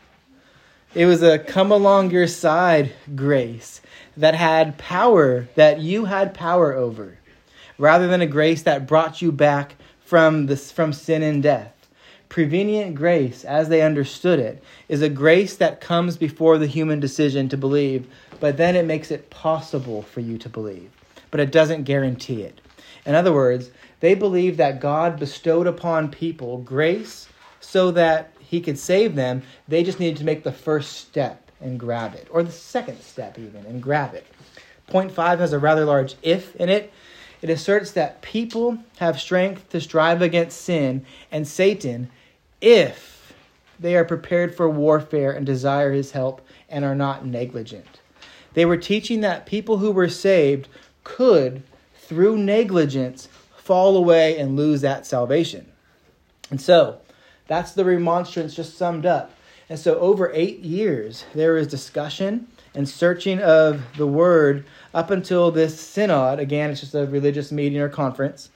It 0.94 1.06
was 1.06 1.22
a 1.22 1.38
come 1.38 1.70
along 1.70 2.10
your 2.10 2.26
side 2.26 2.92
grace 3.14 3.80
that 4.16 4.34
had 4.34 4.76
power, 4.76 5.48
that 5.54 5.80
you 5.80 6.04
had 6.06 6.34
power 6.34 6.72
over, 6.72 7.16
rather 7.78 8.08
than 8.08 8.20
a 8.20 8.26
grace 8.26 8.62
that 8.62 8.88
brought 8.88 9.22
you 9.22 9.30
back 9.30 9.76
from, 10.10 10.46
this, 10.46 10.72
from 10.72 10.92
sin 10.92 11.22
and 11.22 11.40
death. 11.40 11.72
Prevenient 12.28 12.96
grace, 12.96 13.44
as 13.44 13.68
they 13.68 13.80
understood 13.80 14.40
it, 14.40 14.60
is 14.88 15.02
a 15.02 15.08
grace 15.08 15.54
that 15.54 15.80
comes 15.80 16.16
before 16.16 16.58
the 16.58 16.66
human 16.66 16.98
decision 16.98 17.48
to 17.48 17.56
believe, 17.56 18.08
but 18.40 18.56
then 18.56 18.74
it 18.74 18.84
makes 18.86 19.12
it 19.12 19.30
possible 19.30 20.02
for 20.02 20.18
you 20.18 20.36
to 20.38 20.48
believe, 20.48 20.90
but 21.30 21.38
it 21.38 21.52
doesn't 21.52 21.84
guarantee 21.84 22.42
it. 22.42 22.60
In 23.06 23.14
other 23.14 23.32
words, 23.32 23.70
they 24.00 24.16
believe 24.16 24.56
that 24.56 24.80
God 24.80 25.16
bestowed 25.16 25.68
upon 25.68 26.10
people 26.10 26.58
grace 26.58 27.28
so 27.60 27.92
that 27.92 28.34
he 28.40 28.60
could 28.60 28.80
save 28.80 29.14
them. 29.14 29.44
They 29.68 29.84
just 29.84 30.00
needed 30.00 30.18
to 30.18 30.24
make 30.24 30.42
the 30.42 30.50
first 30.50 30.96
step 30.96 31.52
and 31.60 31.78
grab 31.78 32.16
it, 32.16 32.26
or 32.32 32.42
the 32.42 32.50
second 32.50 33.00
step 33.00 33.38
even 33.38 33.64
and 33.64 33.80
grab 33.80 34.14
it. 34.14 34.26
Point 34.88 35.12
five 35.12 35.38
has 35.38 35.52
a 35.52 35.58
rather 35.60 35.84
large 35.84 36.16
if 36.20 36.56
in 36.56 36.68
it. 36.68 36.92
It 37.42 37.50
asserts 37.50 37.92
that 37.92 38.22
people 38.22 38.78
have 38.98 39.20
strength 39.20 39.70
to 39.70 39.80
strive 39.80 40.20
against 40.20 40.60
sin 40.60 41.04
and 41.32 41.48
Satan 41.48 42.10
if 42.60 43.32
they 43.78 43.96
are 43.96 44.04
prepared 44.04 44.54
for 44.54 44.68
warfare 44.68 45.32
and 45.32 45.46
desire 45.46 45.92
his 45.92 46.10
help 46.12 46.46
and 46.68 46.84
are 46.84 46.94
not 46.94 47.24
negligent. 47.24 48.00
They 48.52 48.66
were 48.66 48.76
teaching 48.76 49.20
that 49.22 49.46
people 49.46 49.78
who 49.78 49.90
were 49.90 50.08
saved 50.08 50.68
could, 51.02 51.62
through 51.96 52.36
negligence, 52.36 53.28
fall 53.56 53.96
away 53.96 54.38
and 54.38 54.56
lose 54.56 54.80
that 54.82 55.06
salvation. 55.06 55.66
And 56.50 56.60
so, 56.60 56.98
That's 57.46 57.72
the 57.72 57.84
remonstrance 57.84 58.54
just 58.54 58.76
summed 58.76 59.04
up. 59.06 59.32
And 59.68 59.76
so, 59.78 59.98
over 59.98 60.30
eight 60.32 60.60
years, 60.60 61.24
there 61.34 61.56
is 61.56 61.66
discussion 61.66 62.46
and 62.74 62.88
searching 62.88 63.40
of 63.40 63.82
the 63.96 64.06
word 64.06 64.64
up 64.94 65.10
until 65.10 65.50
this 65.50 65.80
synod. 65.80 66.38
Again, 66.38 66.70
it's 66.70 66.80
just 66.80 66.94
a 66.94 67.06
religious 67.06 67.50
meeting 67.50 67.80
or 67.80 67.88
conference. 67.88 68.50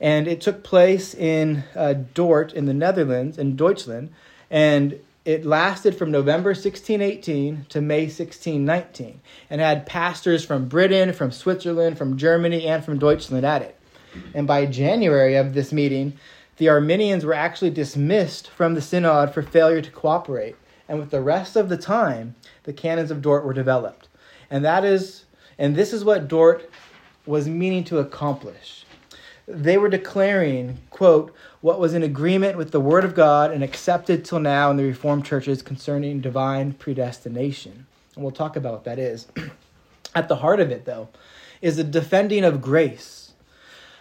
And 0.00 0.28
it 0.28 0.40
took 0.40 0.62
place 0.62 1.14
in 1.14 1.64
uh, 1.74 1.94
Dort 2.14 2.52
in 2.52 2.66
the 2.66 2.74
Netherlands, 2.74 3.38
in 3.38 3.56
Deutschland. 3.56 4.10
And 4.50 5.00
it 5.24 5.44
lasted 5.44 5.96
from 5.96 6.10
November 6.10 6.50
1618 6.50 7.66
to 7.68 7.80
May 7.80 8.04
1619 8.04 9.20
and 9.50 9.60
had 9.60 9.86
pastors 9.86 10.44
from 10.44 10.68
Britain, 10.68 11.12
from 11.12 11.32
Switzerland, 11.32 11.98
from 11.98 12.16
Germany, 12.16 12.66
and 12.66 12.84
from 12.84 12.98
Deutschland 12.98 13.44
at 13.44 13.62
it. 13.62 13.78
And 14.32 14.46
by 14.46 14.64
January 14.66 15.34
of 15.34 15.52
this 15.52 15.72
meeting, 15.72 16.14
the 16.56 16.68
Arminians 16.68 17.24
were 17.24 17.34
actually 17.34 17.70
dismissed 17.70 18.48
from 18.48 18.74
the 18.74 18.80
synod 18.80 19.34
for 19.34 19.42
failure 19.42 19.82
to 19.82 19.90
cooperate. 19.90 20.56
And 20.88 20.98
with 20.98 21.10
the 21.10 21.20
rest 21.20 21.56
of 21.56 21.68
the 21.68 21.76
time, 21.76 22.34
the 22.64 22.72
canons 22.72 23.10
of 23.10 23.22
Dort 23.22 23.44
were 23.44 23.52
developed. 23.52 24.08
And 24.50 24.64
that 24.64 24.84
is 24.84 25.24
and 25.58 25.74
this 25.74 25.92
is 25.92 26.04
what 26.04 26.28
Dort 26.28 26.70
was 27.26 27.48
meaning 27.48 27.84
to 27.84 27.98
accomplish. 27.98 28.84
They 29.46 29.76
were 29.76 29.88
declaring, 29.88 30.78
quote, 30.90 31.34
what 31.60 31.80
was 31.80 31.94
in 31.94 32.02
agreement 32.02 32.56
with 32.56 32.70
the 32.70 32.80
Word 32.80 33.04
of 33.04 33.14
God 33.14 33.50
and 33.50 33.64
accepted 33.64 34.24
till 34.24 34.38
now 34.38 34.70
in 34.70 34.76
the 34.76 34.84
Reformed 34.84 35.24
churches 35.24 35.62
concerning 35.62 36.20
divine 36.20 36.74
predestination. 36.74 37.86
And 38.14 38.22
we'll 38.22 38.32
talk 38.32 38.56
about 38.56 38.74
what 38.74 38.84
that 38.84 38.98
is. 38.98 39.26
At 40.14 40.28
the 40.28 40.36
heart 40.36 40.60
of 40.60 40.70
it, 40.70 40.84
though, 40.84 41.08
is 41.60 41.76
the 41.76 41.84
defending 41.84 42.44
of 42.44 42.62
grace, 42.62 43.32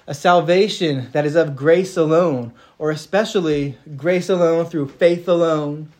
a 0.06 0.13
salvation 0.13 1.10
that 1.12 1.26
is 1.26 1.36
of 1.36 1.56
grace 1.56 1.97
alone, 1.97 2.54
or 2.78 2.91
especially 2.91 3.78
grace 3.95 4.30
alone 4.30 4.65
through 4.65 4.89
faith 4.89 5.28
alone, 5.28 5.91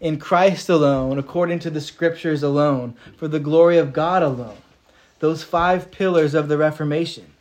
in 0.00 0.18
Christ 0.18 0.68
alone, 0.68 1.18
according 1.18 1.58
to 1.60 1.70
the 1.70 1.80
Scriptures 1.80 2.42
alone, 2.42 2.94
for 3.16 3.28
the 3.28 3.40
glory 3.40 3.78
of 3.78 3.92
God 3.92 4.22
alone. 4.22 4.58
Those 5.18 5.42
five 5.42 5.90
pillars 5.90 6.34
of 6.34 6.48
the 6.48 6.56
Reformation. 6.56 7.32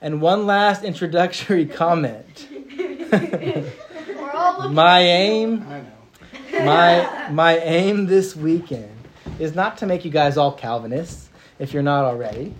And 0.00 0.20
one 0.20 0.46
last 0.46 0.82
introductory 0.82 1.66
comment. 1.66 2.48
my 4.70 5.00
aim, 5.00 5.64
my 6.52 7.28
my 7.30 7.58
aim 7.58 8.06
this 8.06 8.34
weekend 8.34 8.90
is 9.38 9.54
not 9.54 9.78
to 9.78 9.86
make 9.86 10.04
you 10.04 10.10
guys 10.10 10.36
all 10.36 10.52
Calvinists, 10.52 11.28
if 11.58 11.72
you're 11.72 11.82
not 11.82 12.04
already. 12.04 12.54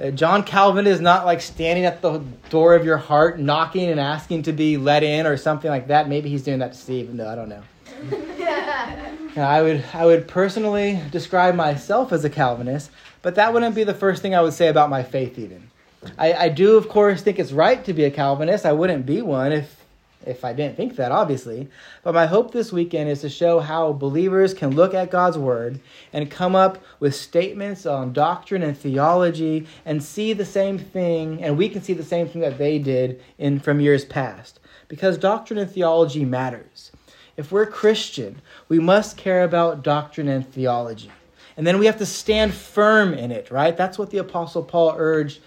Uh, 0.00 0.10
John 0.10 0.42
Calvin 0.42 0.86
is 0.86 1.00
not 1.00 1.24
like 1.24 1.40
standing 1.40 1.84
at 1.84 2.02
the 2.02 2.18
door 2.50 2.74
of 2.74 2.84
your 2.84 2.98
heart, 2.98 3.38
knocking 3.38 3.90
and 3.90 3.98
asking 3.98 4.42
to 4.42 4.52
be 4.52 4.76
let 4.76 5.02
in 5.02 5.26
or 5.26 5.36
something 5.36 5.70
like 5.70 5.88
that. 5.88 6.08
Maybe 6.08 6.28
he's 6.28 6.42
doing 6.42 6.58
that 6.58 6.72
to 6.72 6.78
Steve. 6.78 7.12
No, 7.12 7.28
I 7.28 7.34
don't 7.34 7.48
know. 7.48 7.62
I 9.36 9.62
would 9.62 9.84
I 9.92 10.04
would 10.04 10.28
personally 10.28 11.00
describe 11.10 11.54
myself 11.54 12.12
as 12.12 12.24
a 12.24 12.30
Calvinist, 12.30 12.90
but 13.22 13.34
that 13.34 13.52
wouldn't 13.52 13.74
be 13.74 13.84
the 13.84 13.94
first 13.94 14.22
thing 14.22 14.34
I 14.34 14.40
would 14.40 14.52
say 14.52 14.68
about 14.68 14.90
my 14.90 15.02
faith 15.02 15.38
even. 15.38 15.70
I, 16.18 16.32
I 16.34 16.48
do, 16.48 16.76
of 16.76 16.88
course, 16.88 17.22
think 17.22 17.38
it's 17.38 17.52
right 17.52 17.84
to 17.84 17.92
be 17.92 18.04
a 18.04 18.10
Calvinist. 18.10 18.64
I 18.64 18.72
wouldn't 18.72 19.06
be 19.06 19.22
one 19.22 19.52
if 19.52 19.84
if 20.24 20.44
I 20.44 20.52
didn't 20.52 20.76
think 20.76 20.96
that, 20.96 21.12
obviously. 21.12 21.68
But 22.02 22.14
my 22.14 22.26
hope 22.26 22.52
this 22.52 22.72
weekend 22.72 23.08
is 23.08 23.20
to 23.20 23.28
show 23.28 23.60
how 23.60 23.92
believers 23.92 24.54
can 24.54 24.74
look 24.74 24.92
at 24.92 25.10
God's 25.10 25.38
Word 25.38 25.80
and 26.12 26.30
come 26.30 26.56
up 26.56 26.78
with 26.98 27.14
statements 27.14 27.86
on 27.86 28.12
doctrine 28.12 28.62
and 28.62 28.76
theology 28.76 29.66
and 29.84 30.02
see 30.02 30.32
the 30.32 30.44
same 30.44 30.78
thing, 30.78 31.42
and 31.42 31.56
we 31.56 31.68
can 31.68 31.82
see 31.82 31.92
the 31.92 32.04
same 32.04 32.28
thing 32.28 32.42
that 32.42 32.58
they 32.58 32.78
did 32.78 33.22
in 33.38 33.60
from 33.60 33.80
years 33.80 34.04
past. 34.04 34.58
Because 34.88 35.16
doctrine 35.16 35.58
and 35.58 35.70
theology 35.70 36.24
matters. 36.24 36.90
If 37.36 37.52
we're 37.52 37.66
Christian, 37.66 38.40
we 38.68 38.78
must 38.78 39.16
care 39.16 39.44
about 39.44 39.82
doctrine 39.82 40.28
and 40.28 40.50
theology. 40.50 41.10
And 41.56 41.66
then 41.66 41.78
we 41.78 41.86
have 41.86 41.98
to 41.98 42.06
stand 42.06 42.54
firm 42.54 43.14
in 43.14 43.30
it, 43.30 43.50
right? 43.50 43.76
That's 43.76 43.98
what 43.98 44.10
the 44.10 44.18
Apostle 44.18 44.62
Paul 44.62 44.94
urged 44.96 45.40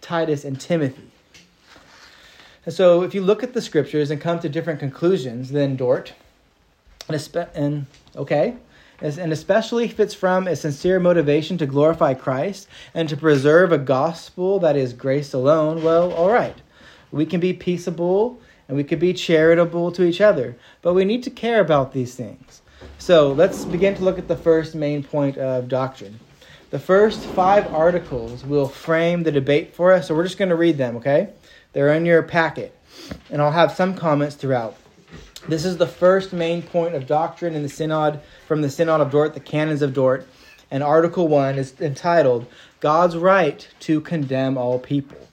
Titus, 0.00 0.44
and 0.44 0.60
Timothy. 0.60 1.10
And 2.64 2.74
so, 2.74 3.02
if 3.02 3.14
you 3.14 3.22
look 3.22 3.42
at 3.42 3.54
the 3.54 3.62
scriptures 3.62 4.10
and 4.10 4.20
come 4.20 4.40
to 4.40 4.48
different 4.48 4.80
conclusions 4.80 5.50
than 5.50 5.76
Dort, 5.76 6.12
and, 7.08 7.28
and 7.54 7.86
okay, 8.16 8.56
and 9.00 9.32
especially 9.32 9.84
if 9.84 10.00
it's 10.00 10.14
from 10.14 10.46
a 10.46 10.56
sincere 10.56 10.98
motivation 10.98 11.56
to 11.58 11.66
glorify 11.66 12.14
Christ 12.14 12.68
and 12.94 13.08
to 13.08 13.16
preserve 13.16 13.72
a 13.72 13.78
gospel 13.78 14.58
that 14.58 14.76
is 14.76 14.92
grace 14.92 15.32
alone, 15.32 15.82
well, 15.82 16.12
all 16.12 16.30
right. 16.30 16.56
We 17.10 17.24
can 17.24 17.40
be 17.40 17.54
peaceable 17.54 18.38
and 18.68 18.76
we 18.76 18.84
could 18.84 19.00
be 19.00 19.14
charitable 19.14 19.90
to 19.92 20.04
each 20.04 20.20
other, 20.20 20.56
but 20.82 20.94
we 20.94 21.04
need 21.04 21.22
to 21.24 21.30
care 21.30 21.60
about 21.60 21.92
these 21.92 22.14
things. 22.14 22.62
So 22.98 23.32
let's 23.32 23.64
begin 23.64 23.94
to 23.96 24.04
look 24.04 24.18
at 24.18 24.28
the 24.28 24.36
first 24.36 24.74
main 24.74 25.02
point 25.02 25.38
of 25.38 25.68
doctrine. 25.68 26.20
The 26.70 26.78
first 26.78 27.20
five 27.20 27.72
articles 27.72 28.44
will 28.44 28.68
frame 28.68 29.22
the 29.22 29.32
debate 29.32 29.74
for 29.74 29.92
us, 29.92 30.06
so 30.06 30.14
we're 30.14 30.24
just 30.24 30.38
going 30.38 30.50
to 30.50 30.56
read 30.56 30.76
them, 30.76 30.96
okay? 30.96 31.30
They're 31.72 31.94
in 31.94 32.04
your 32.04 32.22
packet, 32.22 32.76
and 33.30 33.40
I'll 33.40 33.52
have 33.52 33.72
some 33.72 33.94
comments 33.94 34.36
throughout. 34.36 34.76
This 35.48 35.64
is 35.64 35.78
the 35.78 35.86
first 35.86 36.34
main 36.34 36.60
point 36.60 36.94
of 36.94 37.06
doctrine 37.06 37.54
in 37.54 37.62
the 37.62 37.68
Synod 37.70 38.20
from 38.46 38.60
the 38.60 38.68
Synod 38.68 39.00
of 39.00 39.10
Dort, 39.10 39.32
the 39.32 39.40
Canons 39.40 39.80
of 39.80 39.94
Dort, 39.94 40.26
and 40.70 40.82
Article 40.82 41.26
1 41.26 41.56
is 41.56 41.80
entitled 41.80 42.46
God's 42.80 43.16
Right 43.16 43.66
to 43.80 44.02
Condemn 44.02 44.58
All 44.58 44.78
People. 44.78 45.27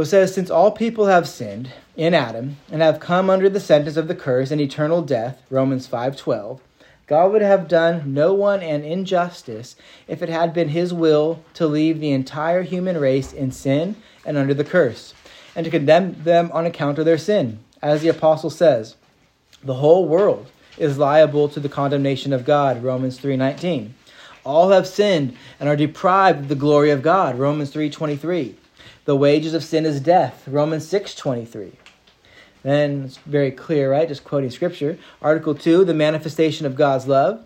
So 0.00 0.04
it 0.04 0.06
says, 0.06 0.32
Since 0.32 0.48
all 0.48 0.70
people 0.70 1.08
have 1.08 1.28
sinned 1.28 1.72
in 1.94 2.14
Adam 2.14 2.56
and 2.72 2.80
have 2.80 3.00
come 3.00 3.28
under 3.28 3.50
the 3.50 3.60
sentence 3.60 3.98
of 3.98 4.08
the 4.08 4.14
curse 4.14 4.50
and 4.50 4.58
eternal 4.58 5.02
death, 5.02 5.42
Romans 5.50 5.86
5:12, 5.86 6.60
God 7.06 7.30
would 7.30 7.42
have 7.42 7.68
done 7.68 8.14
no 8.14 8.32
one 8.32 8.62
an 8.62 8.82
injustice 8.82 9.76
if 10.08 10.22
it 10.22 10.30
had 10.30 10.54
been 10.54 10.70
his 10.70 10.94
will 10.94 11.40
to 11.52 11.66
leave 11.66 12.00
the 12.00 12.12
entire 12.12 12.62
human 12.62 12.96
race 12.96 13.34
in 13.34 13.52
sin 13.52 13.94
and 14.24 14.38
under 14.38 14.54
the 14.54 14.64
curse, 14.64 15.12
and 15.54 15.66
to 15.66 15.70
condemn 15.70 16.16
them 16.24 16.50
on 16.54 16.64
account 16.64 16.98
of 16.98 17.04
their 17.04 17.18
sin. 17.18 17.58
As 17.82 18.00
the 18.00 18.08
apostle 18.08 18.48
says, 18.48 18.96
the 19.62 19.74
whole 19.74 20.08
world 20.08 20.46
is 20.78 20.96
liable 20.96 21.46
to 21.50 21.60
the 21.60 21.68
condemnation 21.68 22.32
of 22.32 22.46
God, 22.46 22.82
Romans 22.82 23.18
3:19. 23.18 23.92
All 24.46 24.70
have 24.70 24.86
sinned 24.86 25.36
and 25.60 25.68
are 25.68 25.76
deprived 25.76 26.38
of 26.38 26.48
the 26.48 26.54
glory 26.54 26.88
of 26.88 27.02
God, 27.02 27.38
Romans 27.38 27.70
3:23. 27.70 28.54
The 29.04 29.16
wages 29.16 29.54
of 29.54 29.64
sin 29.64 29.86
is 29.86 30.00
death, 30.00 30.46
Romans 30.46 30.86
6:23. 30.86 31.72
Then 32.62 33.04
it's 33.04 33.16
very 33.18 33.50
clear, 33.50 33.90
right? 33.90 34.08
Just 34.08 34.24
quoting 34.24 34.50
scripture. 34.50 34.98
Article 35.22 35.54
2, 35.54 35.84
the 35.84 35.94
manifestation 35.94 36.66
of 36.66 36.76
God's 36.76 37.06
love. 37.06 37.44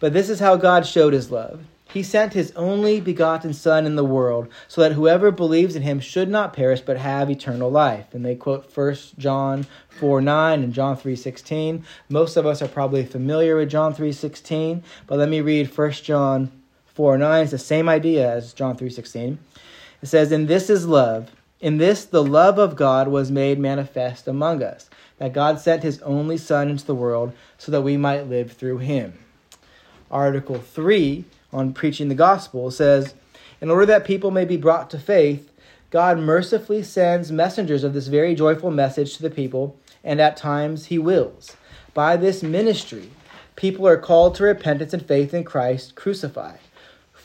But 0.00 0.12
this 0.12 0.28
is 0.28 0.40
how 0.40 0.56
God 0.56 0.86
showed 0.86 1.12
his 1.12 1.30
love. 1.30 1.60
He 1.92 2.02
sent 2.02 2.34
his 2.34 2.52
only 2.56 3.00
begotten 3.00 3.54
Son 3.54 3.86
in 3.86 3.96
the 3.96 4.04
world 4.04 4.48
so 4.68 4.82
that 4.82 4.92
whoever 4.92 5.30
believes 5.30 5.76
in 5.76 5.82
him 5.82 6.00
should 6.00 6.28
not 6.28 6.52
perish 6.52 6.80
but 6.80 6.98
have 6.98 7.30
eternal 7.30 7.70
life. 7.70 8.12
And 8.12 8.24
they 8.24 8.34
quote 8.34 8.70
1 8.76 8.96
John 9.16 9.66
4 9.88 10.20
9 10.20 10.62
and 10.62 10.74
John 10.74 10.96
3 10.96 11.16
16. 11.16 11.84
Most 12.10 12.36
of 12.36 12.44
us 12.44 12.60
are 12.60 12.68
probably 12.68 13.06
familiar 13.06 13.56
with 13.56 13.70
John 13.70 13.94
3 13.94 14.12
16, 14.12 14.82
but 15.06 15.18
let 15.18 15.28
me 15.28 15.40
read 15.40 15.74
1 15.74 15.90
John 15.92 16.50
4 16.86 17.16
9. 17.16 17.42
It's 17.42 17.52
the 17.52 17.58
same 17.58 17.88
idea 17.88 18.30
as 18.30 18.52
John 18.52 18.76
3 18.76 18.90
16. 18.90 19.38
It 20.02 20.06
says, 20.06 20.32
And 20.32 20.48
this 20.48 20.70
is 20.70 20.86
love 20.86 21.30
in 21.60 21.78
this, 21.78 22.04
the 22.04 22.22
love 22.22 22.58
of 22.58 22.76
God 22.76 23.08
was 23.08 23.30
made 23.30 23.58
manifest 23.58 24.28
among 24.28 24.62
us, 24.62 24.90
that 25.18 25.32
God 25.32 25.58
sent 25.58 25.82
his 25.82 26.02
only 26.02 26.36
Son 26.36 26.68
into 26.68 26.84
the 26.84 26.94
world 26.94 27.32
so 27.56 27.72
that 27.72 27.80
we 27.80 27.96
might 27.96 28.28
live 28.28 28.52
through 28.52 28.78
him. 28.78 29.14
Article 30.10 30.58
3 30.58 31.24
on 31.52 31.72
preaching 31.72 32.08
the 32.08 32.14
gospel 32.14 32.70
says, 32.70 33.14
In 33.60 33.70
order 33.70 33.86
that 33.86 34.04
people 34.04 34.30
may 34.30 34.44
be 34.44 34.58
brought 34.58 34.90
to 34.90 34.98
faith, 34.98 35.50
God 35.90 36.18
mercifully 36.18 36.82
sends 36.82 37.32
messengers 37.32 37.84
of 37.84 37.94
this 37.94 38.08
very 38.08 38.34
joyful 38.34 38.70
message 38.70 39.16
to 39.16 39.22
the 39.22 39.30
people, 39.30 39.78
and 40.04 40.20
at 40.20 40.36
times 40.36 40.86
he 40.86 40.98
wills. 40.98 41.56
By 41.94 42.18
this 42.18 42.42
ministry, 42.42 43.10
people 43.54 43.88
are 43.88 43.96
called 43.96 44.34
to 44.34 44.44
repentance 44.44 44.92
and 44.92 45.04
faith 45.04 45.32
in 45.32 45.44
Christ 45.44 45.94
crucified. 45.94 46.58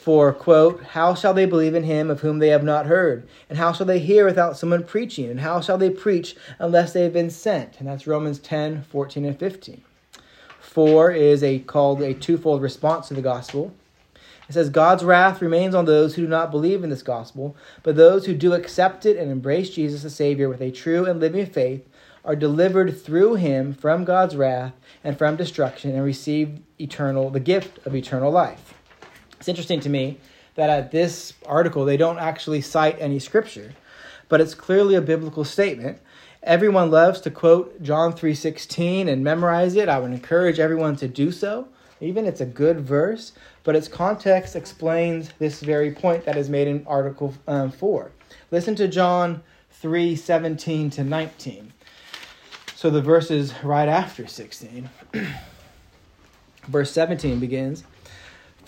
For, 0.01 0.33
quote, 0.33 0.83
how 0.83 1.13
shall 1.13 1.35
they 1.35 1.45
believe 1.45 1.75
in 1.75 1.83
him 1.83 2.09
of 2.09 2.21
whom 2.21 2.39
they 2.39 2.47
have 2.47 2.63
not 2.63 2.87
heard? 2.87 3.27
And 3.47 3.59
how 3.59 3.71
shall 3.71 3.85
they 3.85 3.99
hear 3.99 4.25
without 4.25 4.57
someone 4.57 4.83
preaching? 4.83 5.29
And 5.29 5.41
how 5.41 5.61
shall 5.61 5.77
they 5.77 5.91
preach 5.91 6.35
unless 6.57 6.91
they 6.91 7.03
have 7.03 7.13
been 7.13 7.29
sent? 7.29 7.77
And 7.77 7.87
that's 7.87 8.07
Romans 8.07 8.39
10, 8.39 8.81
14, 8.81 9.25
and 9.25 9.37
15. 9.37 9.83
Four 10.59 11.11
is 11.11 11.43
a 11.43 11.59
called 11.59 12.01
a 12.01 12.15
twofold 12.15 12.63
response 12.63 13.09
to 13.09 13.13
the 13.13 13.21
gospel. 13.21 13.75
It 14.49 14.53
says, 14.53 14.71
God's 14.71 15.03
wrath 15.03 15.39
remains 15.39 15.75
on 15.75 15.85
those 15.85 16.15
who 16.15 16.23
do 16.23 16.27
not 16.27 16.49
believe 16.49 16.83
in 16.83 16.89
this 16.89 17.03
gospel, 17.03 17.55
but 17.83 17.95
those 17.95 18.25
who 18.25 18.33
do 18.33 18.53
accept 18.53 19.05
it 19.05 19.17
and 19.17 19.29
embrace 19.29 19.69
Jesus 19.69 20.03
as 20.03 20.15
Savior 20.15 20.49
with 20.49 20.61
a 20.61 20.71
true 20.71 21.05
and 21.05 21.19
living 21.19 21.45
faith 21.45 21.87
are 22.25 22.35
delivered 22.35 22.99
through 22.99 23.35
him 23.35 23.71
from 23.71 24.03
God's 24.03 24.35
wrath 24.35 24.73
and 25.03 25.15
from 25.15 25.35
destruction 25.35 25.91
and 25.91 26.03
receive 26.03 26.59
eternal 26.79 27.29
the 27.29 27.39
gift 27.39 27.85
of 27.85 27.93
eternal 27.93 28.31
life. 28.31 28.73
It's 29.41 29.49
interesting 29.49 29.79
to 29.79 29.89
me 29.89 30.19
that 30.53 30.69
at 30.69 30.91
this 30.91 31.33
article 31.47 31.83
they 31.83 31.97
don't 31.97 32.19
actually 32.19 32.61
cite 32.61 32.95
any 32.99 33.17
scripture, 33.17 33.73
but 34.29 34.39
it's 34.39 34.53
clearly 34.53 34.93
a 34.93 35.01
biblical 35.01 35.43
statement. 35.43 35.97
Everyone 36.43 36.91
loves 36.91 37.19
to 37.21 37.31
quote 37.31 37.81
John 37.81 38.13
3:16 38.13 39.07
and 39.07 39.23
memorize 39.23 39.75
it. 39.75 39.89
I 39.89 39.97
would 39.97 40.11
encourage 40.11 40.59
everyone 40.59 40.95
to 40.97 41.07
do 41.07 41.31
so. 41.31 41.67
Even 41.99 42.27
it's 42.27 42.39
a 42.39 42.45
good 42.45 42.81
verse, 42.81 43.31
but 43.63 43.75
its 43.75 43.87
context 43.87 44.55
explains 44.55 45.31
this 45.39 45.61
very 45.61 45.89
point 45.89 46.25
that 46.25 46.37
is 46.37 46.47
made 46.47 46.67
in 46.67 46.85
Article 46.85 47.33
um, 47.47 47.71
4. 47.71 48.11
Listen 48.51 48.75
to 48.75 48.87
John 48.87 49.41
3:17 49.81 50.91
to 50.91 51.03
19. 51.03 51.73
So 52.75 52.91
the 52.91 53.01
verses 53.01 53.55
right 53.63 53.89
after 53.89 54.27
16. 54.27 54.91
Verse 56.67 56.91
17 56.91 57.39
begins, 57.39 57.83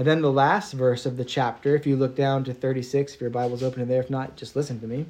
And 0.00 0.08
then 0.08 0.22
the 0.22 0.32
last 0.32 0.72
verse 0.72 1.04
of 1.04 1.18
the 1.18 1.26
chapter, 1.26 1.76
if 1.76 1.86
you 1.86 1.94
look 1.94 2.16
down 2.16 2.42
to 2.44 2.54
36, 2.54 3.12
if 3.12 3.20
your 3.20 3.28
Bible's 3.28 3.62
open 3.62 3.86
there, 3.86 4.00
if 4.00 4.08
not, 4.08 4.34
just 4.34 4.56
listen 4.56 4.80
to 4.80 4.86
me. 4.86 5.04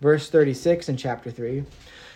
Verse 0.00 0.28
36 0.28 0.88
in 0.88 0.96
chapter 0.96 1.30
3 1.30 1.62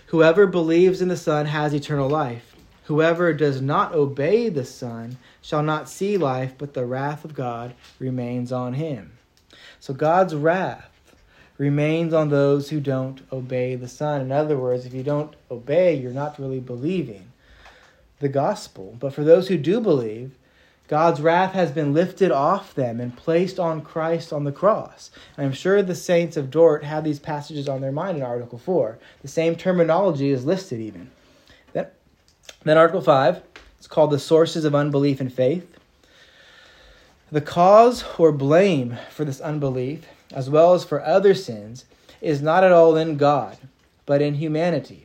Whoever 0.07 0.49
believes 0.49 1.01
in 1.01 1.07
the 1.07 1.17
Son 1.17 1.47
has 1.47 1.73
eternal 1.73 2.09
life. 2.09 2.57
Whoever 2.87 3.33
does 3.33 3.61
not 3.61 3.95
obey 3.95 4.49
the 4.49 4.65
Son 4.65 5.19
shall 5.41 5.63
not 5.63 5.89
see 5.89 6.19
life, 6.19 6.55
but 6.59 6.75
the 6.75 6.85
wrath 6.85 7.25
of 7.25 7.33
God 7.33 7.77
remains 8.01 8.51
on 8.51 8.75
him. 8.75 9.13
So 9.79 9.95
God's 9.95 10.35
wrath 10.35 10.91
remains 11.59 12.13
on 12.13 12.29
those 12.29 12.71
who 12.71 12.81
don't 12.81 13.23
obey 13.31 13.77
the 13.77 13.87
Son. 13.87 14.21
In 14.21 14.33
other 14.33 14.59
words, 14.59 14.85
if 14.85 14.95
you 14.95 15.05
don't 15.05 15.37
obey, 15.49 15.95
you're 15.95 16.11
not 16.11 16.41
really 16.41 16.59
believing 16.59 17.31
the 18.19 18.29
gospel. 18.29 18.97
But 18.99 19.15
for 19.15 19.23
those 19.23 19.47
who 19.47 19.57
do 19.57 19.81
believe, 19.81 20.37
God's 20.87 21.23
wrath 21.23 21.53
has 21.55 21.71
been 21.71 21.95
lifted 21.95 22.31
off 22.31 22.75
them 22.75 23.01
and 23.01 23.17
placed 23.17 23.59
on 23.59 23.81
Christ 23.81 24.33
on 24.33 24.45
the 24.45 24.53
cross. 24.53 25.11
And 25.37 25.47
I'm 25.47 25.53
sure 25.53 25.83
the 25.83 25.95
saints 25.95 26.37
of 26.37 26.51
Dort 26.51 26.85
had 26.85 27.05
these 27.05 27.19
passages 27.19 27.69
on 27.69 27.81
their 27.81 27.93
mind 27.93 28.19
in 28.19 28.23
Article 28.23 28.59
4. 28.59 28.99
The 29.23 29.29
same 29.29 29.57
terminology 29.57 30.31
is 30.31 30.45
listed 30.45 30.81
even. 30.81 31.11
Then, 31.73 31.87
then 32.65 32.77
Article 32.77 33.01
5, 33.01 33.41
it's 33.79 33.87
called 33.87 34.11
the 34.11 34.19
sources 34.19 34.67
of 34.67 34.75
unbelief 34.75 35.21
and 35.21 35.33
faith. 35.33 35.79
The 37.33 37.41
cause 37.41 38.05
or 38.19 38.31
blame 38.31 38.99
for 39.11 39.25
this 39.25 39.41
unbelief, 39.41 40.07
as 40.33 40.51
well 40.51 40.75
as 40.75 40.85
for 40.85 41.03
other 41.03 41.35
sins, 41.35 41.87
is 42.21 42.43
not 42.43 42.63
at 42.63 42.73
all 42.73 42.95
in 42.97 43.17
God, 43.17 43.57
but 44.05 44.21
in 44.21 44.35
humanity. 44.35 45.04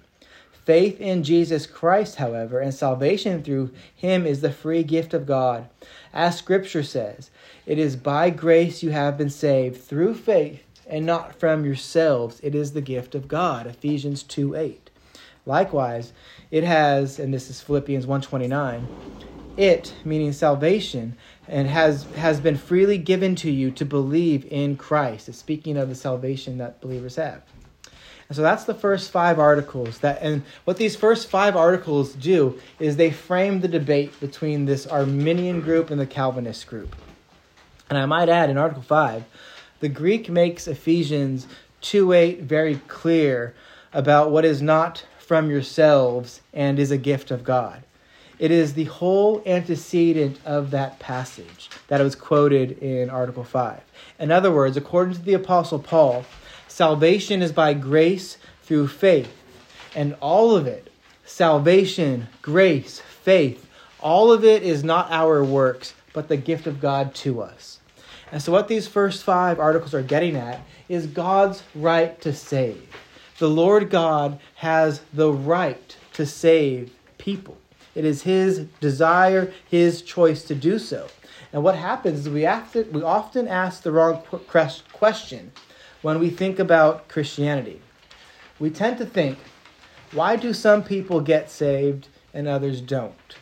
Faith 0.69 1.01
in 1.01 1.23
Jesus 1.23 1.65
Christ, 1.65 2.17
however, 2.17 2.59
and 2.59 2.71
salvation 2.71 3.41
through 3.41 3.71
him 3.95 4.27
is 4.27 4.41
the 4.41 4.51
free 4.51 4.83
gift 4.83 5.15
of 5.15 5.25
God. 5.25 5.67
As 6.13 6.37
Scripture 6.37 6.83
says, 6.83 7.31
it 7.65 7.79
is 7.79 7.95
by 7.95 8.29
grace 8.29 8.83
you 8.83 8.91
have 8.91 9.17
been 9.17 9.31
saved 9.31 9.81
through 9.81 10.13
faith 10.13 10.61
and 10.85 11.07
not 11.07 11.33
from 11.33 11.65
yourselves. 11.65 12.39
It 12.43 12.53
is 12.53 12.73
the 12.73 12.81
gift 12.81 13.15
of 13.15 13.27
God. 13.27 13.65
Ephesians 13.65 14.21
2 14.21 14.53
8. 14.53 14.91
Likewise, 15.47 16.13
it 16.51 16.63
has, 16.63 17.17
and 17.17 17.33
this 17.33 17.49
is 17.49 17.61
Philippians 17.61 18.05
129, 18.05 18.87
it, 19.57 19.95
meaning 20.05 20.33
salvation, 20.33 21.15
and 21.47 21.67
has, 21.67 22.03
has 22.15 22.39
been 22.39 22.57
freely 22.57 22.99
given 22.99 23.33
to 23.37 23.49
you 23.49 23.71
to 23.71 23.85
believe 23.85 24.45
in 24.51 24.77
Christ. 24.77 25.29
It's 25.29 25.39
speaking 25.39 25.77
of 25.77 25.89
the 25.89 25.95
salvation 25.95 26.59
that 26.59 26.79
believers 26.79 27.15
have. 27.15 27.41
And 28.29 28.35
so 28.35 28.43
that's 28.43 28.65
the 28.65 28.75
first 28.75 29.09
five 29.11 29.39
articles 29.39 29.97
that 29.99 30.21
and 30.21 30.43
what 30.63 30.77
these 30.77 30.95
first 30.95 31.29
five 31.29 31.55
articles 31.55 32.13
do 32.13 32.59
is 32.79 32.95
they 32.95 33.09
frame 33.09 33.59
the 33.59 33.67
debate 33.67 34.17
between 34.19 34.65
this 34.65 34.85
Arminian 34.85 35.61
group 35.61 35.89
and 35.89 35.99
the 35.99 36.05
Calvinist 36.05 36.67
group. 36.67 36.95
And 37.89 37.97
I 37.97 38.05
might 38.05 38.29
add 38.29 38.51
in 38.51 38.57
Article 38.57 38.83
5, 38.83 39.23
the 39.79 39.89
Greek 39.89 40.29
makes 40.29 40.67
Ephesians 40.67 41.47
2 41.81 42.13
8 42.13 42.41
very 42.43 42.75
clear 42.87 43.55
about 43.93 44.29
what 44.29 44.45
is 44.45 44.61
not 44.61 45.05
from 45.17 45.49
yourselves 45.49 46.41
and 46.53 46.77
is 46.77 46.91
a 46.91 46.97
gift 46.97 47.31
of 47.31 47.43
God. 47.43 47.83
It 48.37 48.51
is 48.51 48.73
the 48.73 48.85
whole 48.85 49.41
antecedent 49.45 50.39
of 50.45 50.71
that 50.71 50.99
passage 50.99 51.69
that 51.87 51.99
was 51.99 52.15
quoted 52.15 52.77
in 52.77 53.09
Article 53.09 53.43
5. 53.43 53.81
In 54.19 54.31
other 54.31 54.51
words, 54.51 54.77
according 54.77 55.15
to 55.15 55.21
the 55.21 55.33
Apostle 55.33 55.79
Paul, 55.79 56.25
Salvation 56.79 57.41
is 57.41 57.51
by 57.51 57.73
grace 57.73 58.37
through 58.63 58.87
faith. 58.87 59.35
And 59.97 60.15
all 60.21 60.55
of 60.55 60.65
it, 60.65 60.89
salvation, 61.25 62.29
grace, 62.41 63.01
faith, 63.01 63.69
all 63.99 64.31
of 64.31 64.45
it 64.45 64.63
is 64.63 64.81
not 64.81 65.11
our 65.11 65.43
works, 65.43 65.93
but 66.13 66.29
the 66.29 66.37
gift 66.37 66.67
of 66.67 66.79
God 66.79 67.13
to 67.15 67.41
us. 67.41 67.81
And 68.31 68.41
so, 68.41 68.53
what 68.53 68.69
these 68.69 68.87
first 68.87 69.25
five 69.25 69.59
articles 69.59 69.93
are 69.93 70.01
getting 70.01 70.37
at 70.37 70.61
is 70.87 71.05
God's 71.05 71.63
right 71.75 72.21
to 72.21 72.31
save. 72.31 72.95
The 73.39 73.49
Lord 73.49 73.89
God 73.89 74.39
has 74.55 75.01
the 75.13 75.33
right 75.33 75.97
to 76.13 76.25
save 76.25 76.93
people. 77.17 77.57
It 77.93 78.05
is 78.05 78.21
His 78.21 78.67
desire, 78.79 79.51
His 79.69 80.01
choice 80.01 80.45
to 80.45 80.55
do 80.55 80.79
so. 80.79 81.09
And 81.51 81.61
what 81.61 81.75
happens 81.75 82.19
is 82.19 82.29
we, 82.29 82.47
we 82.93 83.03
often 83.03 83.49
ask 83.49 83.83
the 83.83 83.91
wrong 83.91 84.21
question 84.93 85.51
when 86.01 86.19
we 86.19 86.29
think 86.29 86.59
about 86.59 87.07
Christianity. 87.07 87.81
We 88.59 88.69
tend 88.69 88.97
to 88.97 89.05
think, 89.05 89.37
why 90.11 90.35
do 90.35 90.53
some 90.53 90.83
people 90.83 91.21
get 91.21 91.49
saved 91.49 92.07
and 92.33 92.47
others 92.47 92.81
don't? 92.81 93.35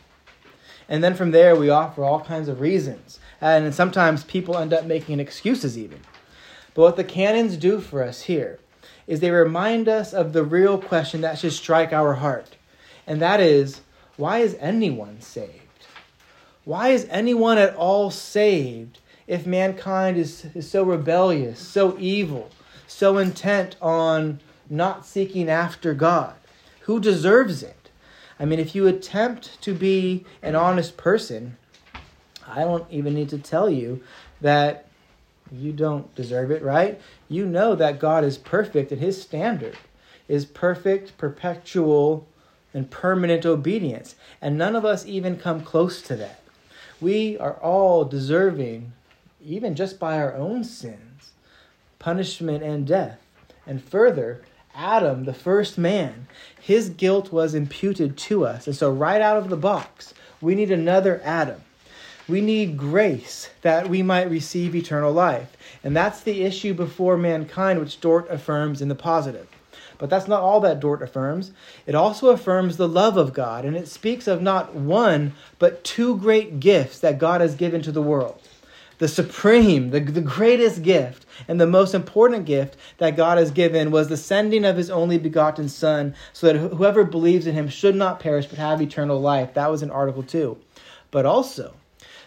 And 0.90 1.04
then 1.04 1.16
from 1.16 1.32
there, 1.32 1.56
we 1.56 1.70
offer 1.70 2.04
all 2.04 2.22
kinds 2.22 2.48
of 2.48 2.62
reasons. 2.62 3.20
And 3.42 3.74
sometimes 3.74 4.24
people 4.24 4.58
end 4.58 4.74
up 4.74 4.86
making 4.86 5.20
excuses 5.20 5.78
even. 5.78 6.00
But 6.74 6.82
what 6.82 6.96
the 6.96 7.04
canons 7.04 7.58
do 7.58 7.80
for 7.80 8.04
us 8.04 8.22
here 8.22 8.60
is 9.06 9.20
they 9.20 9.32
remind 9.32 9.88
us 9.88 10.14
of 10.14 10.34
the 10.34 10.44
real 10.44 10.78
question 10.78 11.22
that 11.22 11.40
should 11.40 11.54
strike 11.54 11.94
our 11.94 12.16
heart. 12.16 12.56
And 13.06 13.22
that 13.22 13.40
is, 13.40 13.82
why 14.18 14.40
is 14.40 14.58
anyone 14.60 15.22
saved? 15.22 15.62
Why 16.66 16.90
is 16.90 17.08
anyone 17.10 17.58
at 17.58 17.76
all 17.76 18.12
saved 18.12 19.00
if 19.28 19.46
mankind 19.46 20.18
is, 20.18 20.46
is 20.56 20.70
so 20.70 20.84
rebellious, 20.84 21.60
so 21.60 21.98
evil, 22.00 22.50
so 22.88 23.18
intent 23.18 23.76
on 23.82 24.40
not 24.70 25.06
seeking 25.06 25.50
after 25.50 25.94
God? 25.94 26.34
Who 26.82 27.00
deserves 27.00 27.62
it? 27.62 27.90
I 28.40 28.46
mean, 28.46 28.60
if 28.60 28.74
you 28.74 28.88
attempt 28.88 29.62
to 29.62 29.74
be 29.74 30.26
an 30.42 30.56
honest 30.56 30.96
person, 30.96 31.58
I 32.48 32.62
don't 32.62 32.90
even 32.90 33.14
need 33.14 33.30
to 33.30 33.38
tell 33.38 33.70
you 33.70 34.02
that 34.42 34.88
you 35.52 35.72
don't 35.72 36.14
deserve 36.16 36.52
it, 36.52 36.62
right? 36.62 37.00
You 37.30 37.46
know 37.46 37.76
that 37.76 38.00
God 38.00 38.24
is 38.24 38.38
perfect 38.38 38.92
and 38.92 39.02
his 39.02 39.22
standard 39.22 39.78
is 40.28 40.46
perfect, 40.46 41.18
perpetual, 41.18 42.28
and 42.74 42.90
permanent 42.92 43.46
obedience. 43.46 44.16
And 44.42 44.58
none 44.58 44.76
of 44.76 44.86
us 44.86 45.06
even 45.06 45.38
come 45.38 45.62
close 45.62 46.02
to 46.04 46.16
that. 46.18 46.42
We 47.00 47.38
are 47.38 47.54
all 47.54 48.06
deserving 48.06 48.94
even 49.48 49.76
just 49.76 49.98
by 49.98 50.18
our 50.18 50.34
own 50.34 50.64
sins, 50.64 51.32
punishment 52.00 52.62
and 52.62 52.86
death. 52.86 53.20
And 53.66 53.82
further, 53.82 54.42
Adam, 54.76 55.24
the 55.24 55.34
first 55.34 55.78
man, 55.78 56.28
his 56.60 56.90
guilt 56.90 57.32
was 57.32 57.56
imputed 57.56 58.18
to 58.18 58.46
us. 58.46 58.68
And 58.68 58.76
so, 58.76 58.92
right 58.92 59.22
out 59.22 59.38
of 59.38 59.50
the 59.50 59.58
box, 59.58 60.14
we 60.42 60.54
need 60.54 60.70
another 60.70 61.22
Adam. 61.24 61.62
We 62.28 62.42
need 62.42 62.78
grace 62.78 63.50
that 63.62 63.90
we 63.90 64.04
might 64.04 64.30
receive 64.30 64.76
eternal 64.76 65.14
life. 65.14 65.56
And 65.82 65.96
that's 65.96 66.20
the 66.22 66.44
issue 66.44 66.74
before 66.74 67.16
mankind, 67.16 67.80
which 67.80 68.02
Dort 68.02 68.30
affirms 68.30 68.82
in 68.82 68.90
the 68.90 68.96
positive. 68.96 69.48
But 69.98 70.10
that's 70.10 70.28
not 70.28 70.42
all 70.42 70.60
that 70.60 70.82
Dort 70.82 71.02
affirms. 71.02 71.52
It 71.86 71.96
also 71.96 72.30
affirms 72.30 72.76
the 72.76 72.88
love 72.88 73.16
of 73.16 73.34
God, 73.34 73.64
and 73.64 73.78
it 73.78 73.88
speaks 73.88 74.28
of 74.28 74.42
not 74.42 74.76
one, 74.76 75.34
but 75.58 75.86
two 75.86 76.18
great 76.18 76.60
gifts 76.60 77.00
that 77.00 77.18
God 77.18 77.40
has 77.40 77.56
given 77.56 77.82
to 77.84 77.94
the 77.94 78.02
world 78.02 78.42
the 78.98 79.08
supreme, 79.08 79.92
the, 79.92 80.00
the 80.00 80.22
greatest 80.22 80.82
gift, 80.82 81.26
and 81.48 81.60
the 81.60 81.68
most 81.68 81.94
important 81.94 82.46
gift 82.46 82.76
that 82.98 83.16
God 83.16 83.38
has 83.38 83.52
given 83.52 83.92
was 83.92 84.08
the 84.08 84.18
sending 84.18 84.66
of 84.66 84.78
his 84.78 84.90
only 84.90 85.18
begotten 85.18 85.70
Son, 85.70 86.16
so 86.34 86.48
that 86.48 86.58
whoever 86.58 87.04
believes 87.04 87.46
in 87.46 87.54
him 87.54 87.70
should 87.70 87.96
not 87.96 88.20
perish 88.20 88.48
but 88.48 88.58
have 88.58 88.82
eternal 88.82 89.20
life. 89.20 89.54
That 89.54 89.72
was 89.72 89.84
in 89.84 89.92
Article 89.92 90.24
2. 90.24 90.58
But 91.12 91.26
also, 91.26 91.74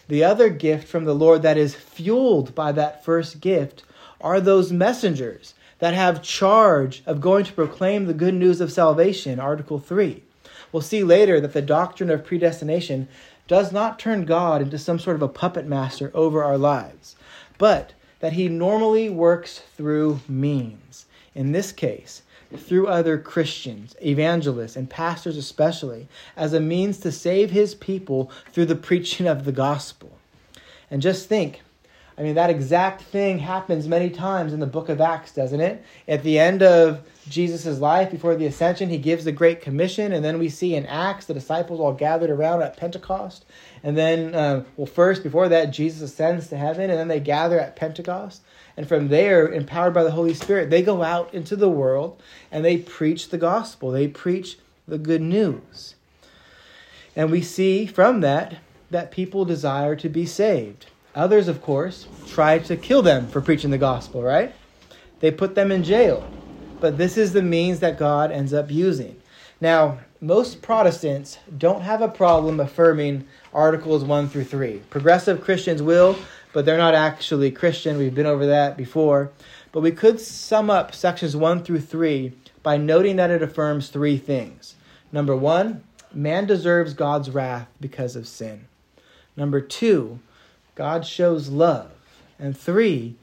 the 0.08 0.24
other 0.24 0.48
gift 0.48 0.88
from 0.88 1.04
the 1.04 1.14
Lord 1.14 1.42
that 1.42 1.56
is 1.56 1.74
fueled 1.74 2.54
by 2.54 2.72
that 2.72 3.04
first 3.04 3.40
gift 3.40 3.84
are 4.20 4.40
those 4.40 4.72
messengers 4.72 5.54
that 5.78 5.94
have 5.94 6.22
charge 6.22 7.02
of 7.06 7.20
going 7.20 7.44
to 7.44 7.52
proclaim 7.52 8.06
the 8.06 8.14
good 8.14 8.34
news 8.34 8.60
of 8.60 8.70
salvation, 8.70 9.40
Article 9.40 9.78
3. 9.78 10.22
We'll 10.72 10.82
see 10.82 11.02
later 11.02 11.40
that 11.40 11.52
the 11.52 11.62
doctrine 11.62 12.10
of 12.10 12.24
predestination 12.24 13.08
does 13.50 13.72
not 13.72 13.98
turn 13.98 14.24
God 14.26 14.62
into 14.62 14.78
some 14.78 15.00
sort 15.00 15.16
of 15.16 15.22
a 15.22 15.28
puppet 15.28 15.66
master 15.66 16.12
over 16.14 16.44
our 16.44 16.56
lives, 16.56 17.16
but 17.58 17.94
that 18.20 18.34
he 18.34 18.48
normally 18.48 19.10
works 19.10 19.58
through 19.76 20.20
means. 20.28 21.06
In 21.34 21.50
this 21.50 21.72
case, 21.72 22.22
through 22.56 22.86
other 22.86 23.18
Christians, 23.18 23.96
evangelists, 24.00 24.76
and 24.76 24.88
pastors 24.88 25.36
especially, 25.36 26.06
as 26.36 26.52
a 26.52 26.60
means 26.60 26.98
to 26.98 27.10
save 27.10 27.50
his 27.50 27.74
people 27.74 28.30
through 28.52 28.66
the 28.66 28.76
preaching 28.76 29.26
of 29.26 29.44
the 29.44 29.50
gospel. 29.50 30.16
And 30.88 31.02
just 31.02 31.28
think, 31.28 31.62
I 32.20 32.22
mean, 32.22 32.34
that 32.34 32.50
exact 32.50 33.00
thing 33.00 33.38
happens 33.38 33.88
many 33.88 34.10
times 34.10 34.52
in 34.52 34.60
the 34.60 34.66
book 34.66 34.90
of 34.90 35.00
Acts, 35.00 35.32
doesn't 35.32 35.62
it? 35.62 35.82
At 36.06 36.22
the 36.22 36.38
end 36.38 36.62
of 36.62 37.00
Jesus' 37.30 37.78
life, 37.78 38.10
before 38.10 38.36
the 38.36 38.44
ascension, 38.44 38.90
he 38.90 38.98
gives 38.98 39.24
the 39.24 39.32
Great 39.32 39.62
Commission, 39.62 40.12
and 40.12 40.22
then 40.22 40.38
we 40.38 40.50
see 40.50 40.74
in 40.74 40.84
Acts 40.84 41.24
the 41.24 41.32
disciples 41.32 41.80
all 41.80 41.94
gathered 41.94 42.28
around 42.28 42.60
at 42.60 42.76
Pentecost. 42.76 43.46
And 43.82 43.96
then, 43.96 44.34
um, 44.34 44.66
well, 44.76 44.84
first, 44.84 45.22
before 45.22 45.48
that, 45.48 45.70
Jesus 45.70 46.10
ascends 46.10 46.48
to 46.48 46.58
heaven, 46.58 46.90
and 46.90 46.98
then 46.98 47.08
they 47.08 47.20
gather 47.20 47.58
at 47.58 47.74
Pentecost. 47.74 48.42
And 48.76 48.86
from 48.86 49.08
there, 49.08 49.48
empowered 49.50 49.94
by 49.94 50.04
the 50.04 50.10
Holy 50.10 50.34
Spirit, 50.34 50.68
they 50.68 50.82
go 50.82 51.02
out 51.02 51.32
into 51.32 51.56
the 51.56 51.70
world 51.70 52.22
and 52.52 52.62
they 52.62 52.76
preach 52.76 53.30
the 53.30 53.38
gospel. 53.38 53.90
They 53.90 54.08
preach 54.08 54.58
the 54.86 54.98
good 54.98 55.22
news. 55.22 55.94
And 57.16 57.30
we 57.30 57.40
see 57.40 57.86
from 57.86 58.20
that 58.20 58.58
that 58.90 59.10
people 59.10 59.46
desire 59.46 59.96
to 59.96 60.08
be 60.10 60.26
saved. 60.26 60.86
Others, 61.14 61.48
of 61.48 61.60
course, 61.62 62.06
try 62.28 62.58
to 62.60 62.76
kill 62.76 63.02
them 63.02 63.26
for 63.26 63.40
preaching 63.40 63.70
the 63.70 63.78
gospel, 63.78 64.22
right? 64.22 64.54
They 65.20 65.30
put 65.30 65.54
them 65.54 65.72
in 65.72 65.82
jail. 65.82 66.28
But 66.80 66.96
this 66.96 67.16
is 67.16 67.32
the 67.32 67.42
means 67.42 67.80
that 67.80 67.98
God 67.98 68.30
ends 68.30 68.54
up 68.54 68.70
using. 68.70 69.20
Now, 69.60 69.98
most 70.20 70.62
Protestants 70.62 71.38
don't 71.58 71.82
have 71.82 72.00
a 72.00 72.08
problem 72.08 72.60
affirming 72.60 73.26
Articles 73.52 74.04
1 74.04 74.28
through 74.28 74.44
3. 74.44 74.82
Progressive 74.88 75.42
Christians 75.42 75.82
will, 75.82 76.16
but 76.52 76.64
they're 76.64 76.78
not 76.78 76.94
actually 76.94 77.50
Christian. 77.50 77.98
We've 77.98 78.14
been 78.14 78.26
over 78.26 78.46
that 78.46 78.76
before. 78.76 79.30
But 79.72 79.80
we 79.80 79.92
could 79.92 80.20
sum 80.20 80.70
up 80.70 80.94
sections 80.94 81.36
1 81.36 81.64
through 81.64 81.80
3 81.80 82.32
by 82.62 82.76
noting 82.76 83.16
that 83.16 83.30
it 83.30 83.42
affirms 83.42 83.88
three 83.88 84.16
things. 84.16 84.74
Number 85.12 85.36
one, 85.36 85.82
man 86.12 86.46
deserves 86.46 86.94
God's 86.94 87.30
wrath 87.30 87.68
because 87.80 88.16
of 88.16 88.28
sin. 88.28 88.66
Number 89.36 89.60
two, 89.60 90.20
God 90.80 91.04
shows 91.04 91.50
love. 91.50 91.90
And 92.38 92.56
three, 92.56 93.14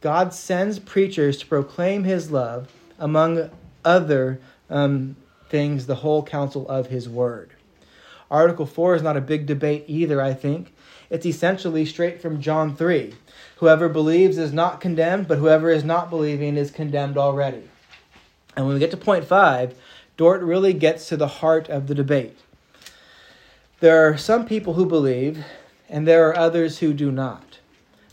God 0.00 0.32
sends 0.32 0.78
preachers 0.78 1.36
to 1.36 1.46
proclaim 1.46 2.04
his 2.04 2.30
love, 2.30 2.72
among 2.98 3.50
other 3.84 4.40
um, 4.70 5.16
things, 5.50 5.84
the 5.84 5.96
whole 5.96 6.22
counsel 6.22 6.66
of 6.70 6.86
his 6.86 7.10
word. 7.10 7.50
Article 8.30 8.64
4 8.64 8.94
is 8.94 9.02
not 9.02 9.18
a 9.18 9.20
big 9.20 9.44
debate 9.44 9.84
either, 9.88 10.22
I 10.22 10.32
think. 10.32 10.72
It's 11.10 11.26
essentially 11.26 11.84
straight 11.84 12.22
from 12.22 12.40
John 12.40 12.74
3. 12.74 13.12
Whoever 13.56 13.90
believes 13.90 14.38
is 14.38 14.54
not 14.54 14.80
condemned, 14.80 15.28
but 15.28 15.36
whoever 15.36 15.68
is 15.68 15.84
not 15.84 16.08
believing 16.08 16.56
is 16.56 16.70
condemned 16.70 17.18
already. 17.18 17.68
And 18.56 18.64
when 18.64 18.72
we 18.72 18.80
get 18.80 18.90
to 18.92 18.96
point 18.96 19.26
5, 19.26 19.78
Dort 20.16 20.40
really 20.40 20.72
gets 20.72 21.10
to 21.10 21.18
the 21.18 21.28
heart 21.28 21.68
of 21.68 21.88
the 21.88 21.94
debate. 21.94 22.38
There 23.80 24.08
are 24.08 24.16
some 24.16 24.46
people 24.46 24.72
who 24.72 24.86
believe 24.86 25.44
and 25.92 26.08
there 26.08 26.26
are 26.28 26.36
others 26.36 26.78
who 26.78 26.94
do 26.94 27.12
not. 27.12 27.58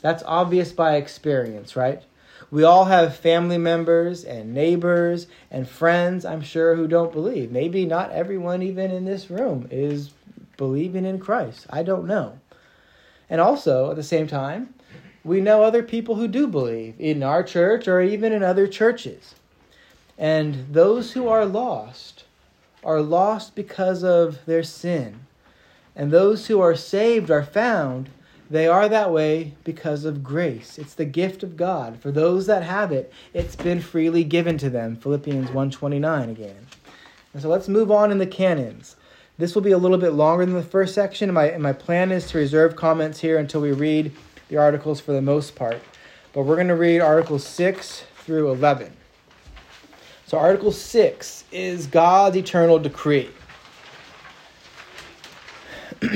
That's 0.01 0.21
obvious 0.27 0.73
by 0.73 0.97
experience, 0.97 1.77
right? 1.77 2.03
We 2.51 2.63
all 2.63 2.85
have 2.85 3.15
family 3.15 3.57
members 3.57 4.25
and 4.25 4.53
neighbors 4.53 5.27
and 5.49 5.67
friends, 5.67 6.25
I'm 6.25 6.41
sure, 6.41 6.75
who 6.75 6.87
don't 6.87 7.13
believe. 7.13 7.51
Maybe 7.51 7.85
not 7.85 8.11
everyone, 8.11 8.61
even 8.61 8.91
in 8.91 9.05
this 9.05 9.29
room, 9.29 9.67
is 9.71 10.11
believing 10.57 11.05
in 11.05 11.19
Christ. 11.19 11.67
I 11.69 11.83
don't 11.83 12.05
know. 12.05 12.39
And 13.29 13.39
also, 13.39 13.91
at 13.91 13.95
the 13.95 14.03
same 14.03 14.27
time, 14.27 14.73
we 15.23 15.39
know 15.39 15.63
other 15.63 15.83
people 15.83 16.15
who 16.15 16.27
do 16.27 16.47
believe 16.47 16.95
in 16.99 17.23
our 17.23 17.43
church 17.43 17.87
or 17.87 18.01
even 18.01 18.33
in 18.33 18.43
other 18.43 18.67
churches. 18.67 19.35
And 20.17 20.73
those 20.73 21.13
who 21.13 21.29
are 21.29 21.45
lost 21.45 22.25
are 22.83 23.01
lost 23.01 23.55
because 23.55 24.03
of 24.03 24.43
their 24.45 24.63
sin 24.63 25.27
and 25.95 26.11
those 26.11 26.47
who 26.47 26.59
are 26.61 26.75
saved 26.75 27.29
are 27.29 27.43
found, 27.43 28.09
they 28.49 28.67
are 28.67 28.89
that 28.89 29.11
way 29.11 29.53
because 29.63 30.05
of 30.05 30.23
grace. 30.23 30.79
It's 30.79 30.95
the 30.95 31.05
gift 31.05 31.43
of 31.43 31.55
God. 31.55 31.99
For 31.99 32.11
those 32.11 32.47
that 32.47 32.63
have 32.63 32.91
it, 32.91 33.13
it's 33.33 33.55
been 33.55 33.79
freely 33.79 34.23
given 34.23 34.57
to 34.57 34.69
them. 34.69 34.95
Philippians 34.95 35.49
1:29 35.49 36.29
again. 36.31 36.67
And 37.33 37.41
so 37.41 37.49
let's 37.49 37.67
move 37.67 37.91
on 37.91 38.11
in 38.11 38.17
the 38.17 38.25
canons. 38.25 38.95
This 39.37 39.55
will 39.55 39.61
be 39.61 39.71
a 39.71 39.77
little 39.77 39.97
bit 39.97 40.13
longer 40.13 40.45
than 40.45 40.55
the 40.55 40.63
first 40.63 40.95
section. 40.95 41.31
My, 41.31 41.57
my 41.57 41.73
plan 41.73 42.11
is 42.11 42.27
to 42.27 42.37
reserve 42.37 42.75
comments 42.75 43.19
here 43.19 43.37
until 43.37 43.61
we 43.61 43.71
read 43.71 44.11
the 44.49 44.57
articles 44.57 44.99
for 44.99 45.13
the 45.13 45.21
most 45.21 45.55
part. 45.55 45.81
But 46.33 46.43
we're 46.43 46.55
going 46.55 46.67
to 46.67 46.75
read 46.75 46.99
Articles 46.99 47.45
6 47.45 48.03
through 48.17 48.51
11. 48.51 48.91
So, 50.25 50.37
Article 50.37 50.71
6 50.71 51.45
is 51.51 51.87
God's 51.87 52.35
eternal 52.35 52.79
decree. 52.79 53.29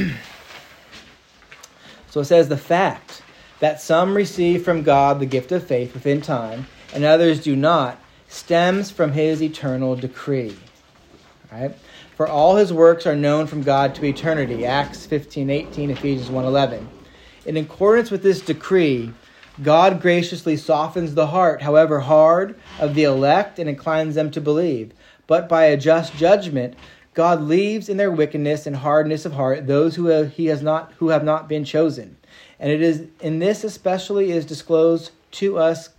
so 2.10 2.22
it 2.22 2.26
says 2.26 2.50
the 2.50 2.58
fact 2.58 3.22
that 3.60 3.82
some 3.82 4.16
receive 4.16 4.64
from 4.64 4.84
God 4.84 5.20
the 5.20 5.26
gift 5.26 5.52
of 5.52 5.66
faith 5.66 5.94
within 5.94 6.22
time 6.22 6.68
and 6.94 7.04
others 7.04 7.42
do 7.42 7.56
not 7.56 8.00
stems 8.28 8.92
from 8.92 9.12
his 9.14 9.42
eternal 9.42 9.96
decree. 9.96 10.56
Right? 11.52 11.76
For 12.16 12.28
all 12.28 12.56
his 12.56 12.72
works 12.72 13.06
are 13.06 13.16
known 13.16 13.48
from 13.48 13.64
God 13.64 13.96
to 13.96 14.06
eternity. 14.06 14.66
Acts 14.66 15.06
15, 15.06 15.50
18, 15.50 15.92
Ephesians 15.92 16.30
1, 16.30 16.46
11. 16.46 16.88
In 17.46 17.58
accordance 17.58 18.12
with 18.12 18.24
this 18.24 18.42
decree, 18.42 19.14
God 19.62 20.02
graciously 20.02 20.58
softens 20.58 21.14
the 21.14 21.28
heart, 21.28 21.62
however 21.62 22.00
hard, 22.00 22.56
of 22.80 22.96
the 22.96 23.04
elect 23.04 23.60
and 23.60 23.70
inclines 23.70 24.16
them 24.16 24.32
to 24.32 24.42
believe. 24.42 24.92
But 25.28 25.48
by 25.48 25.66
a 25.66 25.78
just 25.78 26.16
judgment, 26.16 26.76
God 27.14 27.42
leaves 27.42 27.90
in 27.90 27.98
their 27.98 28.12
wickedness 28.12 28.66
and 28.66 28.76
hardness 28.76 29.26
of 29.26 29.34
heart 29.34 29.68
those 29.68 29.96
who 29.96 30.08
have, 30.08 30.34
he 30.34 30.48
has 30.48 30.62
not 30.64 30.94
who 30.98 31.10
have 31.10 31.24
not 31.24 31.48
been 31.48 31.64
chosen. 31.64 32.18
And 32.60 32.72
it 32.72 32.82
is 32.82 33.08
in 33.20 33.40
this 33.40 33.64
especially 33.64 34.32
is 34.32 34.46
disclosed 34.46 35.12
to 35.32 35.58
us 35.58 35.90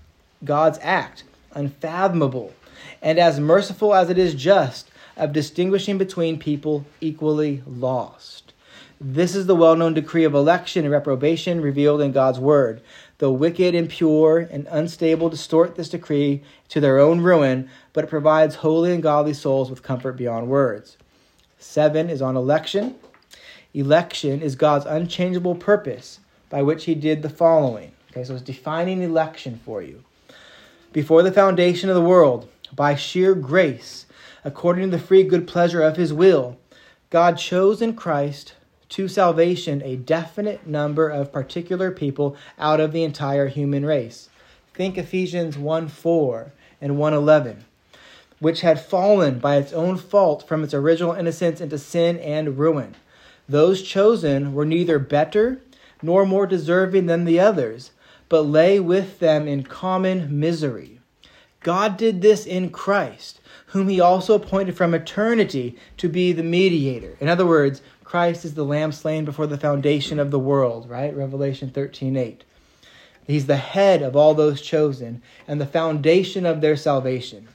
God's 0.45 0.79
act, 0.83 1.25
unfathomable, 1.53 2.53
and 3.01 3.19
as 3.19 3.39
merciful 3.39 3.95
as 3.95 4.11
it 4.11 4.19
is 4.19 4.35
just, 4.35 4.91
of 5.17 5.33
distinguishing 5.33 5.99
between 5.99 6.39
people 6.39 6.85
equally 7.01 7.63
lost. 7.67 8.53
This 9.01 9.35
is 9.35 9.47
the 9.47 9.55
well 9.55 9.77
known 9.77 9.95
decree 9.95 10.25
of 10.25 10.35
election 10.35 10.85
and 10.85 10.93
reprobation 10.93 11.61
revealed 11.61 12.01
in 12.01 12.13
God's 12.13 12.41
word. 12.41 12.81
The 13.19 13.31
wicked, 13.31 13.75
impure, 13.75 14.39
and 14.39 14.67
unstable 14.71 15.29
distort 15.29 15.77
this 15.77 15.89
decree 15.89 16.43
to 16.71 16.81
their 16.81 16.99
own 16.99 17.21
ruin, 17.21 17.69
but 17.93 18.05
it 18.05 18.11
provides 18.11 18.57
holy 18.57 18.93
and 18.93 19.03
godly 19.03 19.35
souls 19.35 19.71
with 19.71 19.83
comfort 19.83 20.17
beyond 20.17 20.49
words. 20.49 20.97
Seven 21.65 22.11
is 22.11 22.23
on 22.23 22.37
election. 22.37 22.95
Election 23.73 24.43
is 24.43 24.55
God's 24.55 24.85
unchangeable 24.85 25.57
purpose 25.57 26.21
by 26.49 26.63
which 26.63 26.85
he 26.85 26.95
did 26.95 27.23
the 27.23 27.31
following. 27.31 27.91
Okay, 28.13 28.23
so 28.23 28.35
it's 28.35 28.43
defining 28.43 29.03
election 29.03 29.59
for 29.65 29.83
you. 29.83 30.05
Before 30.93 31.23
the 31.23 31.33
foundation 31.33 31.89
of 31.89 31.97
the 31.97 32.03
world, 32.03 32.49
by 32.73 32.95
sheer 32.95 33.35
grace, 33.35 34.07
according 34.45 34.91
to 34.91 34.97
the 34.97 35.03
free 35.03 35.25
good 35.25 35.49
pleasure 35.49 35.83
of 35.83 35.97
his 35.97 36.13
will, 36.13 36.59
God 37.11 37.39
chose 37.39 37.83
in 37.83 37.97
Christ 37.97 38.53
to 38.91 39.09
salvation 39.09 39.83
a 39.83 39.97
definite 39.97 40.67
number 40.67 41.09
of 41.09 41.33
particular 41.33 41.91
people 41.91 42.37
out 42.57 42.79
of 42.79 42.93
the 42.93 43.03
entire 43.03 43.49
human 43.49 43.85
race. 43.87 44.29
Think 44.75 44.97
Ephesians 44.97 45.59
1 45.59 45.89
4 45.89 46.53
and 46.81 46.99
1 46.99 47.15
11 47.15 47.65
which 48.41 48.61
had 48.61 48.81
fallen 48.81 49.39
by 49.39 49.57
its 49.57 49.73
own 49.73 49.97
fault 49.97 50.47
from 50.47 50.63
its 50.65 50.75
original 50.75 51.13
innocence 51.13 51.61
into 51.61 51.79
sin 51.79 52.19
and 52.19 52.59
ruin. 52.59 52.95
Those 53.49 53.83
chosen 53.83 54.55
were 54.55 54.65
neither 54.65 54.99
better 54.99 55.61
nor 56.03 56.27
more 56.27 56.47
deserving 56.47 57.07
than 57.07 57.25
the 57.25 57.41
others, 57.41 57.91
but 58.29 58.43
lay 58.43 58.81
with 58.81 59.19
them 59.19 59.47
in 59.47 59.63
common 59.63 60.41
misery. 60.41 61.01
God 61.61 61.97
did 61.97 62.21
this 62.21 62.45
in 62.47 62.71
Christ, 62.71 63.41
whom 63.69 63.89
he 63.89 64.01
also 64.01 64.35
appointed 64.35 64.77
from 64.77 64.95
eternity 64.95 65.77
to 65.97 66.09
be 66.09 66.33
the 66.33 66.43
mediator. 66.43 67.17
In 67.21 67.29
other 67.29 67.47
words, 67.47 67.81
Christ 68.05 68.45
is 68.45 68.55
the 68.55 68.65
lamb 68.65 68.93
slain 68.93 69.25
before 69.25 69.47
the 69.47 69.59
foundation 69.59 70.21
of 70.21 70.31
the 70.31 70.39
world, 70.39 70.89
right? 70.89 71.15
Revelation 71.17 71.71
13 71.71 72.17
8. 72.17 72.45
He's 73.27 73.47
the 73.47 73.57
head 73.57 74.03
of 74.03 74.15
all 74.15 74.35
those 74.35 74.61
chosen 74.61 75.23
and 75.49 75.61
the 75.61 75.67
foundation 75.67 76.45
of 76.45 76.61
their 76.61 76.77
salvation. 76.77 77.49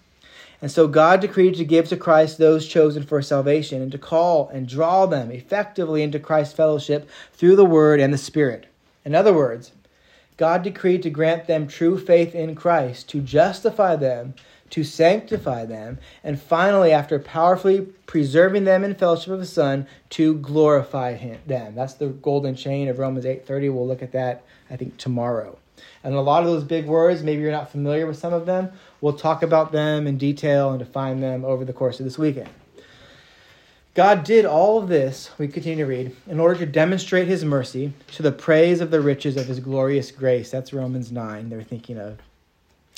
And 0.61 0.69
so 0.69 0.87
God 0.87 1.21
decreed 1.21 1.55
to 1.55 1.65
give 1.65 1.87
to 1.89 1.97
Christ 1.97 2.37
those 2.37 2.67
chosen 2.67 3.03
for 3.03 3.21
salvation 3.21 3.81
and 3.81 3.91
to 3.91 3.97
call 3.97 4.49
and 4.49 4.67
draw 4.67 5.05
them 5.05 5.31
effectively 5.31 6.03
into 6.03 6.19
Christ's 6.19 6.53
fellowship 6.53 7.09
through 7.33 7.55
the 7.55 7.65
Word 7.65 7.99
and 7.99 8.13
the 8.13 8.17
Spirit. 8.17 8.65
In 9.05 9.15
other 9.15 9.33
words, 9.33 9.71
God 10.35 10.63
decreed 10.63 11.03
to 11.03 11.09
grant 11.09 11.47
them 11.47 11.67
true 11.67 11.97
faith 11.97 12.35
in 12.35 12.55
Christ, 12.55 13.09
to 13.09 13.21
justify 13.21 13.95
them, 13.95 14.35
to 14.69 14.83
sanctify 14.83 15.65
them, 15.65 15.97
and 16.23 16.39
finally, 16.39 16.91
after 16.91 17.19
powerfully 17.19 17.81
preserving 18.05 18.65
them 18.65 18.83
in 18.83 18.95
fellowship 18.95 19.33
of 19.33 19.39
the 19.39 19.45
Son, 19.45 19.87
to 20.11 20.35
glorify 20.35 21.15
him, 21.15 21.39
them. 21.47 21.75
That's 21.75 21.95
the 21.95 22.07
golden 22.07 22.55
chain 22.55 22.87
of 22.87 22.99
Romans 22.99 23.25
8.30. 23.25 23.73
We'll 23.73 23.87
look 23.87 24.03
at 24.03 24.11
that, 24.11 24.43
I 24.69 24.75
think, 24.75 24.97
tomorrow. 24.97 25.57
And 26.03 26.13
a 26.13 26.21
lot 26.21 26.43
of 26.43 26.49
those 26.49 26.63
big 26.63 26.85
words, 26.85 27.23
maybe 27.23 27.41
you're 27.41 27.51
not 27.51 27.71
familiar 27.71 28.05
with 28.05 28.17
some 28.17 28.33
of 28.33 28.45
them. 28.45 28.71
We'll 29.01 29.13
talk 29.13 29.43
about 29.43 29.71
them 29.71 30.07
in 30.07 30.17
detail 30.17 30.71
and 30.71 30.79
define 30.79 31.21
them 31.21 31.45
over 31.45 31.63
the 31.63 31.73
course 31.73 31.99
of 31.99 32.05
this 32.05 32.17
weekend. 32.17 32.49
God 33.95 34.23
did 34.23 34.45
all 34.45 34.77
of 34.77 34.87
this, 34.87 35.31
we 35.37 35.47
continue 35.47 35.83
to 35.83 35.89
read, 35.89 36.15
in 36.27 36.39
order 36.39 36.59
to 36.59 36.65
demonstrate 36.65 37.27
his 37.27 37.43
mercy 37.43 37.93
to 38.13 38.23
the 38.23 38.31
praise 38.31 38.81
of 38.81 38.91
the 38.91 39.01
riches 39.01 39.35
of 39.35 39.47
his 39.47 39.59
glorious 39.59 40.11
grace. 40.11 40.51
That's 40.51 40.73
Romans 40.73 41.11
9, 41.11 41.49
they're 41.49 41.63
thinking 41.63 41.97
of. 41.97 42.19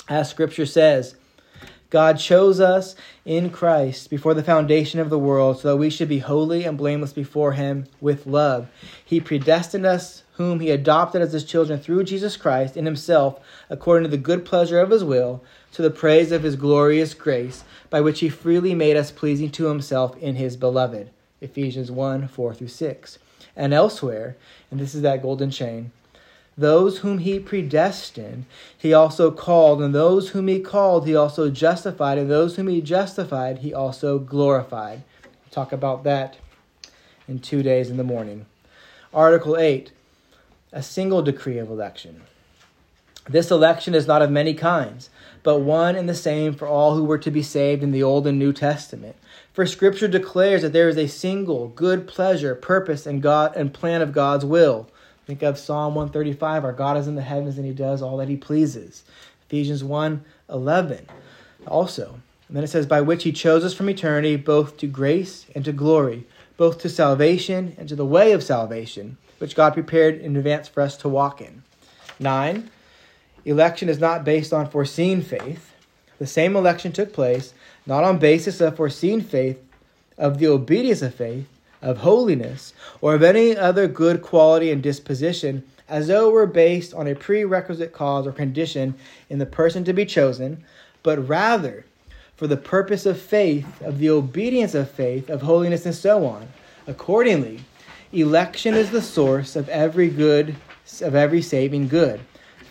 As 0.08 0.28
scripture 0.28 0.66
says, 0.66 1.16
God 1.92 2.18
chose 2.18 2.58
us 2.58 2.94
in 3.24 3.50
Christ 3.50 4.10
before 4.10 4.32
the 4.32 4.42
foundation 4.42 4.98
of 4.98 5.10
the 5.10 5.18
world 5.18 5.60
so 5.60 5.68
that 5.68 5.76
we 5.76 5.90
should 5.90 6.08
be 6.08 6.20
holy 6.20 6.64
and 6.64 6.78
blameless 6.78 7.12
before 7.12 7.52
him 7.52 7.86
with 8.00 8.26
love. 8.26 8.68
He 9.04 9.20
predestined 9.20 9.84
us, 9.84 10.22
whom 10.34 10.60
he 10.60 10.70
adopted 10.70 11.20
as 11.20 11.32
his 11.32 11.44
children 11.44 11.78
through 11.78 12.04
Jesus 12.04 12.36
Christ 12.36 12.76
in 12.76 12.86
himself, 12.86 13.40
according 13.68 14.04
to 14.04 14.10
the 14.10 14.22
good 14.22 14.44
pleasure 14.44 14.80
of 14.80 14.90
his 14.90 15.04
will, 15.04 15.44
to 15.72 15.82
the 15.82 15.90
praise 15.90 16.32
of 16.32 16.42
his 16.42 16.56
glorious 16.56 17.14
grace, 17.14 17.64
by 17.90 18.00
which 18.00 18.20
he 18.20 18.28
freely 18.28 18.74
made 18.74 18.96
us 18.96 19.10
pleasing 19.10 19.50
to 19.50 19.66
himself 19.66 20.16
in 20.18 20.36
his 20.36 20.56
beloved. 20.56 21.10
Ephesians 21.40 21.90
1 21.90 22.28
4 22.28 22.54
through 22.54 22.68
6. 22.68 23.18
And 23.56 23.74
elsewhere, 23.74 24.36
and 24.70 24.80
this 24.80 24.94
is 24.94 25.02
that 25.02 25.22
golden 25.22 25.50
chain, 25.50 25.92
those 26.56 26.98
whom 26.98 27.18
he 27.18 27.38
predestined, 27.38 28.44
he 28.76 28.92
also 28.92 29.30
called, 29.30 29.80
and 29.82 29.94
those 29.94 30.30
whom 30.30 30.48
he 30.48 30.60
called, 30.60 31.06
he 31.06 31.16
also 31.16 31.50
justified, 31.50 32.18
and 32.18 32.30
those 32.30 32.56
whom 32.56 32.68
he 32.68 32.80
justified, 32.80 33.58
he 33.58 33.72
also 33.72 34.18
glorified. 34.18 35.02
We'll 35.22 35.50
talk 35.50 35.72
about 35.72 36.04
that 36.04 36.36
in 37.26 37.38
two 37.38 37.62
days 37.62 37.90
in 37.90 37.96
the 37.96 38.04
morning. 38.04 38.46
Article 39.14 39.56
8 39.56 39.92
A 40.72 40.82
single 40.82 41.22
decree 41.22 41.58
of 41.58 41.70
election. 41.70 42.22
This 43.28 43.50
election 43.50 43.94
is 43.94 44.06
not 44.06 44.20
of 44.20 44.30
many 44.30 44.52
kinds, 44.52 45.08
but 45.42 45.58
one 45.58 45.96
and 45.96 46.08
the 46.08 46.14
same 46.14 46.54
for 46.54 46.68
all 46.68 46.94
who 46.94 47.04
were 47.04 47.18
to 47.18 47.30
be 47.30 47.42
saved 47.42 47.82
in 47.82 47.92
the 47.92 48.02
Old 48.02 48.26
and 48.26 48.38
New 48.38 48.52
Testament. 48.52 49.16
For 49.52 49.66
Scripture 49.66 50.08
declares 50.08 50.62
that 50.62 50.72
there 50.72 50.88
is 50.88 50.96
a 50.96 51.08
single 51.08 51.68
good 51.68 52.06
pleasure, 52.06 52.54
purpose, 52.54 53.06
and 53.06 53.22
God 53.22 53.54
and 53.56 53.74
plan 53.74 54.00
of 54.00 54.12
God's 54.12 54.44
will 54.44 54.88
Think 55.26 55.42
of 55.42 55.58
Psalm 55.58 55.94
135 55.94 56.64
Our 56.64 56.72
God 56.72 56.96
is 56.96 57.06
in 57.06 57.14
the 57.14 57.22
heavens 57.22 57.56
and 57.56 57.66
he 57.66 57.72
does 57.72 58.02
all 58.02 58.16
that 58.16 58.28
he 58.28 58.36
pleases. 58.36 59.04
Ephesians 59.46 59.84
1 59.84 60.24
11 60.50 61.06
also. 61.66 62.20
And 62.48 62.56
then 62.56 62.64
it 62.64 62.68
says, 62.68 62.86
By 62.86 63.00
which 63.00 63.22
he 63.22 63.32
chose 63.32 63.64
us 63.64 63.72
from 63.72 63.88
eternity, 63.88 64.36
both 64.36 64.76
to 64.78 64.86
grace 64.86 65.46
and 65.54 65.64
to 65.64 65.72
glory, 65.72 66.26
both 66.56 66.78
to 66.80 66.88
salvation 66.88 67.74
and 67.78 67.88
to 67.88 67.96
the 67.96 68.04
way 68.04 68.32
of 68.32 68.42
salvation, 68.42 69.16
which 69.38 69.54
God 69.54 69.74
prepared 69.74 70.20
in 70.20 70.36
advance 70.36 70.68
for 70.68 70.82
us 70.82 70.96
to 70.98 71.08
walk 71.08 71.40
in. 71.40 71.62
9. 72.18 72.70
Election 73.44 73.88
is 73.88 73.98
not 73.98 74.24
based 74.24 74.52
on 74.52 74.70
foreseen 74.70 75.22
faith. 75.22 75.72
The 76.18 76.26
same 76.26 76.54
election 76.54 76.92
took 76.92 77.12
place 77.12 77.54
not 77.86 78.04
on 78.04 78.18
basis 78.18 78.60
of 78.60 78.76
foreseen 78.76 79.20
faith, 79.20 79.58
of 80.16 80.38
the 80.38 80.46
obedience 80.46 81.02
of 81.02 81.14
faith, 81.14 81.46
of 81.80 81.98
holiness, 81.98 82.72
or 83.00 83.14
of 83.14 83.22
any 83.22 83.56
other 83.56 83.88
good 83.88 84.22
quality 84.22 84.70
and 84.70 84.82
disposition, 84.82 85.64
as 85.88 86.06
though 86.06 86.28
it 86.28 86.32
were 86.32 86.46
based 86.46 86.94
on 86.94 87.08
a 87.08 87.14
prerequisite 87.14 87.92
cause 87.92 88.26
or 88.26 88.32
condition 88.32 88.94
in 89.28 89.38
the 89.38 89.46
person 89.46 89.84
to 89.84 89.92
be 89.92 90.06
chosen, 90.06 90.62
but 91.02 91.28
rather 91.28 91.84
for 92.36 92.46
the 92.46 92.56
purpose 92.56 93.04
of 93.04 93.20
faith, 93.20 93.82
of 93.82 93.98
the 93.98 94.10
obedience 94.10 94.74
of 94.74 94.90
faith, 94.90 95.28
of 95.28 95.42
holiness, 95.42 95.84
and 95.84 95.94
so 95.94 96.24
on. 96.24 96.48
Accordingly, 96.86 97.60
election 98.12 98.74
is 98.74 98.90
the 98.90 99.02
source 99.02 99.56
of 99.56 99.68
every 99.68 100.08
good, 100.08 100.54
of 101.00 101.14
every 101.14 101.42
saving 101.42 101.88
good. 101.88 102.20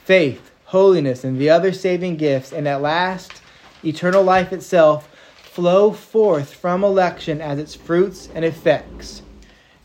Faith, 0.05 0.50
holiness, 0.71 1.25
and 1.25 1.37
the 1.37 1.49
other 1.49 1.73
saving 1.73 2.15
gifts, 2.15 2.53
and 2.53 2.65
at 2.65 2.81
last, 2.81 3.41
eternal 3.83 4.23
life 4.23 4.53
itself 4.53 5.09
flow 5.35 5.91
forth 5.91 6.53
from 6.53 6.81
election 6.81 7.41
as 7.41 7.59
its 7.59 7.75
fruits 7.75 8.29
and 8.33 8.45
effects. 8.45 9.21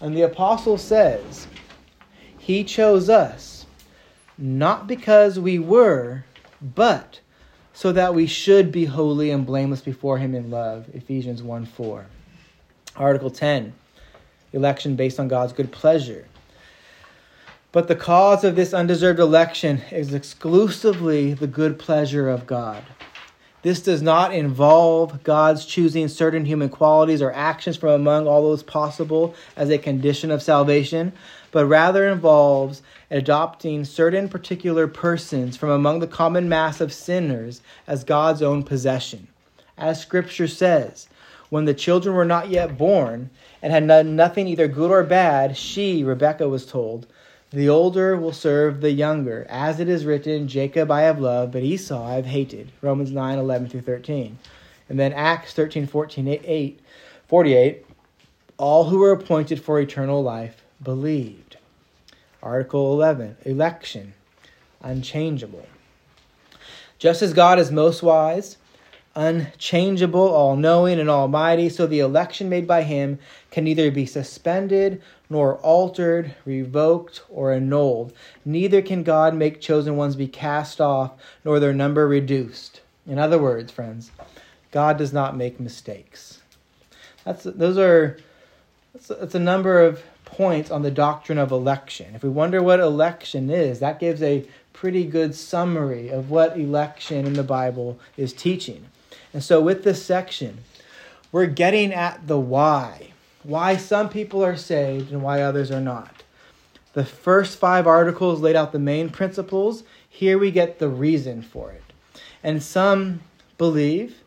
And 0.01 0.16
the 0.16 0.22
apostle 0.22 0.78
says, 0.78 1.49
He 2.39 2.62
chose 2.62 3.11
us, 3.11 3.66
not 4.39 4.87
because 4.87 5.41
we 5.41 5.59
were, 5.59 6.24
but 6.62 7.18
so 7.72 7.91
that 7.91 8.14
we 8.14 8.28
should 8.28 8.70
be 8.70 8.84
holy 8.84 9.32
and 9.32 9.45
blameless 9.45 9.80
before 9.80 10.18
Him 10.18 10.37
in 10.37 10.53
love. 10.53 10.87
Ephesians 10.95 11.43
1 11.43 11.66
4. 11.66 12.07
Article 12.95 13.30
10 13.30 13.72
Election 14.53 14.95
based 14.95 15.18
on 15.18 15.26
God's 15.26 15.53
good 15.53 15.72
pleasure. 15.72 16.26
But 17.77 17.89
the 17.89 17.95
cause 17.95 18.43
of 18.43 18.57
this 18.57 18.72
undeserved 18.72 19.20
election 19.20 19.83
is 19.91 20.14
exclusively 20.14 21.35
the 21.35 21.47
good 21.47 21.79
pleasure 21.79 22.27
of 22.27 22.47
God. 22.47 22.83
This 23.61 23.83
does 23.83 24.01
not 24.01 24.33
involve 24.33 25.22
God's 25.22 25.66
choosing 25.66 26.09
certain 26.09 26.47
human 26.47 26.70
qualities 26.70 27.20
or 27.20 27.35
actions 27.35 27.77
from 27.77 27.91
among 27.91 28.27
all 28.27 28.41
those 28.45 28.62
possible 28.62 29.35
as 29.57 29.68
a 29.68 29.77
condition 29.77 30.31
of 30.31 30.43
salvation, 30.43 31.12
but 31.51 31.66
rather 31.66 32.09
involves 32.09 32.81
adopting 33.11 33.85
certain 33.85 34.31
particular 34.31 34.89
persons 34.89 35.59
from 35.59 35.68
among 35.68 36.01
the 36.01 36.07
common 36.07 36.49
mass 36.49 36.81
of 36.81 36.95
sinners 36.95 37.61
as 37.87 38.05
God's 38.05 38.41
own 38.41 38.62
possession. 38.62 39.29
As 39.77 40.01
Scripture 40.01 40.49
says, 40.49 41.09
when 41.51 41.66
the 41.66 41.74
children 41.74 42.14
were 42.14 42.24
not 42.24 42.49
yet 42.49 42.79
born 42.79 43.29
and 43.61 43.70
had 43.70 43.87
done 43.87 44.16
nothing 44.16 44.49
either 44.49 44.66
good 44.66 44.91
or 44.91 45.03
bad, 45.03 45.59
she, 45.59 46.03
Rebekah, 46.03 46.49
was 46.49 46.64
told, 46.64 47.07
the 47.57 47.71
older 47.71 48.19
will 48.19 48.35
serve 48.35 48.83
the 48.83 48.91
younger. 48.91 49.47
As 49.49 49.81
it 49.81 49.89
is 49.89 50.05
written, 50.05 50.47
Jacob 50.47 50.91
I 50.91 51.01
have 51.01 51.19
loved, 51.19 51.53
but 51.53 51.63
Esau 51.63 52.07
I 52.07 52.17
have 52.17 52.27
hated. 52.27 52.71
Romans 52.83 53.11
9, 53.11 53.39
11 53.39 53.71
through 53.71 53.81
13. 53.81 54.39
And 54.91 55.01
then 55.01 55.15
Acts 55.15 55.55
13, 55.55 55.87
14, 55.87 56.29
8, 56.45 56.81
48. 57.27 57.87
All 58.59 58.85
who 58.85 58.99
were 58.99 59.11
appointed 59.11 59.65
for 59.65 59.81
eternal 59.81 60.23
life 60.23 60.65
believed. 60.83 61.57
Article 62.43 62.93
11, 62.93 63.39
election, 63.47 64.13
unchangeable. 64.83 65.67
Just 66.99 67.23
as 67.23 67.33
God 67.33 67.59
is 67.59 67.71
most 67.73 68.03
wise, 68.03 68.59
unchangeable, 69.17 70.21
all 70.21 70.55
knowing, 70.55 71.01
and 71.01 71.09
almighty, 71.09 71.69
so 71.69 71.87
the 71.87 72.01
election 72.01 72.49
made 72.49 72.67
by 72.67 72.83
him 72.83 73.19
can 73.51 73.64
neither 73.64 73.91
be 73.91 74.07
suspended 74.07 75.03
nor 75.29 75.57
altered, 75.57 76.35
revoked, 76.45 77.23
or 77.29 77.53
annulled. 77.53 78.12
Neither 78.45 78.83
can 78.83 79.03
God 79.03 79.35
make 79.35 79.61
chosen 79.61 79.97
ones 79.97 80.14
be 80.14 80.29
cast 80.29 80.81
off, 80.81 81.12
nor 81.45 81.59
their 81.59 81.73
number 81.73 82.07
reduced. 82.07 82.83
In 83.07 83.19
other 83.19 83.39
words, 83.39 83.73
friends, 83.73 84.11
God 84.71 84.99
does 84.99 85.12
not 85.12 85.37
make 85.37 85.59
mistakes. 85.59 86.43
That's 87.25 87.45
those 87.45 87.79
are 87.79 88.19
that's, 88.93 89.09
that's 89.09 89.35
a 89.35 89.41
number 89.41 89.81
of 89.81 90.03
points 90.25 90.71
on 90.71 90.83
the 90.83 90.91
doctrine 90.91 91.39
of 91.39 91.51
election. 91.51 92.14
If 92.14 92.23
we 92.23 92.29
wonder 92.29 92.62
what 92.62 92.81
election 92.81 93.51
is, 93.51 93.81
that 93.81 93.99
gives 93.99 94.23
a 94.23 94.47
pretty 94.73 95.07
good 95.07 95.35
summary 95.35 96.11
of 96.11 96.31
what 96.31 96.59
election 96.59 97.27
in 97.27 97.33
the 97.33 97.43
Bible 97.43 97.99
is 98.17 98.33
teaching. 98.33 98.87
And 99.37 99.45
so 99.45 99.61
with 99.61 99.84
this 99.84 100.03
section, 100.03 100.64
we're 101.30 101.45
getting 101.45 101.93
at 101.93 102.26
the 102.26 102.41
why 102.41 103.12
why 103.43 103.76
some 103.76 104.09
people 104.09 104.43
are 104.43 104.57
saved 104.57 105.12
and 105.12 105.22
why 105.22 105.43
others 105.43 105.70
are 105.70 105.78
not. 105.78 106.22
The 106.95 107.05
first 107.05 107.59
five 107.59 107.87
articles 107.87 108.41
laid 108.41 108.57
out 108.57 108.72
the 108.72 108.78
main 108.78 109.11
principles. 109.11 109.84
Here 110.09 110.39
we 110.39 110.51
get 110.51 110.78
the 110.78 110.89
reason 110.89 111.43
for 111.43 111.70
it. 111.70 111.82
And 112.43 112.62
some 112.62 113.20
believe 113.59 114.22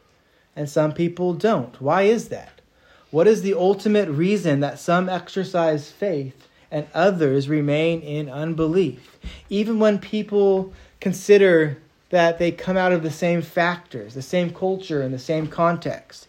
and 0.55 0.70
some 0.70 0.93
people 0.93 1.34
don't. 1.34 1.82
Why 1.82 2.03
is 2.03 2.30
that? 2.30 2.62
What 3.10 3.26
is 3.26 3.41
the 3.41 3.55
ultimate 3.55 4.10
reason 4.10 4.60
that 4.60 4.78
some 4.78 5.10
exercise 5.10 5.89
faith 5.89 6.47
and 6.70 6.86
others 6.93 7.49
remain 7.49 8.01
in 8.01 8.30
unbelief? 8.30 9.18
Even 9.49 9.80
when 9.80 9.97
people 9.97 10.72
consider 10.99 11.80
that 12.10 12.39
they 12.39 12.51
come 12.51 12.78
out 12.78 12.91
of 12.91 13.03
the 13.03 13.12
same 13.12 13.41
factors, 13.41 14.14
the 14.14 14.22
same 14.22 14.51
culture, 14.51 15.01
and 15.01 15.14
the 15.14 15.20
same 15.20 15.47
context. 15.47 16.28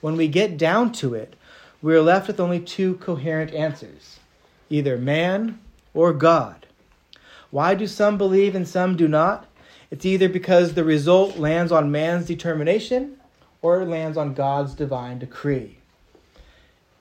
When 0.00 0.16
we 0.16 0.28
get 0.28 0.56
down 0.56 0.92
to 0.92 1.14
it, 1.14 1.34
we 1.82 1.94
are 1.94 2.02
left 2.02 2.26
with 2.26 2.40
only 2.40 2.60
two 2.60 2.94
coherent 2.96 3.52
answers 3.52 4.18
either 4.70 4.98
man 4.98 5.58
or 5.94 6.12
God. 6.12 6.66
Why 7.50 7.74
do 7.74 7.86
some 7.86 8.18
believe 8.18 8.54
and 8.54 8.68
some 8.68 8.96
do 8.96 9.08
not? 9.08 9.46
It's 9.90 10.04
either 10.04 10.28
because 10.28 10.74
the 10.74 10.84
result 10.84 11.38
lands 11.38 11.72
on 11.72 11.90
man's 11.90 12.26
determination 12.26 13.16
or 13.62 13.80
it 13.80 13.86
lands 13.86 14.18
on 14.18 14.34
God's 14.34 14.74
divine 14.74 15.18
decree. 15.18 15.78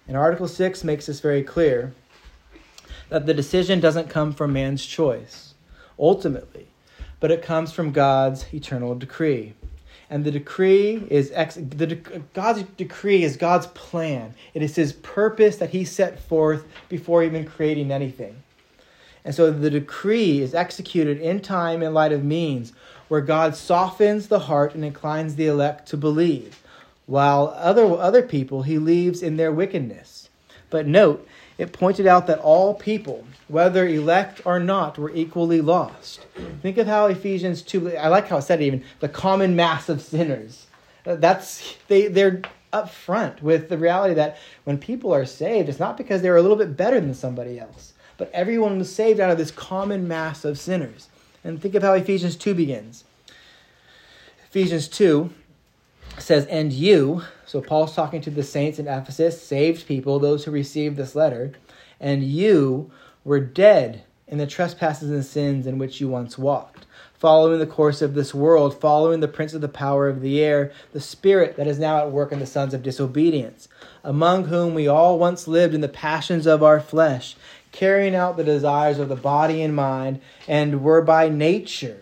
And 0.08 0.16
Article 0.16 0.48
6 0.48 0.84
makes 0.86 1.08
this 1.08 1.20
very 1.20 1.44
clear 1.44 1.94
that 3.10 3.26
the 3.26 3.34
decision 3.34 3.80
doesn't 3.80 4.10
come 4.10 4.32
from 4.32 4.54
man's 4.54 4.86
choice, 4.86 5.54
ultimately, 6.00 6.68
but 7.20 7.32
it 7.32 7.42
comes 7.42 7.72
from 7.72 7.92
God's 7.92 8.46
eternal 8.54 8.96
decree. 8.96 9.54
And 10.10 10.24
the 10.24 10.32
decree 10.32 11.06
is 11.10 11.32
ex, 11.34 11.56
the 11.56 11.98
God's 12.34 12.64
decree 12.78 13.24
is 13.24 13.36
God's 13.36 13.68
plan. 13.68 14.34
It 14.54 14.64
is 14.64 14.76
His 14.76 14.94
purpose 14.94 15.58
that 15.58 15.72
He 15.72 15.84
set 15.84 16.20
forth 16.20 16.66
before 16.88 17.24
even 17.24 17.46
creating 17.46 17.92
anything. 17.92 18.44
And 19.26 19.36
so 19.36 19.52
the 19.52 19.70
decree 19.70 20.42
is 20.42 20.56
executed 20.56 21.20
in 21.20 21.42
time 21.42 21.84
in 21.84 21.94
light 21.94 22.14
of 22.14 22.24
means 22.24 22.72
where 23.10 23.20
God 23.20 23.56
softens 23.56 24.28
the 24.28 24.40
heart 24.40 24.74
and 24.74 24.86
inclines 24.86 25.36
the 25.36 25.48
elect 25.48 25.90
to 25.90 25.98
believe, 25.98 26.64
while 27.06 27.54
other 27.58 27.86
other 27.86 28.22
people 28.22 28.64
He 28.64 28.78
leaves 28.78 29.22
in 29.22 29.36
their 29.36 29.52
wickedness. 29.52 30.30
But 30.70 30.88
note, 30.88 31.28
it 31.58 31.74
pointed 31.74 32.08
out 32.08 32.28
that 32.28 32.40
all 32.40 32.74
people, 32.74 33.26
whether 33.48 33.88
elect 33.88 34.42
or 34.46 34.60
not, 34.60 34.98
were 34.98 35.12
equally 35.14 35.62
lost. 35.62 36.26
Think 36.62 36.78
of 36.78 36.88
how 36.88 37.06
Ephesians 37.06 37.62
2, 37.62 37.98
I 37.98 38.08
like 38.08 38.28
how 38.28 38.38
it 38.38 38.42
said 38.42 38.62
it 38.62 38.66
even, 38.66 38.84
the 39.00 39.10
common 39.10 39.56
mass 39.56 39.90
of 39.90 40.02
sinners. 40.02 40.68
Uh, 41.06 41.16
that's, 41.16 41.78
they, 41.88 42.08
they're 42.08 42.42
upfront 42.74 43.42
with 43.42 43.70
the 43.70 43.78
reality 43.78 44.14
that 44.14 44.38
when 44.66 44.78
people 44.78 45.14
are 45.14 45.26
saved, 45.26 45.70
it's 45.70 45.80
not 45.80 45.98
because 45.98 46.22
they're 46.22 46.36
a 46.36 46.42
little 46.42 46.58
bit 46.58 46.76
better 46.76 47.00
than 47.00 47.14
somebody 47.14 47.60
else, 47.60 47.94
but 48.18 48.30
everyone 48.34 48.78
was 48.78 48.94
saved 48.94 49.20
out 49.20 49.32
of 49.32 49.38
this 49.38 49.52
common 49.52 50.08
mass 50.08 50.44
of 50.44 50.60
sinners. 50.60 51.08
And 51.44 51.62
think 51.62 51.76
of 51.76 51.84
how 51.84 51.94
Ephesians 51.94 52.36
2 52.36 52.54
begins. 52.54 53.06
Ephesians 54.50 54.88
2 54.90 55.30
says, 56.18 56.46
And 56.48 56.74
you, 56.74 57.24
so 57.46 57.62
Paul's 57.62 57.96
talking 57.96 58.22
to 58.22 58.30
the 58.30 58.44
saints 58.44 58.80
in 58.80 58.88
Ephesus, 58.88 59.42
saved 59.42 59.88
people, 59.88 60.20
those 60.20 60.44
who 60.44 60.52
received 60.52 60.98
this 60.98 61.16
letter, 61.16 61.54
and 62.00 62.24
you 62.24 62.92
were 63.28 63.42
dead 63.42 64.02
in 64.26 64.38
the 64.38 64.48
trespasses 64.48 65.12
and 65.12 65.26
sins 65.26 65.68
in 65.68 65.78
which 65.78 66.00
you 66.00 66.08
once 66.08 66.38
walked, 66.38 66.86
following 67.14 67.60
the 67.60 67.68
course 67.68 68.02
of 68.02 68.14
this 68.14 68.34
world, 68.34 68.80
following 68.80 69.20
the 69.20 69.28
prince 69.28 69.54
of 69.54 69.60
the 69.60 69.68
power 69.68 70.08
of 70.08 70.22
the 70.22 70.42
air, 70.42 70.72
the 70.94 71.02
spirit 71.02 71.58
that 71.58 71.68
is 71.68 71.78
now 71.78 71.98
at 71.98 72.10
work 72.10 72.32
in 72.32 72.40
the 72.40 72.46
sons 72.46 72.74
of 72.74 72.82
disobedience, 72.82 73.68
among 74.02 74.46
whom 74.46 74.74
we 74.74 74.88
all 74.88 75.20
once 75.20 75.46
lived 75.46 75.74
in 75.74 75.82
the 75.82 75.90
passions 75.90 76.48
of 76.48 76.64
our 76.64 76.80
flesh, 76.80 77.36
carrying 77.74 78.16
out 78.16 78.38
the 78.38 78.46
desires 78.46 78.98
of 78.98 79.10
the 79.10 79.16
body 79.16 79.62
and 79.62 79.76
mind, 79.76 80.22
and 80.48 80.82
were 80.82 81.02
by 81.02 81.28
nature 81.28 82.00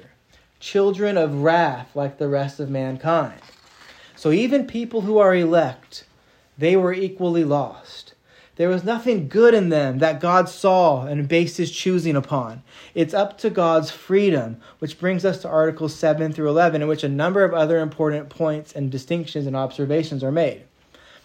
children 0.60 1.18
of 1.18 1.42
wrath 1.42 1.96
like 1.96 2.20
the 2.20 2.28
rest 2.28 2.60
of 2.60 2.70
mankind. 2.70 3.42
So 4.16 4.32
even 4.32 4.68
people 4.68 5.02
who 5.02 5.18
are 5.18 5.36
elect, 5.36 6.06
they 6.56 6.76
were 6.76 6.94
equally 6.94 7.44
lost. 7.44 8.15
There 8.58 8.70
was 8.70 8.86
nothing 8.86 9.28
good 9.28 9.54
in 9.54 9.68
them 9.68 10.00
that 10.00 10.22
God 10.22 10.48
saw 10.48 11.06
and 11.06 11.28
based 11.28 11.58
his 11.58 11.72
choosing 11.72 12.16
upon. 12.16 12.64
It's 12.94 13.14
up 13.14 13.38
to 13.40 13.50
God's 13.50 13.92
freedom, 13.92 14.58
which 14.80 14.98
brings 14.98 15.26
us 15.26 15.42
to 15.42 15.50
Articles 15.50 15.94
7 15.94 16.32
through 16.32 16.50
11, 16.50 16.82
in 16.82 16.88
which 16.88 17.04
a 17.04 17.10
number 17.10 17.44
of 17.44 17.54
other 17.54 17.80
important 17.80 18.30
points 18.30 18.72
and 18.72 18.90
distinctions 18.90 19.46
and 19.46 19.58
observations 19.58 20.24
are 20.24 20.32
made. 20.32 20.64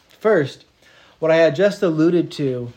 First, 0.08 0.64
what 1.20 1.30
I 1.30 1.36
had 1.36 1.54
just 1.54 1.82
alluded 1.82 2.32
to, 2.32 2.72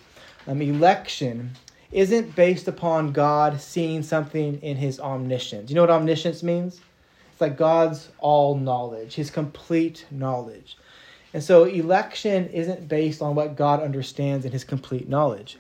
um, 0.48 0.62
election, 0.62 1.52
isn't 1.92 2.36
based 2.36 2.68
upon 2.68 3.12
God 3.12 3.60
seeing 3.60 4.04
something 4.04 4.62
in 4.62 4.78
his 4.78 5.00
omniscience. 5.00 5.70
You 5.70 5.76
know 5.76 5.82
what 5.82 5.90
omniscience 5.90 6.44
means? 6.44 6.80
It's 7.32 7.42
like 7.42 7.58
God's 7.58 8.10
all 8.20 8.56
knowledge, 8.56 9.16
his 9.16 9.32
complete 9.32 10.06
knowledge. 10.12 10.78
And 11.34 11.44
so 11.44 11.64
election 11.64 12.50
isn't 12.50 12.88
based 12.88 13.22
on 13.22 13.36
what 13.36 13.56
God 13.56 13.82
understands 13.82 14.46
in 14.46 14.52
his 14.52 14.64
complete 14.64 15.10
knowledge. 15.10 15.58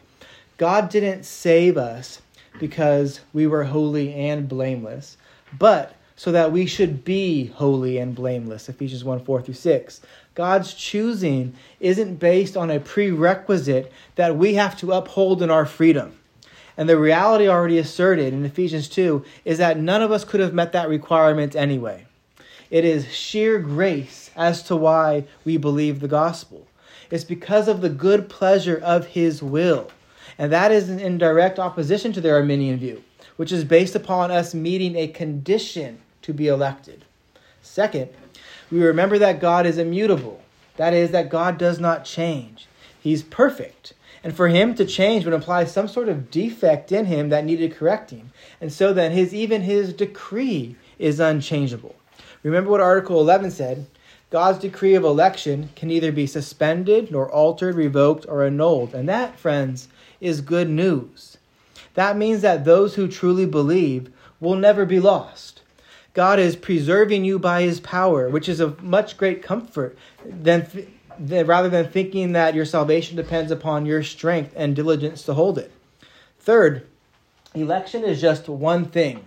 God 0.57 0.89
didn't 0.89 1.24
save 1.24 1.78
us 1.78 2.21
because 2.59 3.21
we 3.34 3.47
were 3.47 3.63
holy 3.63 4.13
and 4.13 4.47
blameless, 4.47 5.17
but 5.57 5.95
so 6.15 6.32
that 6.32 6.51
we 6.51 6.67
should 6.67 7.03
be 7.03 7.47
holy 7.47 7.97
and 7.97 8.13
blameless. 8.13 8.69
Ephesians 8.69 9.03
1 9.03 9.24
4 9.26 9.41
through 9.41 9.53
6. 9.55 10.01
God's 10.36 10.74
choosing 10.74 11.55
isn't 11.80 12.15
based 12.15 12.55
on 12.55 12.69
a 12.69 12.80
prerequisite 12.80 13.91
that 14.15 14.38
we 14.38 14.53
have 14.53 14.78
to 14.78 14.91
uphold 14.91 15.41
in 15.41 15.49
our 15.49 15.65
freedom. 15.65 16.17
And 16.78 16.89
the 16.89 16.97
reality 16.97 17.47
already 17.47 17.78
asserted 17.78 18.34
in 18.34 18.45
Ephesians 18.45 18.89
2 18.89 19.24
is 19.45 19.57
that 19.59 19.78
none 19.78 20.01
of 20.01 20.11
us 20.11 20.26
could 20.26 20.39
have 20.39 20.53
met 20.53 20.71
that 20.71 20.89
requirement 20.89 21.55
anyway. 21.55 22.05
It 22.74 22.86
is 22.86 23.13
sheer 23.13 23.59
grace 23.59 24.32
as 24.36 24.63
to 24.63 24.76
why 24.76 25.26
we 25.45 25.57
believe 25.57 25.99
the 25.99 26.07
gospel. 26.07 26.65
It's 27.11 27.24
because 27.24 27.67
of 27.67 27.82
the 27.82 27.89
good 27.89 28.30
pleasure 28.30 28.82
of 28.84 29.05
his 29.05 29.43
will. 29.43 29.91
And 30.39 30.51
that 30.51 30.71
is 30.71 30.89
in 30.89 31.19
direct 31.19 31.59
opposition 31.59 32.13
to 32.13 32.19
the 32.19 32.32
Arminian 32.32 32.80
view, 32.80 33.03
which 33.36 33.51
is 33.51 33.63
based 33.63 33.93
upon 33.93 34.32
us 34.32 34.55
meeting 34.55 34.95
a 34.95 35.07
condition 35.07 35.99
to 36.24 36.34
be 36.34 36.47
elected. 36.47 37.05
Second, 37.61 38.09
we 38.71 38.84
remember 38.84 39.19
that 39.19 39.39
God 39.39 39.67
is 39.67 39.78
immutable. 39.78 40.41
That 40.78 40.95
is, 40.95 41.11
that 41.11 41.30
God 41.30 41.59
does 41.59 41.80
not 41.80 42.05
change. 42.05 42.65
He's 42.99 43.21
perfect. 43.21 43.93
And 44.24 44.36
for 44.36 44.47
him 44.47 44.74
to 44.74 44.86
change 44.88 45.26
would 45.26 45.36
imply 45.36 45.65
some 45.65 45.88
sort 45.88 46.09
of 46.09 46.32
defect 46.32 46.91
in 46.91 47.05
him 47.05 47.30
that 47.30 47.45
needed 47.45 47.76
correcting. 47.76 48.32
And 48.59 48.74
so 48.74 48.93
then 48.93 49.11
his 49.11 49.32
even 49.32 49.61
his 49.61 49.93
decree 49.93 50.76
is 50.97 51.19
unchangeable. 51.19 51.95
Remember 52.44 52.70
what 52.70 52.82
Article 52.82 53.20
11 53.20 53.52
said 53.52 53.88
God's 54.30 54.60
decree 54.60 54.96
of 54.96 55.04
election 55.04 55.70
can 55.76 55.88
neither 55.89 56.12
be 56.12 56.28
suspended 56.28 57.12
nor 57.12 57.32
altered, 57.32 57.76
revoked, 57.76 58.26
or 58.28 58.44
annulled. 58.44 58.94
And 58.94 59.08
that, 59.08 59.38
friends, 59.38 59.88
is 60.20 60.41
good 60.41 60.70
news. 60.70 61.38
That 61.94 62.18
means 62.18 62.41
that 62.41 62.66
those 62.66 62.96
who 62.96 63.08
truly 63.08 63.46
believe 63.46 64.12
will 64.39 64.56
never 64.56 64.86
be 64.86 65.00
lost. 65.00 65.62
God 66.14 66.39
is 66.39 66.56
preserving 66.56 67.26
you 67.26 67.39
by 67.39 67.62
his 67.62 67.80
power, 67.80 68.30
which 68.30 68.50
is 68.50 68.60
of 68.60 68.84
much 68.84 69.18
great 69.18 69.41
comfort 69.41 69.98
than, 70.26 70.68
than, 71.18 71.48
rather 71.48 71.70
than 71.70 71.88
thinking 71.88 72.34
that 72.34 72.56
your 72.56 72.66
salvation 72.66 73.16
depends 73.16 73.52
upon 73.52 73.86
your 73.86 74.04
strength 74.04 74.54
and 74.56 74.76
diligence 74.76 75.24
to 75.24 75.34
hold 75.34 75.58
it. 75.58 75.72
Third, 76.39 76.86
election 77.56 78.04
is 78.04 78.22
just 78.22 78.50
one 78.50 78.86
thing. 78.86 79.26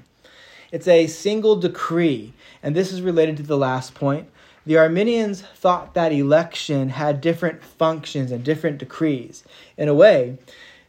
It's 0.71 0.89
a 0.89 1.07
single 1.07 1.57
decree, 1.57 2.35
and 2.67 2.75
this 2.75 2.91
is 2.93 3.01
related 3.01 3.37
to 3.37 3.45
the 3.45 3.57
last 3.57 3.95
point. 3.95 4.29
The 4.67 4.77
Arminians 4.77 5.41
thought 5.41 5.95
that 5.95 6.11
election 6.11 6.89
had 6.89 7.21
different 7.21 7.63
functions 7.63 8.33
and 8.33 8.43
different 8.43 8.79
decrees. 8.79 9.45
In 9.77 9.87
a 9.87 9.95
way, 9.95 10.39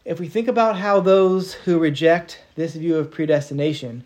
if 0.03 0.19
we 0.19 0.28
think 0.28 0.47
about 0.47 0.78
how 0.78 0.99
those 0.99 1.53
who 1.53 1.78
reject 1.78 2.41
this 2.55 2.73
view 2.73 2.97
of 2.97 3.11
predestination, 3.11 4.05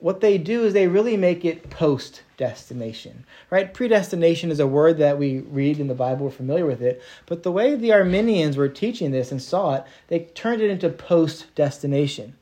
what 0.00 0.22
they 0.22 0.38
do 0.38 0.64
is 0.64 0.72
they 0.72 0.88
really 0.88 1.16
make 1.16 1.44
it 1.44 1.70
post 1.70 2.22
destination, 2.36 3.24
right? 3.48 3.72
Predestination 3.72 4.50
is 4.50 4.58
a 4.58 4.66
word 4.66 4.98
that 4.98 5.16
we 5.16 5.38
read 5.38 5.78
in 5.78 5.86
the 5.86 5.94
Bible, 5.94 6.24
we're 6.24 6.32
familiar 6.32 6.66
with 6.66 6.82
it, 6.82 7.00
but 7.26 7.44
the 7.44 7.52
way 7.52 7.76
the 7.76 7.92
Arminians 7.92 8.56
were 8.56 8.68
teaching 8.68 9.12
this 9.12 9.30
and 9.30 9.40
saw 9.40 9.76
it, 9.76 9.84
they 10.08 10.18
turned 10.34 10.60
it 10.60 10.68
into 10.68 10.90
post 10.90 11.54
destination. 11.54 12.34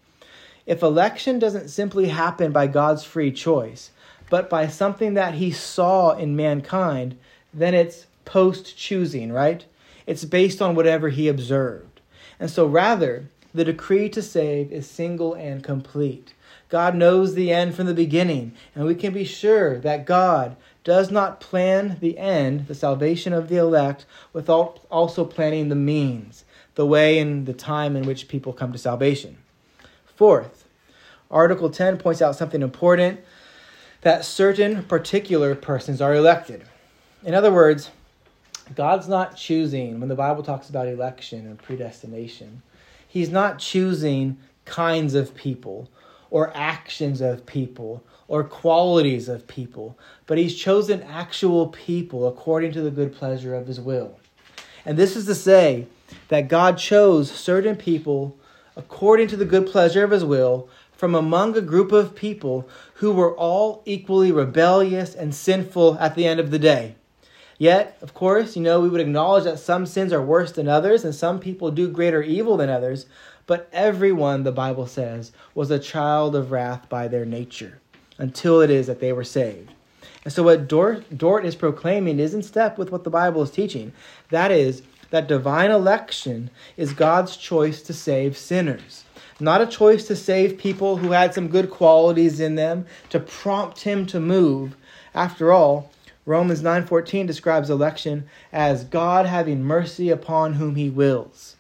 If 0.65 0.83
election 0.83 1.39
doesn't 1.39 1.69
simply 1.69 2.09
happen 2.09 2.53
by 2.53 2.69
God's 2.69 3.05
free 3.05 3.33
choice, 3.33 3.91
but 4.33 4.49
by 4.49 4.67
something 4.67 5.13
that 5.13 5.35
he 5.35 5.51
saw 5.51 6.13
in 6.13 6.35
mankind, 6.35 7.19
then 7.53 7.75
it's 7.75 8.07
post 8.25 8.79
choosing, 8.79 9.31
right? 9.31 9.67
It's 10.07 10.25
based 10.25 10.63
on 10.63 10.75
whatever 10.75 11.11
he 11.11 11.29
observed. 11.29 12.01
And 12.41 12.51
so, 12.51 12.65
rather, 12.65 13.27
the 13.53 13.63
decree 13.63 14.09
to 14.09 14.23
save 14.23 14.73
is 14.73 14.89
single 14.89 15.35
and 15.35 15.63
complete. 15.63 16.33
God 16.71 16.95
knows 16.95 17.35
the 17.35 17.53
end 17.53 17.75
from 17.75 17.85
the 17.85 17.93
beginning, 17.93 18.53
and 18.75 18.87
we 18.87 18.95
can 18.95 19.13
be 19.13 19.27
sure 19.27 19.79
that 19.81 20.07
God 20.07 20.57
does 20.83 21.11
not 21.11 21.39
plan 21.39 21.99
the 22.01 22.17
end, 22.17 22.69
the 22.69 22.75
salvation 22.75 23.35
of 23.35 23.51
the 23.51 23.59
elect, 23.59 24.07
without 24.33 24.81
also 24.91 25.27
planning 25.27 25.69
the 25.69 25.75
means, 25.75 26.47
the 26.75 26.87
way 26.87 27.19
and 27.19 27.45
the 27.45 27.53
time 27.53 27.97
in 27.97 28.07
which 28.07 28.29
people 28.29 28.55
come 28.55 28.73
to 28.73 28.79
salvation. 28.79 29.37
Fourth, 30.07 30.65
Article 31.31 31.69
10 31.69 31.99
points 31.99 32.23
out 32.23 32.35
something 32.35 32.63
important 32.63 33.21
that 34.03 34.25
certain 34.25 34.83
particular 34.85 35.55
persons 35.55 36.01
are 36.01 36.15
elected. 36.15 36.65
In 37.25 37.35
other 37.35 37.53
words, 37.53 37.91
God's 38.75 39.09
not 39.09 39.37
choosing, 39.37 39.99
when 39.99 40.09
the 40.09 40.15
Bible 40.15 40.43
talks 40.43 40.69
about 40.69 40.89
election 40.89 41.47
and 41.47 41.61
predestination, 41.61 42.63
He's 43.09 43.31
not 43.31 43.59
choosing 43.59 44.39
kinds 44.65 45.15
of 45.15 45.35
people 45.35 45.91
or 46.31 46.57
actions 46.57 47.21
of 47.21 47.45
people 47.45 48.03
or 48.29 48.43
qualities 48.45 49.29
of 49.29 49.47
people, 49.47 49.99
but 50.27 50.39
He's 50.39 50.55
chosen 50.55 51.03
actual 51.03 51.69
people 51.69 52.27
according 52.27 52.73
to 52.73 52.81
the 52.81 52.91
good 52.91 53.15
pleasure 53.15 53.55
of 53.55 53.67
His 53.67 53.81
will. 53.81 54.19
And 54.85 54.99
this 54.99 55.17
is 55.17 55.27
to 55.27 55.35
say 55.35 55.87
that 56.29 56.49
God 56.49 56.79
chose 56.79 57.31
certain 57.31 57.77
people 57.77 58.37
according 58.77 59.29
to 59.29 59.37
the 59.37 59.45
good 59.45 59.67
pleasure 59.67 60.05
of 60.05 60.11
his 60.11 60.25
will, 60.25 60.69
from 60.93 61.15
among 61.15 61.57
a 61.57 61.61
group 61.61 61.93
of 61.93 62.15
people 62.15 62.69
who 63.03 63.11
were 63.11 63.37
all 63.37 63.83
equally 63.85 64.31
rebellious 64.31 65.13
and 65.13 65.35
sinful 65.35 65.99
at 65.99 66.15
the 66.15 66.25
end 66.25 66.39
of 66.39 66.53
the 66.53 66.59
day. 66.59 66.95
Yet, 67.59 67.99
of 68.01 68.15
course, 68.15 68.55
you 68.55 68.63
know, 68.63 68.79
we 68.79 68.89
would 68.89 69.01
acknowledge 69.01 69.43
that 69.43 69.59
some 69.59 69.87
sins 69.87 70.13
are 70.13 70.23
worse 70.23 70.53
than 70.53 70.69
others 70.69 71.05
and 71.05 71.13
some 71.13 71.41
people 71.41 71.73
do 71.73 71.89
greater 71.89 72.23
evil 72.23 72.57
than 72.57 72.71
others, 72.71 73.07
but 73.49 73.69
everyone, 73.73 74.45
the 74.45 74.53
Bible 74.53 74.87
says, 74.87 75.33
was 75.53 75.69
a 75.69 75.81
child 75.81 76.37
of 76.37 76.53
wrath 76.53 76.89
by 76.89 77.09
their 77.09 77.25
nature 77.25 77.81
until 78.19 78.61
it 78.61 78.71
is 78.71 78.87
that 78.87 79.01
they 79.01 79.13
were 79.13 79.25
saved. 79.25 79.73
And 80.25 80.33
so, 80.33 80.45
what 80.45 80.69
Dort, 80.69 81.45
is 81.45 81.57
proclaiming 81.57 82.21
is 82.21 82.35
in 82.35 82.45
step 82.45 82.79
with 82.79 82.93
what 82.93 83.03
the 83.03 83.11
Bible 83.11 83.43
is 83.43 83.51
teaching. 83.51 83.93
That 84.31 84.53
is, 84.53 84.83
that 85.11 85.27
divine 85.27 85.73
election 85.73 86.51
is 86.77 86.93
God's 86.93 87.37
choice 87.37 87.83
to 87.83 87.93
save 87.93 88.39
sinners. 88.39 89.03
Not 89.41 89.61
a 89.61 89.67
choice 89.67 90.07
to 90.07 90.17
save 90.17 90.59
people 90.59 90.97
who 90.99 91.13
had 91.13 91.35
some 91.35 91.49
good 91.49 91.71
qualities 91.71 92.41
in 92.41 92.55
them, 92.55 92.87
to 93.11 93.21
prompt 93.21 93.83
him 93.83 94.07
to 94.07 94.21
move. 94.21 94.77
After 95.15 95.53
all, 95.53 95.91
Romans 96.25 96.63
9:14 96.63 97.27
describes 97.27 97.69
election 97.69 98.25
as 98.53 98.85
God 98.85 99.27
having 99.27 99.65
mercy 99.65 100.11
upon 100.11 100.55
whom 100.55 100.77
he 100.77 100.89
wills. 100.89 101.57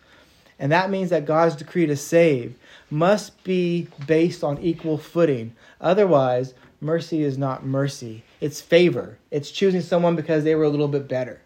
And 0.59 0.71
that 0.71 0.91
means 0.91 1.11
that 1.11 1.27
God's 1.27 1.57
decree 1.57 1.87
to 1.87 1.97
save 1.97 2.55
must 2.89 3.43
be 3.43 3.89
based 4.07 4.45
on 4.45 4.59
equal 4.59 4.99
footing. 4.99 5.57
Otherwise, 5.81 6.55
mercy 6.81 7.25
is 7.25 7.37
not 7.37 7.67
mercy. 7.67 8.23
It's 8.41 8.61
favor. 8.61 9.19
It's 9.33 9.51
choosing 9.51 9.81
someone 9.81 10.15
because 10.15 10.45
they 10.45 10.55
were 10.55 10.63
a 10.63 10.69
little 10.69 10.87
bit 10.87 11.09
better. 11.09 11.41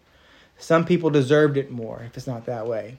Some 0.59 0.85
people 0.85 1.09
deserved 1.09 1.57
it 1.57 1.71
more 1.71 2.03
if 2.05 2.15
it's 2.15 2.27
not 2.27 2.45
that 2.45 2.67
way. 2.67 2.97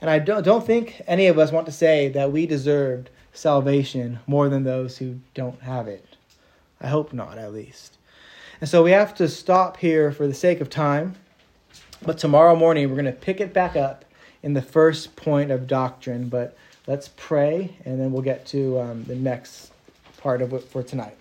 And 0.00 0.08
I 0.08 0.18
don't, 0.18 0.42
don't 0.42 0.66
think 0.66 1.02
any 1.06 1.26
of 1.26 1.38
us 1.38 1.52
want 1.52 1.66
to 1.66 1.72
say 1.72 2.08
that 2.08 2.32
we 2.32 2.46
deserved 2.46 3.10
salvation 3.32 4.18
more 4.26 4.48
than 4.48 4.64
those 4.64 4.98
who 4.98 5.20
don't 5.34 5.60
have 5.62 5.88
it. 5.88 6.16
I 6.80 6.88
hope 6.88 7.12
not, 7.12 7.38
at 7.38 7.52
least. 7.52 7.98
And 8.60 8.68
so 8.68 8.82
we 8.82 8.90
have 8.92 9.14
to 9.16 9.28
stop 9.28 9.76
here 9.76 10.12
for 10.12 10.26
the 10.26 10.34
sake 10.34 10.60
of 10.60 10.70
time. 10.70 11.16
But 12.02 12.18
tomorrow 12.18 12.56
morning, 12.56 12.88
we're 12.88 12.96
going 12.96 13.04
to 13.04 13.12
pick 13.12 13.40
it 13.40 13.52
back 13.52 13.76
up 13.76 14.04
in 14.42 14.54
the 14.54 14.62
first 14.62 15.16
point 15.16 15.50
of 15.50 15.66
doctrine. 15.66 16.28
But 16.28 16.56
let's 16.86 17.08
pray, 17.16 17.76
and 17.84 18.00
then 18.00 18.12
we'll 18.12 18.22
get 18.22 18.46
to 18.46 18.80
um, 18.80 19.04
the 19.04 19.14
next 19.14 19.72
part 20.16 20.40
of 20.40 20.52
it 20.54 20.64
for 20.64 20.82
tonight. 20.82 21.16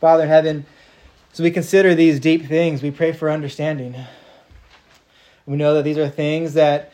Father 0.00 0.22
in 0.22 0.28
heaven, 0.28 0.66
as 1.32 1.40
we 1.40 1.50
consider 1.50 1.94
these 1.94 2.20
deep 2.20 2.46
things, 2.46 2.82
we 2.82 2.90
pray 2.90 3.12
for 3.12 3.30
understanding. 3.30 3.94
We 5.46 5.56
know 5.56 5.74
that 5.74 5.82
these 5.82 5.98
are 5.98 6.08
things 6.08 6.54
that 6.54 6.92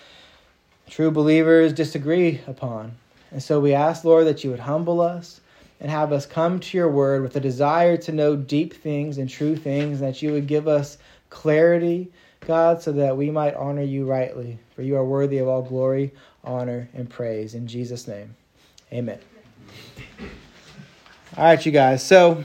true 0.88 1.10
believers 1.10 1.72
disagree 1.72 2.40
upon. 2.46 2.92
And 3.30 3.42
so 3.42 3.60
we 3.60 3.74
ask, 3.74 4.04
Lord, 4.04 4.26
that 4.26 4.44
you 4.44 4.50
would 4.50 4.60
humble 4.60 5.00
us 5.00 5.40
and 5.80 5.90
have 5.90 6.12
us 6.12 6.24
come 6.24 6.58
to 6.58 6.76
your 6.76 6.90
word 6.90 7.22
with 7.22 7.36
a 7.36 7.40
desire 7.40 7.96
to 7.98 8.12
know 8.12 8.34
deep 8.36 8.72
things 8.72 9.18
and 9.18 9.28
true 9.28 9.56
things, 9.56 10.00
and 10.00 10.08
that 10.08 10.22
you 10.22 10.32
would 10.32 10.46
give 10.46 10.68
us 10.68 10.96
clarity, 11.28 12.10
God, 12.46 12.80
so 12.80 12.92
that 12.92 13.16
we 13.16 13.30
might 13.30 13.54
honor 13.54 13.82
you 13.82 14.06
rightly. 14.06 14.58
For 14.74 14.82
you 14.82 14.96
are 14.96 15.04
worthy 15.04 15.38
of 15.38 15.48
all 15.48 15.62
glory, 15.62 16.12
honor, 16.44 16.88
and 16.94 17.10
praise. 17.10 17.54
In 17.54 17.66
Jesus' 17.66 18.08
name, 18.08 18.34
amen. 18.92 19.18
All 21.36 21.44
right, 21.44 21.66
you 21.66 21.72
guys. 21.72 22.02
So, 22.02 22.42